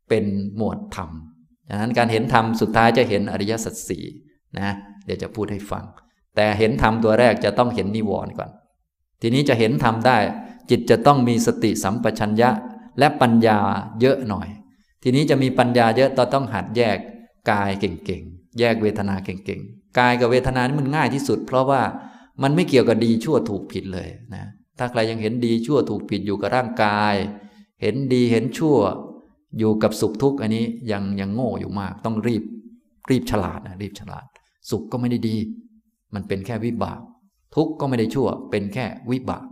[0.09, 0.25] เป็น
[0.57, 1.11] หมวดธรรม
[1.69, 4.05] ดังนั้นการเห็นธรรมสุดท้ายจะเห็นอริยสัจสี่
[4.59, 4.71] นะ
[5.05, 5.85] เดี๋ยวจะพูดให้ฟัง
[6.37, 8.51] แต่เห็นธรรมตัวแรกจะต้องเห็นนิวรณ์ก่อน
[9.21, 10.19] ทีนี้จะเห็นธรรมได้
[10.71, 12.51] จิตจะต้องมีสติสัมปชัญญะ
[12.99, 13.59] และปัญญา
[14.01, 14.49] เยอะหน่อย
[15.03, 16.99] ทีนี้จะมีปัญญาเยอะต้องหัดแยก
[17.51, 21.83] กายเก่งๆ แยกเวทนาเก่งๆ กายกับเวทนานี่มันง่ายที่สุด เพราะว่า
[22.43, 24.45] มันไม่เกี่ยวกับดีชั่วถูกผิดเลยนะ
[24.79, 27.15] ถ้าใครยังเห็นดีชั่วถูกผิดอยู่กับร่างกาย
[27.83, 28.77] เห็นดีเห็นชั่ว
[29.59, 32.43] อยู่กับสุขทุกข์อันนี้ยังยังโง่อยู่มาก ต้องรีบ
[33.11, 34.25] รีบฉลาดนะรีบฉลาด
[34.71, 35.37] สุขก็ไม่ได้ดี
[36.15, 37.01] มันเป็นแค่วิบาก
[37.55, 39.45] ทุกข์ก็ไม่ได้ชั่ว เป็นแค่วิบาก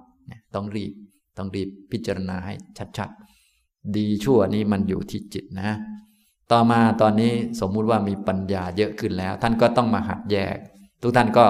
[0.55, 0.93] ต้องรีบ
[1.37, 2.55] ต้องรีบพิจารณาให้
[2.99, 5.71] ชัดๆ ดีชั่วนี้มันอยู่ที่จิตนะ
[6.53, 10.57] ต่อมาตอนนี้สมมุติว่ามีปัญญาเยอะขึ้นแล้ว ท่านก็ต้องมาหัดแยก
[11.03, 11.45] ทุกท่านก็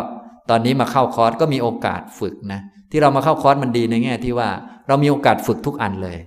[0.50, 4.48] ตอนนี้มาเข้าคอร์สก็มีโอกาสฝึกนะที่เรามาเข้าคอร์สมันดีในแง่ที่ว่า
[4.88, 6.18] เรามีโอกาสฝึกทุกอันเลย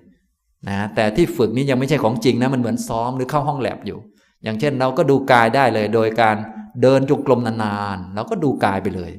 [0.69, 3.99] นะแต่ที่ฝึกนี้ยังไม่ใช่ของจริงนะมันเหมือนซ้อมหรือเข้าห้องแลบอยู่
[4.43, 6.36] อย่างเช่นเราก็ดูกายได้เลย โดยการ
[6.82, 9.11] เดินจงกรมนานๆเราก็ดูกายไปเลย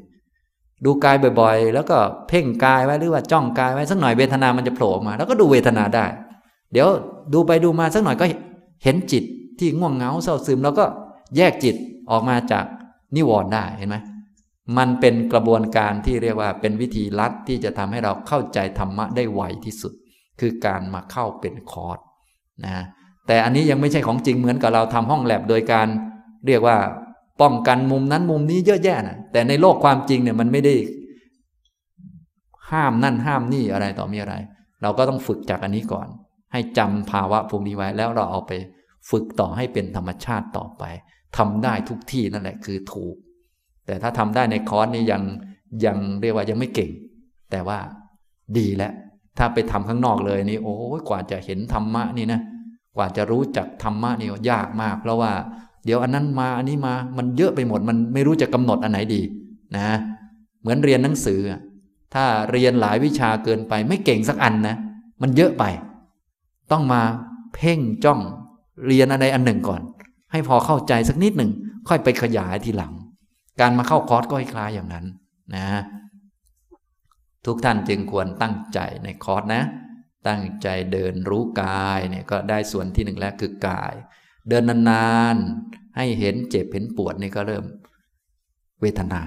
[0.84, 1.96] ดูกายบ่อยๆ แล้วก็
[2.28, 6.06] เพ่งกายไว้หรือว่าจ้องกายไว้สักหน่อยเวทนามันจะโผล่ออกมา แล้วก็ดูเวทนาได้
[6.72, 6.88] เดี๋ยว
[7.32, 8.24] ดูไปดูมาสักหน่อยก็
[8.84, 9.24] เห็นจิต
[9.58, 10.84] ที่ง่วงเหงาเศร้าซึมแล้วก็
[11.36, 11.76] แยกจิต
[12.10, 12.64] ออกมาจาก
[13.16, 13.96] นิวรณ์ได้เห็นไหม
[14.78, 19.92] มันเป็นกระบวนการที่เรียกว่าเป็นวิธีลัดที่จะทำให้เราเข้าใจธรรมะได้ไวที่สุด
[20.40, 21.98] คือการมาเข้าเป็นคอร์ส
[22.64, 22.84] นะ
[23.26, 25.88] แต่อันนี้ยังไม่ใช่ของจริงเหมือนกับเราทำห้องแลบโดยการ
[26.46, 26.76] เรียกว่า
[27.40, 30.74] ป้องกันมุมนั้นมุมนี้เยอะแยะนะแต่ในโลกความจริงเนี่ยมันไม่ได้
[32.70, 34.34] ห้ามนั่นห้ามนี่อะไรต่อมีอะไร
[34.82, 36.06] เราก็ต้องฝึกจากอันนี้ก่อน
[36.52, 38.52] ให้จำภาวะพวกนี้ไว้แล้วเราเอาไป
[39.10, 40.84] ฝึกต่อให้เป็นธรรมชาติต่อไป
[41.36, 43.14] ทำได้ทุกที่นั่นแหละคือถูก
[43.86, 45.22] แต่ถ้าทำได้ในคอร์สนี่ยัง
[45.84, 46.90] ยังเรียกว่ายังไม่เก่ง
[47.50, 47.78] แต่ว่า
[48.58, 48.92] ดีแล้ว
[49.38, 50.76] ถ้าไปทำข้างนอกเลยนี่โอ้
[51.08, 52.40] กว่าจะเห็นธรรมะนี่นะ
[52.96, 55.32] กว่าจะรู้จักธรรมะนี่ยากมาก เพราะว่า
[55.84, 59.22] เดี๋ยวอันนั้นมาอันนี้มามันเยอะไปหมดมันไม่รู้จะกำหนดอันไหนดี
[59.76, 59.88] นะ
[60.60, 61.40] เหมือนเรียนหนังสือ
[62.14, 64.76] ถ้าเรียนหลายวิชาเกินไป ไม่เก่งสักอันนะ
[65.22, 65.64] มันเยอะไป
[66.72, 67.02] ต้องมา
[67.54, 68.20] เพ่งจ้อง
[68.86, 69.82] เรียนอะไรอันหนึ่งก่อน
[70.32, 71.50] ให้พอเข้าใจสักนิดหนึ่ง
[71.88, 72.92] ค่อยไปขยายทีหลัง
[73.60, 75.06] การมาเข้าคอร์สก็คล้ายอย่างนั้น
[75.56, 75.66] นะ
[77.46, 79.62] ทุกท่านจึงควรตั้งใจในคอร์สนะ
[80.28, 83.94] ตั้งใจเดินรู้กายเนี่ยก็ได้ส่วนที่หนึ่งแล้วคือกาย
[84.48, 87.64] เดินนานๆให้เห็นเจ็บเห็นปวดนี่ก็เริ่ม
[88.80, 89.22] เวทนา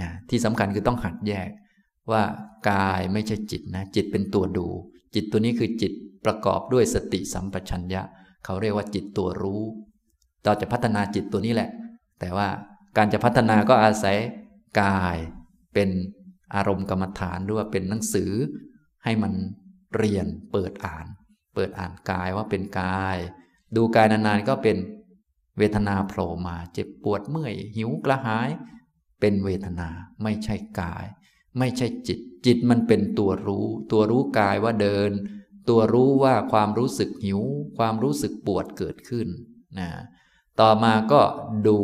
[0.00, 1.48] นะที่สำคัญคือต้องหัดแยก
[2.10, 2.22] ว่า
[2.70, 4.66] กายไม่ใช่จิตนะจิตเป็นตัวดู
[5.14, 5.92] จิตตัวนี้คือจิต
[6.24, 8.02] ประกอบด้วยสติสัมปชัญญะ
[8.44, 9.62] เขาเรียกว่าจิตตัวรู้
[10.44, 11.70] เราจะพัฒนาจิตตัวนี้แหละ
[12.20, 12.48] แต่ว่า
[12.96, 14.16] การจะพัฒนาก็อาศัย
[14.82, 15.16] กาย
[15.74, 15.88] เป็น
[16.54, 18.32] อารมณ์กรรมฐานหรือว่าเป็นหนังสือ
[19.04, 19.32] ให้มัน
[19.96, 21.06] เรียนเปิดอ่าน
[21.54, 23.16] เปิดอ่านกายว่าเป็นกาย
[23.76, 24.76] ดูกายนานๆก็เป็น
[25.58, 28.48] เวทนาโผล่มา เจ็บปวดเมื่อย หิวกระหาย
[29.20, 29.88] เป็นเวทนา
[30.22, 31.04] ไม่ใช่กาย
[31.58, 35.10] ไม่ใช่จิต จิตมันเป็นตัวรู้ ตัวรู้กายว่าเดิน
[35.68, 37.40] ตัวรู้ว่าความรู้สึกหิว
[37.78, 39.28] ความรู้สึกปวดเกิดขึ้น
[39.78, 39.88] นะ
[40.60, 41.20] ต่อมาก็
[41.66, 41.78] ดู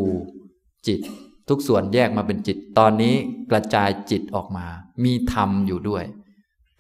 [0.87, 1.01] จิต
[1.49, 3.15] ทุกส่วนแยกมาเป็นจิต ตอนนี้
[3.51, 4.67] กระจายจิตออกมา
[5.05, 6.05] มีธรรมอยู่ด้วย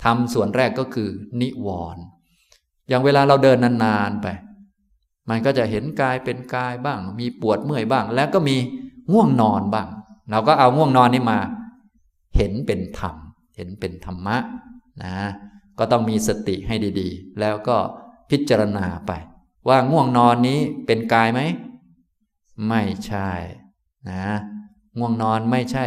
[0.05, 1.09] ธรรมส่วนแรกก็คือ
[1.41, 2.03] นิวรณ์
[2.89, 4.27] อย่างเวลาเราเดินนานๆไป
[5.29, 8.57] มันก็จะเห็นกายเป็นกายบ้าง มีปวดเมื่อยบ้าง แล้วก็มี
[9.13, 9.89] ง่วงนอนบ้าง
[10.31, 11.39] เราก็เอาง่วงนอนนี้มา
[12.37, 13.15] เห็นเป็นธรรม
[13.57, 14.37] เห็นเป็นธรรมะ
[15.05, 15.17] นะ
[15.79, 17.77] ก็ต้องมีสติให้ดีๆ แล้วก็
[18.31, 19.13] พิจารณาไป
[19.69, 21.41] ว่าง่วงนอนนี้เป็นกายไหม
[22.69, 23.31] ไม่ใช่
[24.11, 24.27] นะ
[24.99, 25.85] ง่วงนอนไม่ใช่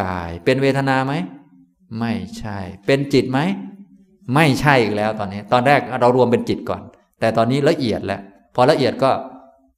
[0.00, 1.12] กาย เป็นเวทนาไหม
[1.98, 3.40] ไม่ใช่ เป็นจิตไหม
[4.34, 6.82] ไม่ใช่อีกแล้วตอนนี้ ตอนแรกเรารวมเป็นจิตก่อน
[7.20, 8.20] แต่ตอนนี้ละเอียดแล้ว
[8.54, 9.10] พอละเอียดก็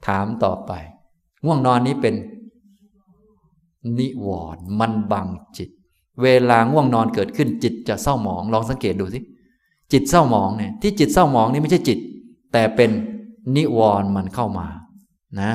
[0.07, 0.73] ถามต่อไป
[1.45, 2.15] ง่วงนอนนี้เป็น
[3.99, 5.71] นิวรณ์มันบังจิต
[6.23, 9.21] เวลาง่วงนอนเกิดขึ้นจิตจะเศร้าหมอง ลองสังเกตดูสิ
[9.93, 11.99] จิตเศร้าหมองเนี่ยที่จิตเศร้าหมองนี่ไม่ใช่จิต
[12.53, 12.91] แต่เป็น
[13.57, 14.67] นิวรณ์มันเข้ามา
[15.41, 15.53] นะ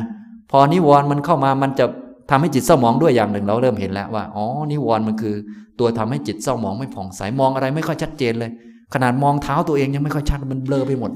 [0.52, 1.86] พอนิวรณ์มันเข้ามามันจะ
[2.30, 5.36] ทำให้จิตเศร้าหมองด้วยอย่างหนึ่งเราเริ่มเห็นแล้วว่าอ๋อนิวรณ์มันคือ
[5.80, 8.52] ตัวทำให้จิตเศร้าหมองไม่ผ่องใสมองอะไรไม่ค่อยชัดเจนเลย
[8.94, 11.12] ขนาดมองเท้าตัวเองยังไม่ค่อยชัดมันเบลอไปหมด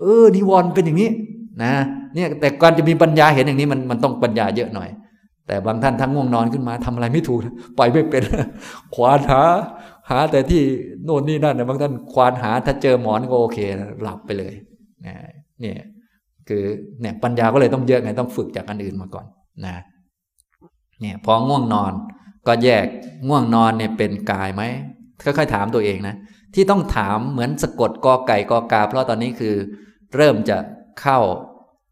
[0.00, 1.10] เออนิวรณ์เป็นอย่างนี้
[1.62, 1.72] นะ
[2.14, 4.88] เนี่ยแต่การจะมีปัญญาเห็นอย่างนี้มันมันต้องปัญญาเยอะหน่อย
[5.48, 7.40] แต่บางท่านทั้งง่วงนอนขึ้นมาทำอะไรไม่ถูก
[7.78, 8.22] ปล่อยไม่เป็น
[8.94, 9.42] ควานหา
[10.10, 10.60] หาแต่ที่
[11.04, 13.58] โน่นนี่นั่นนะบางท่านควานหาถ้าเจอหมอนก็โอเค
[14.02, 14.54] หลับไปเลย
[15.60, 15.80] เนี่ย
[16.48, 16.64] คือ
[17.00, 19.26] เนี่ยปัญญาก็เลยต้องเยอะไงต้องฝึกจากอันอื่นมาก่อน
[19.66, 19.76] นะ
[21.00, 21.92] เนี่ยพอง่วงนอน
[22.46, 22.86] ก็แยก
[23.28, 24.62] ง่วงนอนเนี่ยเป็นกายไหม
[25.24, 26.14] ค่อยๆถามตัวเองนะ
[26.54, 29.54] ที่ต้องถามเหมือนสะกดกอไก่กอกา เพราะตอนนี้คือ
[30.16, 30.56] เริ่มจะ
[31.00, 31.18] เข้า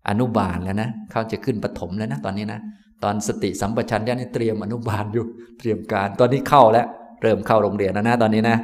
[0.09, 2.61] อนุบาลแล้วนะ เข้าจะขึ้นปฐมแล้วนะตอนนี้นะ
[3.03, 5.25] ตอนสติสัมปชัญญะนี่เตรียมอนุบาลอยู่
[5.59, 6.87] เตรียมการ ตอนนี้เข้าแล้ว
[7.23, 8.57] เริ่มเข้าโรงเรียนแล้วนะตอนนี้นะ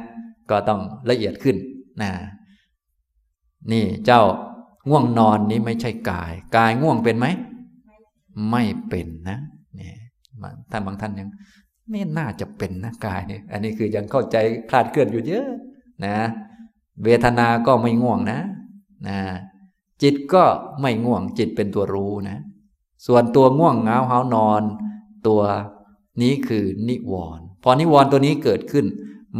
[0.49, 0.79] ก็ต้อง
[1.09, 1.55] ละเอียดขึ้น
[2.01, 2.11] นะ
[3.71, 4.21] นี่เจ้า
[4.89, 7.27] ง่วงนอนนี้ไม่ใช่กาย กายง่วงเป็นไหม
[8.51, 9.37] ไม่เป็นนะ
[9.79, 9.91] นี่
[10.71, 11.29] ท่านบางท่านยัง
[11.89, 14.37] ไม่น่าจะเป็นนะกายเนี่ยอันนี้คือยังเข้าใจ
[14.69, 15.47] คลาดเคลื่อนอยู่เยอะ
[16.05, 16.15] นะ
[17.03, 18.39] เวทนาก็ไม่ง่วงนะ
[19.07, 19.17] นะ
[20.01, 20.43] จิตก็
[20.81, 22.37] ไม่ง่วงจิตเป็นตัวรู้นะ
[23.07, 24.61] ส่วนตัวง่วงเงาหานอน
[25.27, 25.41] ตัว
[26.21, 28.85] นี้คือนิวรณ์พอนิวรณ์ตัวนี้เกิดขึ้น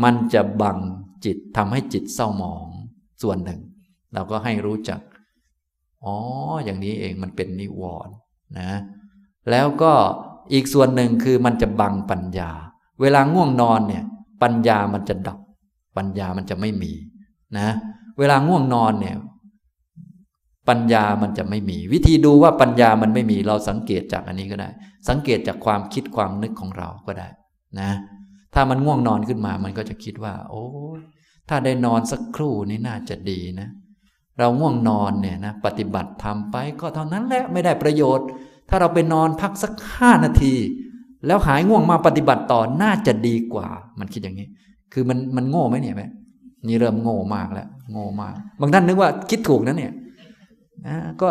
[0.04, 0.78] มันจะบัง
[1.26, 2.68] จิตทำให้จิตเศร้าหมอง
[3.22, 3.62] ส่วนหนึ่ง
[4.14, 5.02] เราก็ให้รู้จัก
[6.04, 6.16] อ๋อ
[6.64, 8.14] อย่างนี้เองมันเป็นนิวรณ์
[8.60, 8.72] นะ
[9.50, 9.94] แล้วก็
[10.54, 12.52] อีกส่วนหนึ่งคือมันจะบังปัญญา
[13.02, 14.04] เวลาง่วงนอนเนี่ย
[14.42, 15.40] ปัญญามันจะดับ
[15.98, 16.92] ปัญญามันจะไม่มี
[17.58, 17.70] นะ
[18.20, 19.16] เวลาง่วงนอนเนี่ย
[20.70, 24.70] ปัญญามันจะไม่มี วิธีดูว่าปัญญามันไม่มีเราสังเกตจากอันนี้ก็ได้
[25.10, 27.28] สังเกตจากความคิดความนึกของเราก็ได้
[27.80, 27.92] นะ
[28.54, 30.66] ถ้ามันง่วงนอนขึ้นมามันก็จะคิดว่า โอ้
[31.50, 33.70] ถ้าได้นอนสักครู่นี่น่าจะดีนะ
[34.40, 38.28] เราง่วงนอนเนี่ยนะปฏิบัติทำไปก็เท่านั้นแหละไม่ได้ประโยชน์
[38.70, 40.54] ถ้าเราไปนอนพักสักห้านาที
[41.26, 43.68] แล้วหายง่วงมาปฏิบัติต่อน่าจะดีกว่า
[44.00, 44.48] มันคิดอย่างนี้
[44.94, 46.08] คือมันมันโง่ไหมเนี่ยแม่
[46.68, 49.92] นี่เริ่มโง่มากแล้ว โง่มาก บางท่านนึกว่าคิดถูกนะเนี่ย
[50.88, 51.30] นะก็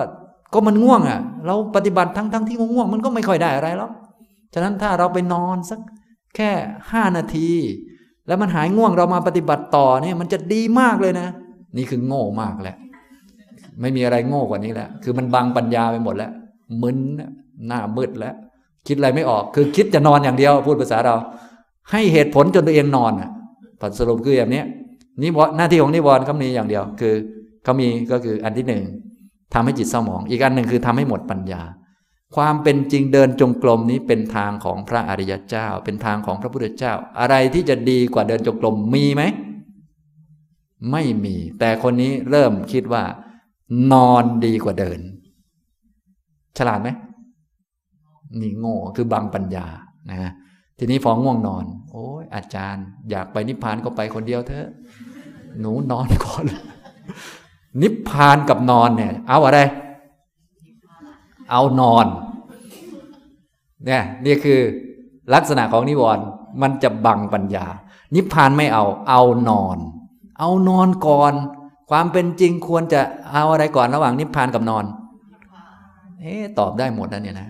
[0.53, 3.93] ก็มันง่วงอะ เราปฏิบัติทั้งทั้งที่ง่วงมันก็ไม่ค่อยได้อะไรหรอก
[4.55, 5.81] ฉะนั้นถ้าเราไปนอนสัก
[6.37, 6.51] แค่
[6.93, 7.51] ห้านาที
[8.27, 11.29] แล้วมันหายง่วงเรามาปฏิบัติต่อเนี่ย มันจะดีมากเลยนะ
[11.77, 12.77] นี่คือโง่มากแหละ
[13.81, 16.33] ไม่มีอะไรโง่กว่านี้แล้วคือมันบังปัญญาไปหมดแล้ว
[16.83, 16.99] มึน
[17.67, 18.35] หน้ามืดแล้ว
[18.87, 21.17] คิดอะไรไม่ออก คือคิดจะนอนอย่างเดียว พูดภาษาเรา
[21.91, 23.31] ให้เหตุผลจนตัวเองนอนอะ
[23.81, 24.63] ผลสรุปคือแบบนี้
[25.23, 27.15] นี่หน้าที่ของนิวรณ์เขามีอย่างเดียว คือ
[27.65, 28.83] เขามีก็คืออันที่หนึ่ง
[29.53, 31.63] ทำให้จิตเศร้าหมอง อีกอันหนึ่งคือทำให้หมดปัญญา
[32.37, 39.23] ความเป็นจริงเดินจงกรมนี้เป็นทางของพระอริยเจ้า เป็นทางของพระพุทธเจ้า อะไรที่จะดีกว่าเดินจงกรมมีไหม
[40.91, 43.03] ไม่มี แต่คนนี้เริ่มคิดว่า
[43.93, 45.01] นอนดีกว่าเดิน
[46.59, 46.89] ฉลาดไหม
[48.41, 49.67] นี่โง่คือบังปัญญา
[50.11, 50.33] นะ
[50.79, 54.69] ทีนี้พอง่วงนอน โอ้ยอาจารย์ อยากไปนิพพานก็ไปคนเดียวเถอะ
[55.61, 56.45] หนูนอนก่อน
[57.81, 59.59] นิพพานกับนอนเนี่ย เอาอะไร
[61.51, 62.07] เอานอน
[63.87, 64.61] เนี่ยนี่คือ
[65.35, 66.25] ลักษณะของนิวรณ์
[66.63, 67.67] มันจะบังปัญญา
[68.15, 69.79] นิพพานไม่เอา เอานอน
[70.39, 71.33] เอานอนก่อน
[71.91, 73.01] ความเป็นจริงควรจะ
[73.33, 74.85] เอาอะไรก่อนระหว่างนิพพานกับนอน
[76.21, 77.49] เอ๊ตอบได้หมดนะเนี่ยนะ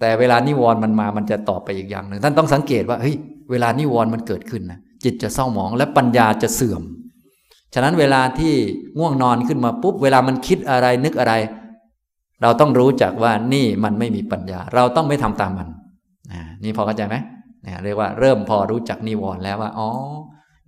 [0.00, 3.16] แต่เวลานิวรณ์มันมามันจะตอบไปอีกอย่างหนึ่งท่านต้องสังเกตว่าเฮ้ย
[3.50, 6.82] เวลานิวรณ์มันเกิดขึ้นนะจิตจะเศร้าหมองและปัญญาจะเสื่อม
[7.74, 8.54] ฉะนั้นเวลาที่
[8.98, 11.34] ง่วงนอนขึ้นมาปุ๊บ เวลามันคิดอะไรนึกอะไร
[12.42, 15.68] เราต้องรู้จักว่านี่มันไม่มีปัญญา เราต้องไม่ทำตามมัน
[16.62, 17.16] นี่พอเข้าใจไหม
[17.62, 19.88] เนี่ยเรียกว่าเริ่มพอรู้จักนิวรณ์แล้วว่าอ๋อ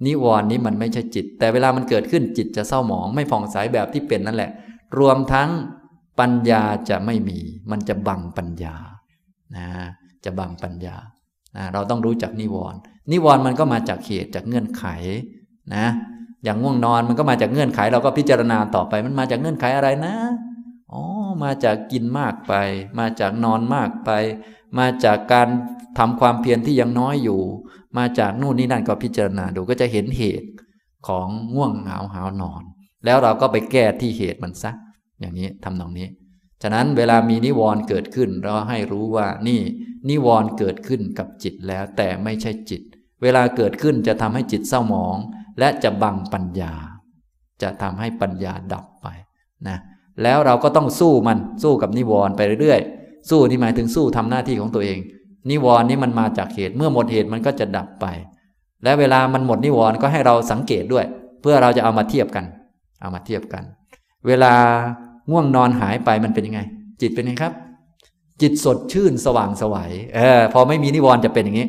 [0.06, 4.50] นิวรณ์นี้มันไม่ใช่จิต แต่เวลามันเกิดขึ้นจิตจะเศร้าหมอง ไม่ผ่องใสแบบที่เป็นนั่นแหละ
[4.98, 5.48] รวมทั้ง
[6.20, 7.38] ปัญญาจะไม่มี
[7.70, 8.74] มันจะบังปัญญา
[9.56, 9.66] นะ
[10.24, 10.96] จะบังปัญญา
[11.56, 12.78] นะเราต้องรู้จักนิวรณ์
[13.12, 14.84] นิวรณ์มันก็มาจากเหตุจากเงื่อนไข
[15.74, 15.86] นะ
[16.44, 20.14] อย่างง่วงนอนมันก็มาจากเงื่อนไขเราก็พิจารณาต่อไป มันมาจากเงื่อนไขอะไรนะ
[20.92, 21.02] อ๋อ
[21.42, 22.52] มาจากกินมากไป
[22.98, 24.10] มาจากนอนมากไป
[24.78, 25.48] มาจากการ
[25.98, 27.40] ทำความเพียรที่ยังน้อยอยู่
[27.98, 30.48] มาจากนู่นนี่นั่นก็พิจารณาดูก็จะเห็นเหตุ
[31.08, 32.62] ของง่วงเหงาหาวนอน
[33.04, 34.70] แล้วเราก็ไปแก้ที่เหตุมันซะ
[35.20, 36.08] อย่างนี้ทำตรงนี้
[36.62, 39.60] ฉะนั้นเวลามีนิวรณ์เกิดขึ้น เราให้รู้ว่านี่
[40.08, 42.82] นิวรณ์เกิดขึ้นกับจิตแล้วแต่ไม่ใช่จิต
[43.22, 45.16] เวลาเกิดขึ้นจะทำให้จิตเศร้าหมอง
[45.58, 46.72] และจะบังปัญญา
[47.62, 49.06] จะทำให้ปัญญาดับไป
[49.68, 49.78] นะ
[50.22, 54.98] แล้วเราก็ต้องสู้มันสู้กับนิวรณ์ไปเรื่อยๆ สู้นี่หมายถึงสู้ทำหน้าที่ของตัวเอง
[55.50, 58.06] นิวรณ์นี้มันมาจากเหตุ เมื่อหมดเหตุมันก็จะดับไป
[58.84, 61.04] และเวลามันหมดนิวรณ์ก็ให้เราสังเกตด้วย
[61.40, 62.44] เพื่อเราจะเอามาเทียบกัน
[63.00, 63.62] เอามาเทียบกัน
[64.26, 64.54] เวลา
[65.30, 66.60] ง่วงนอนหายไปมันเป็นยังไง
[67.00, 67.52] จิตเป็นไงครับ
[68.42, 71.68] จิตสดชื่นสว่างสวัยเออพอไม่มีนิวรณ์จะเป็นอย่างนี้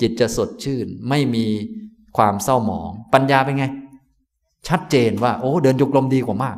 [0.00, 1.46] จิตจะสดชื่น ไม่มี
[2.16, 3.64] ความเศร้าหมอง ปัญญาเป็นไง
[4.68, 6.56] ชัดเจนว่า โอ้ เดินจงกรมดีกว่ามาก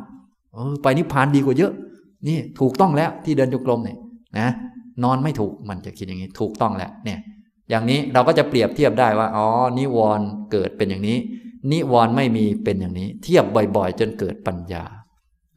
[0.53, 1.73] เออไปนิพพานดีกว่าเยอะ
[2.27, 3.97] นี่ถูกต้องแล้วที่เดินจงกรมเนี่ย
[4.39, 4.49] นะ
[5.03, 7.19] นอนไม่ถูกมันจะคิดอย่างนี้ ถูกต้องแล้วเนี่ย
[7.69, 11.17] อย่างนี้เราก็จะเปรียบเทียบได้ว่าอ๋อนิวรณ์เกิดเป็นอย่างนี้
[11.71, 13.45] นิวรณ์ไม่มีเป็นอย่างนี้ เทียบ
[13.75, 14.83] บ่อย ๆ จนเกิดปัญญา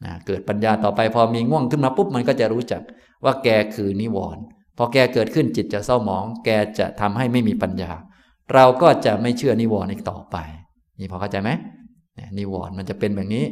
[0.05, 2.81] นะเกิดปัญญาต่อไปพอมีง่วงขึ้นมาปุ๊บมันก็จะรู้จัก
[3.23, 4.41] ว่าแกคือนิวรณ์
[4.77, 6.49] พอแกเกิดขึ้นจิตจะเศร้าหมอง แก
[6.79, 7.91] จะทำให้ไม่มีปัญญา
[8.53, 10.37] เราก็จะไม่เชื่อนิวรณ์อีกต่อไป
[10.99, 11.51] นี่พอเข้าใจไหม
[12.37, 13.45] นิวรณ์มันจะเป็นแบบนี้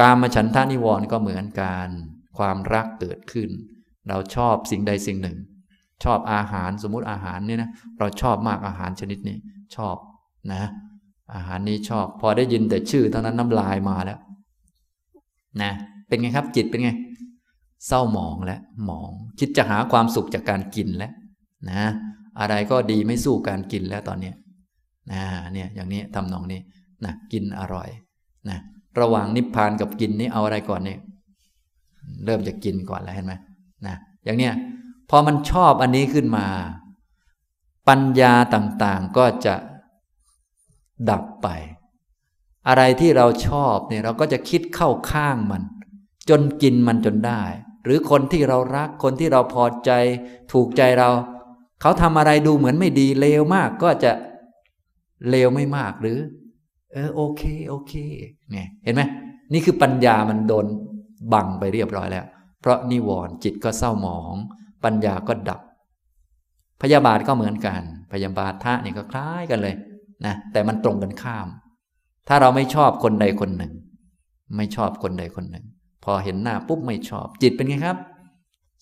[0.00, 1.88] การมาฉันทานิวรณ์ก็เหมือนกัน
[2.38, 3.48] ความรักเกิดขึ้น
[4.08, 5.38] เราชอบสิ่งใดสิ่งหนึ่ง
[6.04, 9.36] ชอบอาหารสมมุติอาหารเนี่ยนะเราชอบมากอาหารชนิดนี้
[9.76, 9.96] ชอบ
[10.52, 10.62] นะ
[11.34, 14.18] อาหารนี้ชอบ พอได้ยินแต่ชื่อเท่านั้นน้ำลายมาแล้ว
[15.62, 15.72] นะ
[16.08, 16.90] เป็นไงครับ จิตเป็นไง
[17.86, 21.12] เศร้าหมองแล้วหมอง คิดจะหาความสุขจากการกินแล้ว
[21.70, 21.82] นะ
[22.38, 24.32] อะไรก็ดีไม่สู้การกินแล้วตอนนี้
[25.12, 26.60] นะเนี่ยอย่างนี้ทำนองนี้
[27.04, 27.88] นะกินอร่อย
[28.48, 28.58] นะ
[29.00, 30.98] ระหว่างนิพพานกับกินนี้เอาอะไรก่อนเนี่ย
[32.24, 33.34] เริ่มจะกินก่อนแล้วเห็นไหม
[33.86, 34.54] นะอย่างเนี้ย
[35.10, 36.46] พอมันชอบอันนี้ขึ้นมา
[37.88, 39.54] ปัญญาต่างๆก็จะ
[41.10, 41.48] ดับไป
[42.68, 45.62] อะไรที่เราชอบเนี่ยเราก็จะคิดเข้าข้างมัน
[46.28, 47.42] จนกินมันจนได้
[47.84, 49.90] หรือคนที่เรารักคนที่เราพอใจ
[50.52, 51.10] ถูกใจเรา
[51.80, 54.12] เขาทำอะไรดูเหมือนไม่ดีเลวมากก็จะ
[55.28, 56.18] เลวไม่มากหรือ
[56.92, 57.92] เออโอเค โอเค
[58.50, 59.02] เนี่ย เห็นไหม
[59.52, 60.66] นี่คือปัญญามันโดน
[61.32, 62.26] บังไปเรียบร้อยแล้ว
[62.60, 64.34] เพราะนิวรณ์จิตก็เศร้าหมอง
[64.84, 65.60] ปัญญาก็ดับ
[66.82, 67.82] พยาบาทก็เหมือนกัน
[68.12, 69.74] พยาบาทท่านี่ก็คล้ายกันเลย
[70.26, 71.48] นะแต่มันตรงกันข้าม
[72.28, 73.72] ถ้าเราไม่ชอบคนใดคนหนึ่ง
[74.56, 75.64] ไม่ชอบคนใดคนหนึ่ง
[76.04, 77.96] พอเห็นหน้าปุ๊บไม่ชอบ จิตเป็นไงครับ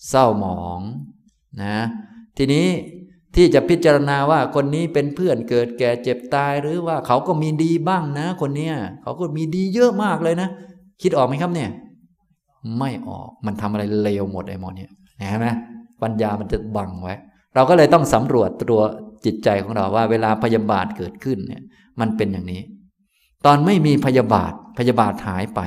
[0.09, 0.81] เศร้าหมอง
[1.63, 1.75] นะ
[2.41, 2.67] ทีนี้
[3.35, 10.49] ที่จะพิจารณาว่าคนนี้เป็นเพื่อนเกิดแก่เจ็บตายหรือว่าเขาก็มีดีบ้างนะ คนเนี้ยเขาก็มีดีเยอะมากเลยนะ
[11.01, 11.69] คิดออกไหมครับเนี่ย
[12.79, 15.47] ไม่ออกมันทำอะไรเลวหมดไอ้หมดเนี่ยเห็นไหม
[16.01, 17.15] ปัญญามันจะบังไว้
[17.55, 18.83] เราก็เลยต้องสำรวจตัว
[19.25, 21.61] จิตใจของเราว่า เวลาพยาบาทเกิดขึ้นเนี่ย
[21.99, 22.61] มันเป็นอย่างนี้
[23.45, 25.61] ตอนไม่มีพยาบาทพยาบาทหายไป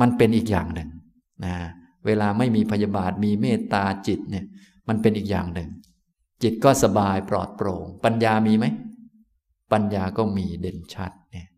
[0.00, 0.88] มันเป็นอีกอย่างหนึ่ง
[1.44, 1.54] นะ
[2.06, 4.44] เวลาไม่มีพยาบาทมีเมตตาจิตเนี่ย
[4.88, 5.68] มันเป็นอีกอย่างหนึ่ง
[6.42, 8.66] จิตก็สบายปลอดโปร่ง ปัญญามีไหม
[9.72, 11.48] ปัญญาก็มีเด่นชัดเนี่ย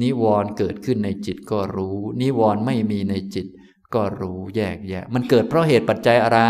[0.00, 3.46] นิวรณ์เกิดขึ้นในจิตก็รู้ นิวรณ์ไม่มีในจิต
[3.94, 6.40] ก็รู้แยกแยะ มันเกิดเพราะเหตุปัจจัยอะไร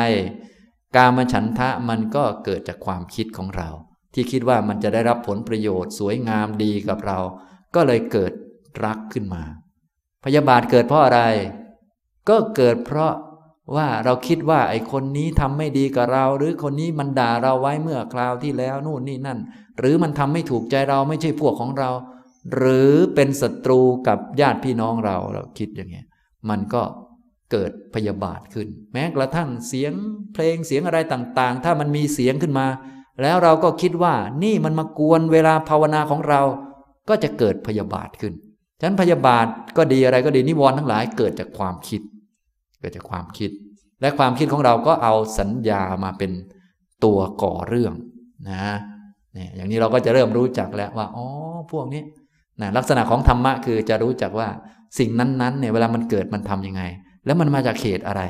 [0.97, 3.69] การมฉันทะมันก็เกิดจากความคิดของเรา
[4.15, 7.19] ที่คิดว่ามันจะได้รับผลประโยชน์สวยงามดีกับเรา
[7.75, 8.33] ก็เลยเกิด
[8.85, 9.43] รักขึ้นมา
[10.25, 11.21] พยาบาทเกิดเพราะอะไร
[12.29, 13.13] ก็เกิดเพราะ
[13.77, 19.39] ว่าเราคิดว่าไอ้คนนี้ทำไม่ดีกับเรา หรือคนนี้มันด่าเราไว้เมื่อคราวที่แล้วนู่นนี่นั่น
[19.79, 21.91] หรือมันทำไม่ถูกใจเราไม่ใช่พวกของเรา
[22.55, 26.07] หรือเป็นศัตรูกับญาติพี่น้องเราเราคิดอย่างเงี้ย
[26.51, 26.83] มันก็
[27.53, 29.93] เกิดพยาบาทขึ้น แม้กระทั่งเสียง
[30.33, 32.67] เพลงเสียงอะไรต่างๆ ถ้ามันมีเสียงขึ้นมา
[33.23, 36.43] แล้วเราก็คิดว่านี่มันมากวนเวลาภาวนาของเรา
[37.09, 38.35] ก็จะเกิดพยาบาทขึ้น
[38.81, 42.01] ฉะนั้นพยาบาทก็ดีอะไรก็ดีนิวรณ์ทั้งหลายเกิดจากความคิด
[42.81, 43.51] เกิดจากความคิด
[44.01, 46.31] และความคิดของเราก็เอาสัญญามาเป็น
[47.05, 47.95] ตัวก่อเรื่อง
[48.51, 48.65] นะ
[49.35, 51.27] เนี่ยอย่างนี้เราก็จะเริ่มรู้จักแล้วว่าอ๋อ
[51.73, 52.03] พวกนี้
[52.61, 54.49] นะลักษณะของธรรมะคือจะรู้จักว่า
[54.99, 56.83] สิ่งนั้นๆเนี่ยเวลามันเกิดมันทํำยังไง
[57.27, 58.23] แล้วมันมาจากเหตุอะไร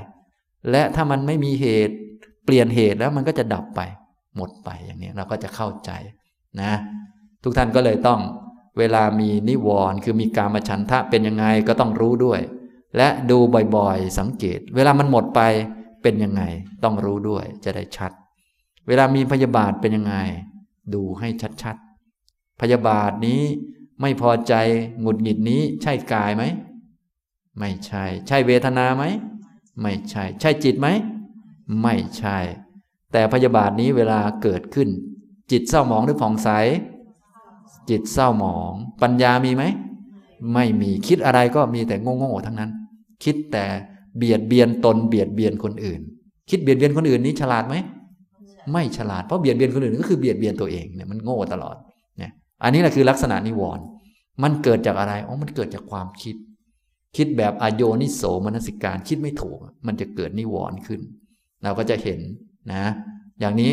[0.70, 1.94] และถ้ามันไม่มีเหตุ
[2.44, 3.80] เปลี่ยนเหตุแล้วมันก็จะดับไป
[4.36, 5.90] หมดไปอย่างนี้เราก็จะเข้าใจ
[6.60, 6.72] นะ
[7.42, 8.20] ทุกท่านก็เลยต้อง
[8.78, 12.40] เวลามีนิวรณ์คือมีการมาฉันทะเป็นยังไงก็ต้องรู้ด้วย
[12.96, 13.38] และดู
[13.76, 15.40] บ่อยๆ สังเกต เวลามันหมดไป
[16.02, 16.42] เป็นยังไง
[16.84, 18.12] ต้องรู้ด้วยจะได้ชัด
[18.86, 20.14] เวลามีพยาบาทเป็นยังไง
[20.94, 21.28] ดูให้
[21.62, 23.42] ชัดๆ พยาบาทนี้
[24.00, 24.54] ไม่พอใจ
[25.00, 26.44] หงุดหงิดนี้ใช่กายไหม
[27.58, 29.04] ไม่ใช่ ใช่เวทนาไหม
[29.80, 30.88] ไม่ใช่ ใช่จิตไหม
[31.82, 32.38] ไม่ใช่
[33.12, 34.88] แต่พยาบาทนี้เวลาเกิดขึ้น
[35.50, 36.48] จิตเศร้าหมองหรือผ่องใส
[37.90, 39.64] จิตเศร้าหมอง ปัญญามีไหม
[40.54, 42.70] ไม่มีคิดอะไรก็มีแต่โง่ๆทั้งนั้น
[43.24, 43.64] คิดแต่
[44.18, 46.00] เบียดเบียนตนเบียดเบียนคนอื่น
[46.50, 47.76] คิดเบียดเบียนคนอื่นนี้ฉลาดไหม
[48.72, 51.76] ไม่ฉลาดเพราะเบียดเบียนคนอื่นก็คือเบียดเบียนตัวเองเนี่ยมันโง่ตลอด
[52.18, 52.30] เนี่ย
[52.62, 53.84] อันนี้แหละคือลักษณะนิวรณ์
[54.42, 56.36] มันเกิดจากอะไรอ๋อมันเกิดจากความคิด
[57.16, 61.00] คิดแบบอโยนิโสมนสิการคิดไม่ถูก มันจะเกิดนิวรณ์ขึ้น
[61.62, 62.20] เราก็จะเห็น
[62.72, 62.84] นะ
[63.40, 63.72] อย่างนี้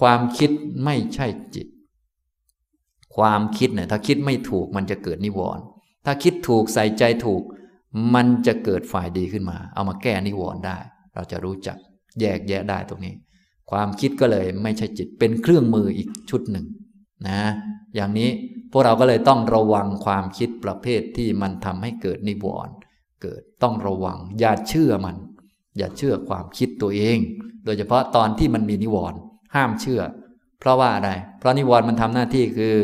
[0.00, 0.50] ความคิด
[0.84, 1.66] ไม่ใช่จิต
[3.16, 5.62] ความคิดเนี่ยถ้าคิดไม่ถูกมันจะเกิดนิวรณ์
[6.04, 7.42] ถ้าคิดถูกใส่ใจถูก
[8.14, 10.78] มันจะเกิดฝ่ายดีขึ้นมา เอามาแก้นิวรณ์ได้
[11.14, 11.76] เราจะรู้จัก
[12.20, 13.14] แยกแยะได้ตรงนี้
[13.70, 16.66] ความคิดก็เลยไม่ใช่จิตเป็นเครื่องมืออีกชุดหนึ่ง
[17.28, 17.40] นะ
[17.94, 18.30] อย่างนี้
[18.70, 22.74] พวกเราก็เลยต้องระวังความคิดประเภทที่มันทำให้เกิดนิวรณ์
[23.22, 25.16] เกิดต้องระวัง อย่าเชื่อมัน
[25.78, 27.18] อย่าเชื่อความคิดตัวเอง
[27.64, 29.18] โดยเฉพาะตอนที่มันมีนิวรณ์
[29.54, 30.02] ห้ามเชื่อ
[30.60, 32.76] เพราะว่าอะไร เพราะนิวรณ์มันทำหน้าที่คือ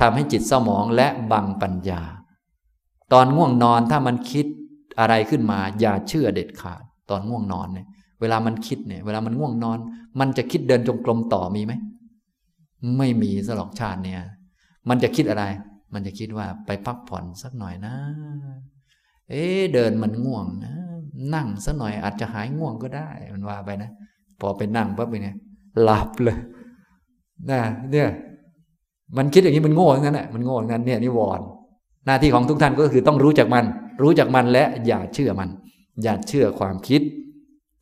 [0.00, 2.02] ทำให้จิตเศร้าหมองและบังปัญญา
[3.12, 4.46] ตอนง่วงนอนถ้ามันคิด
[5.00, 7.86] อะไรขึ้นมา อย่าเชื่อเด็ดขาด ตอนง่วงนอนเนี่ย
[8.20, 9.78] เวลามันคิดเนี่ย เวลามันง่วงนอน
[10.20, 11.72] มันจะคิดเดินจงกรมต่อมีไหม
[12.98, 14.20] ไม่มีสลอกชาติเนี่ย
[14.88, 15.44] มันจะคิดอะไร
[15.94, 17.94] มันจะคิดว่าไปพักผ่อนสักหน่อยนะ
[19.30, 20.74] เอ๊เดินมันง่วงนะ
[21.34, 23.90] นั่งสักหน่อยอาจจะหายง่วงก็ได้ มันว่าไปนะ
[24.40, 25.36] พอไปนั่งปั๊บไปเนี่ย
[25.82, 26.38] หลับเลย
[27.50, 27.60] นะ
[27.90, 28.08] เนี่ย
[29.16, 31.46] มันคิดอย่างนี้มันโง่ทั้งนั้นแหละมันโง่ทั้งนั้นเนี่ยนิวรณ์
[32.06, 33.64] หน้าที่ของทุกท่านก็คือต้องรู้จักมัน
[34.02, 35.50] รู้จักมันและอย่าเชื่อมัน
[36.02, 37.02] อย่าเชื่อความคิด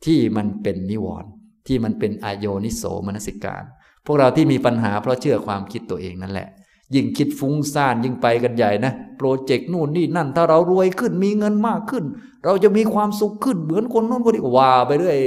[0.05, 1.29] ที่มันเป็นนิวรณ์
[1.67, 3.63] ที่มันเป็นอโยนิโสมนสิการ
[4.05, 6.47] พวกเราที่มีปัญหาเพราะเชื่อความคิดตัวเองนั่นแหละ
[6.95, 12.03] ยิ่งคิดฟุ้งซ่านยิ่งไปกันใหญ่นะ โปรเจกต์นู่นนี่นั่น ถ้าเรารวยขึ้นมีเงินมากขึ้น
[12.45, 15.17] เราจะมีความสุขขึ้นเหมือนคนนู้นคนนี้ว่าไปเรื่อย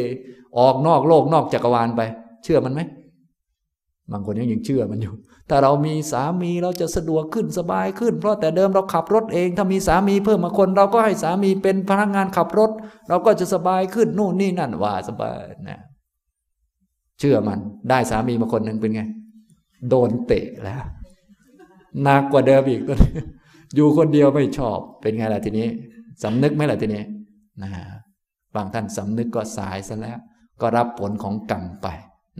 [0.58, 2.02] ออกนอกโลกนอกจักรวาลไป
[2.44, 2.80] เชื่อมันไหม
[4.12, 5.12] บางคนยังยังเชื่อมันอยู่
[5.54, 12.70] ถ้าเรามีสามีเราจะสะดวกขึ้นสบายขึ้น เพราะแต่เดิมเราขับรถเอง ถ้ามีสามีเพิ่มมาคน เราก็ให้สามีเป็นพนักงานขับรถ
[13.08, 15.80] เราก็จะสบายขึ้นนู่นนี่นั่นว่าสบายนะ
[17.18, 17.58] เชื่อมัน
[17.90, 19.02] ได้สามีมาคนหนึ่งเป็นไง
[19.88, 20.82] โดนเตะแล้ว
[22.02, 23.12] หนักกว่าเดิมอีกตอนนี้
[23.74, 25.68] อยู่คนเดียวไม่ชอบเป็นไงล่ะทีนี้
[26.22, 27.02] สำนึกไหมล่ะทีนี้
[27.62, 27.70] นะ
[28.54, 30.18] บางท่านสำนึกก็สายซะแล้ว
[30.60, 31.86] ก็รับผลของกรรมไป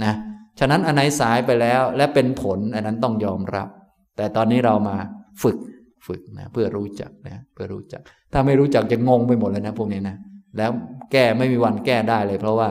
[0.05, 0.13] นะ
[0.59, 3.69] ฉะนั้นอันไหนสายไปแล้ว และเป็นผลอันนั้นต้องยอมรับ
[4.17, 4.97] แต่ตอนนี้เรามา
[5.43, 5.59] ฝึก
[6.07, 8.03] ฝึกนะเพื่อรู้จักนะเพื่อรู้จัก
[8.33, 10.17] ถ้าไม่รู้จักจะงงไปหมดเลยนะพวกนี้นะ
[10.57, 10.71] แล้ว
[11.13, 12.71] แก้ไม่มีวันแก้ได้เลย เพราะว่า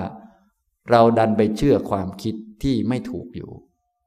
[0.92, 3.52] เราดันไปเชื่อความคิดที่ไม่ถูกอยู่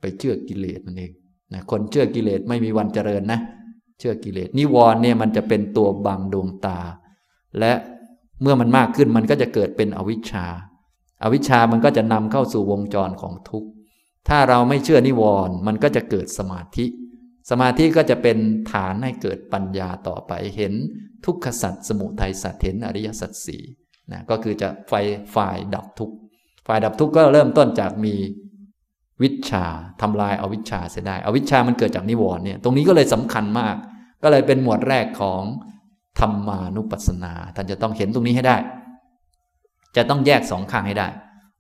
[0.00, 1.12] ไปเชื่อกิเลสนั่นเอง
[1.52, 3.40] นะคนเชื่อกิเลสไม่มีวันเจริญนะ
[3.98, 6.78] เชื่อกิเลสนิวรณ์เนี่ยมันจะเป็นตัวบังดวงตา
[7.58, 7.72] และ
[8.42, 10.46] เมื่อมันมากขึ้นมันก็จะเกิดเป็นอวิชชา
[11.24, 13.68] อวิชามันก็จะนำเข้าสู่วงจรของทุกข์
[14.28, 16.86] ถ้าเราไม่เชื่อนิวรณ์มันก็จะเกิดสมาธิ
[17.50, 18.38] สมาธิก็จะเป็น
[18.72, 20.72] ฐานให้เกิดปัญญาต่อไป เห็น
[21.24, 23.62] ทุกขสัตว์สมุทัยสัตเห็นอริยสัจสี่
[24.12, 24.92] นะก็คือจะไฟ
[25.34, 26.16] ฝ่ายดับทุกข์
[26.66, 28.14] ฝ่ายดับทุกข์ก็เริ่มต้นจากมี
[29.22, 29.64] วิชา
[30.00, 33.76] ทำลายอาวิชชาเสียได้อวิชชามันเกิดจากนิวรณ์เนี่ย ตรงนี้ก็เลยสำคัญมาก
[34.22, 35.42] ก็เลยเป็นหมวดแรกของ
[36.20, 38.56] ธรรมานุปัสสนา ท่านจะต้องเห็นตรงนี้ให้ได้
[39.96, 41.08] จะต้องแยกสองข้างให้ได้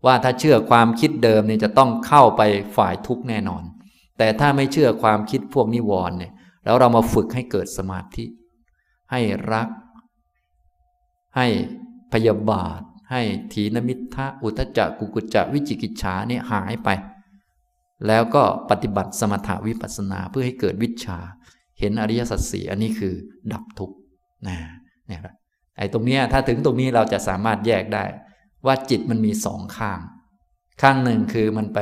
[0.06, 2.42] ว่าถ้าเชื่อความคิดเดิมเนี่ยจะต้องเข้าไป
[2.76, 3.62] ฝ่ายทุกข์แน่นอน
[4.18, 6.32] แต่ถ้าไม่เชื่อความคิดพวกนิวรณ์เนี่ย
[6.64, 8.24] แล้วเรามาฝึกให้เกิดสมาธิ
[9.10, 9.20] ให้
[9.52, 9.68] รัก
[11.36, 11.46] ให้
[12.12, 12.80] พยาบาท
[13.10, 16.88] ให้ถีนมิทะอุทจักกุกุจะวิจิกิจฉาเนี่ยหายไป
[18.06, 21.18] แล้วก็ปฏิบัติสมถาวิปัสนาเพื่อให้เกิดวิชา
[21.78, 23.14] เห็นอริยสัจสี่อันนี้คือ
[23.52, 23.96] ดับทุกข์
[24.48, 24.56] นะ
[25.06, 25.20] เนี่ย
[25.76, 28.04] ไอ้ตรงนี้ถ้าถึงตรงนี้เราจะสามารถแยกได้
[28.66, 30.00] ว่าจิตมันมีสองข้าง
[30.82, 31.78] ข้างหนึ่งคือมันไป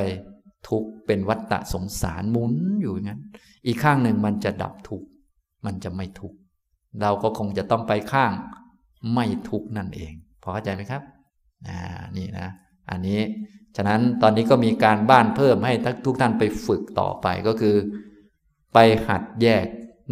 [0.68, 3.20] ทุกข์เป็นวัฏฏะสงสารหมุนอยู่อย่างนั้น
[3.66, 5.06] อีกข้างหนึ่งมันจะดับทุกข์
[5.64, 6.36] มันจะไม่ทุกข์
[7.02, 8.32] เราก็คงจะต้องไปข้าง
[9.14, 10.12] ไม่ทุกข์นั่นเอง
[10.42, 11.02] พอเข้าใจไหมครับ
[11.68, 11.78] อ่า
[12.16, 12.48] นี่นะ
[12.90, 13.20] อันนี้
[13.76, 15.74] ฉะนั้นตอนนี้ก็มีการบ้านเพิ่มให้
[16.04, 17.76] ทุกท่านไปฝึกต่อไปก็คือ
[18.74, 18.78] ไป
[19.08, 19.66] หัดแยก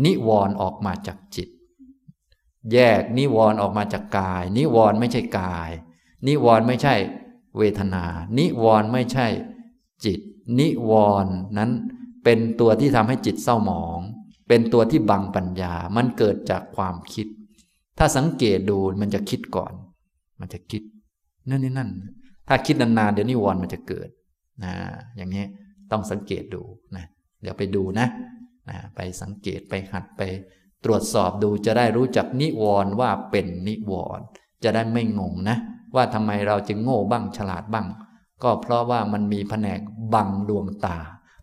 [0.04, 1.48] นิวรณ์ออกมาจากจิต
[2.72, 5.70] แยกนิวรณ์ออกมาจากกาย นิวรณ์ไม่ใช่กาย
[6.26, 6.94] นิวรณ์ไม่ใช่
[7.58, 8.04] เวทนา
[8.38, 9.26] นิวรณ์ไม่ใช่
[10.04, 10.20] จิต
[10.58, 10.92] นิว
[11.24, 11.70] รณ์นั้น
[12.24, 14.00] เป็นตัวที่ทำให้จิตเศร้าหมอง
[14.48, 17.26] เป็นตัวที่บังปัญญา มันเกิดจากความคิด
[17.98, 19.72] ถ้าสังเกตดูมันจะคิดก่อน
[20.40, 20.82] มันจะคิด
[21.48, 21.90] นั่นนี่นั่น
[22.48, 24.08] ถ้าคิดนานๆเดี๋ยวนิวรณ์มันจะเกิด
[24.64, 24.72] นะ
[25.16, 25.44] อย่างนี้
[25.90, 26.62] ต้องสังเกตดู
[26.96, 27.04] นะ
[27.42, 28.06] เดี๋ยวไปดูนะ
[28.68, 30.22] นะไปสังเกตไปหัดไป
[30.84, 34.24] ตรวจสอบดูจะได้รู้จักนิวรณ์ว่าเป็นนิวรณ์
[34.64, 35.56] จะได้ไม่งงนะ
[35.94, 37.86] ว่าทำไมเราจึงโง่บ้างฉลาดบ้าง
[38.42, 39.80] ก็เพราะว่ามันมีแผนก
[40.14, 40.96] บังดวงตา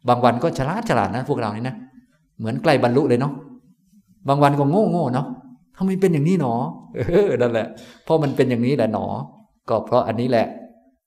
[0.07, 1.75] บางวันก็ฉลาดฉลาดนะ พวกเรานี่นะ
[2.37, 3.33] เหมือนใกล้บรรลุเลยเนาะ
[4.27, 5.27] บางวันก็โง่โง่เนาะ
[5.77, 6.53] ทำไมเป็นอย่างนี้หนอ
[6.95, 7.67] เออนั่นแหละ
[8.03, 9.05] เพราะมันเป็นอย่างนี้แหละหนอ
[9.69, 10.47] ก็เพราะอันนี้แหละ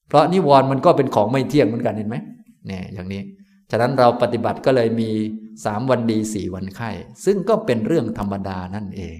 [0.09, 2.16] เพราะนิวรณ์มันก็เป็นของไม่เที่ยงเหมือนกันเห็นไหม
[2.66, 3.20] เนี่ยอย่างนี้
[3.71, 5.11] ฉะนั้นเราปฏิบัติก็เลยมี
[5.65, 6.91] สามวันดีสี่วันไข้
[7.25, 9.19] ซึ่งก็เป็นเรื่องธรรมดานั่นเอง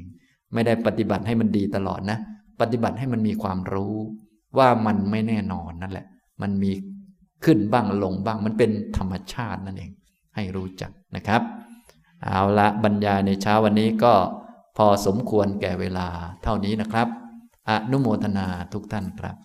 [0.53, 2.19] ไม่ได้ปฏิบัติให้มันดีตลอดนะ
[2.61, 3.95] ปฏิบัติให้มันมีความรู้
[4.59, 6.07] ว่ามันไม่แน่นอนนั่นแหละ
[6.43, 6.73] มันมี
[7.45, 9.91] ขึ้นบ้างลงบ้าง มันเป็นธรรมชาตินั่นเอง
[10.35, 11.43] ให้รู้จักนะครับ
[12.25, 14.13] เอาละบรรยายในเช้าวันนี้ก็
[14.77, 16.09] พอสมควรแก่เวลา
[16.43, 17.09] เท่านี้นะครับ
[17.69, 19.37] อนุโมทนาทุกท่านครับ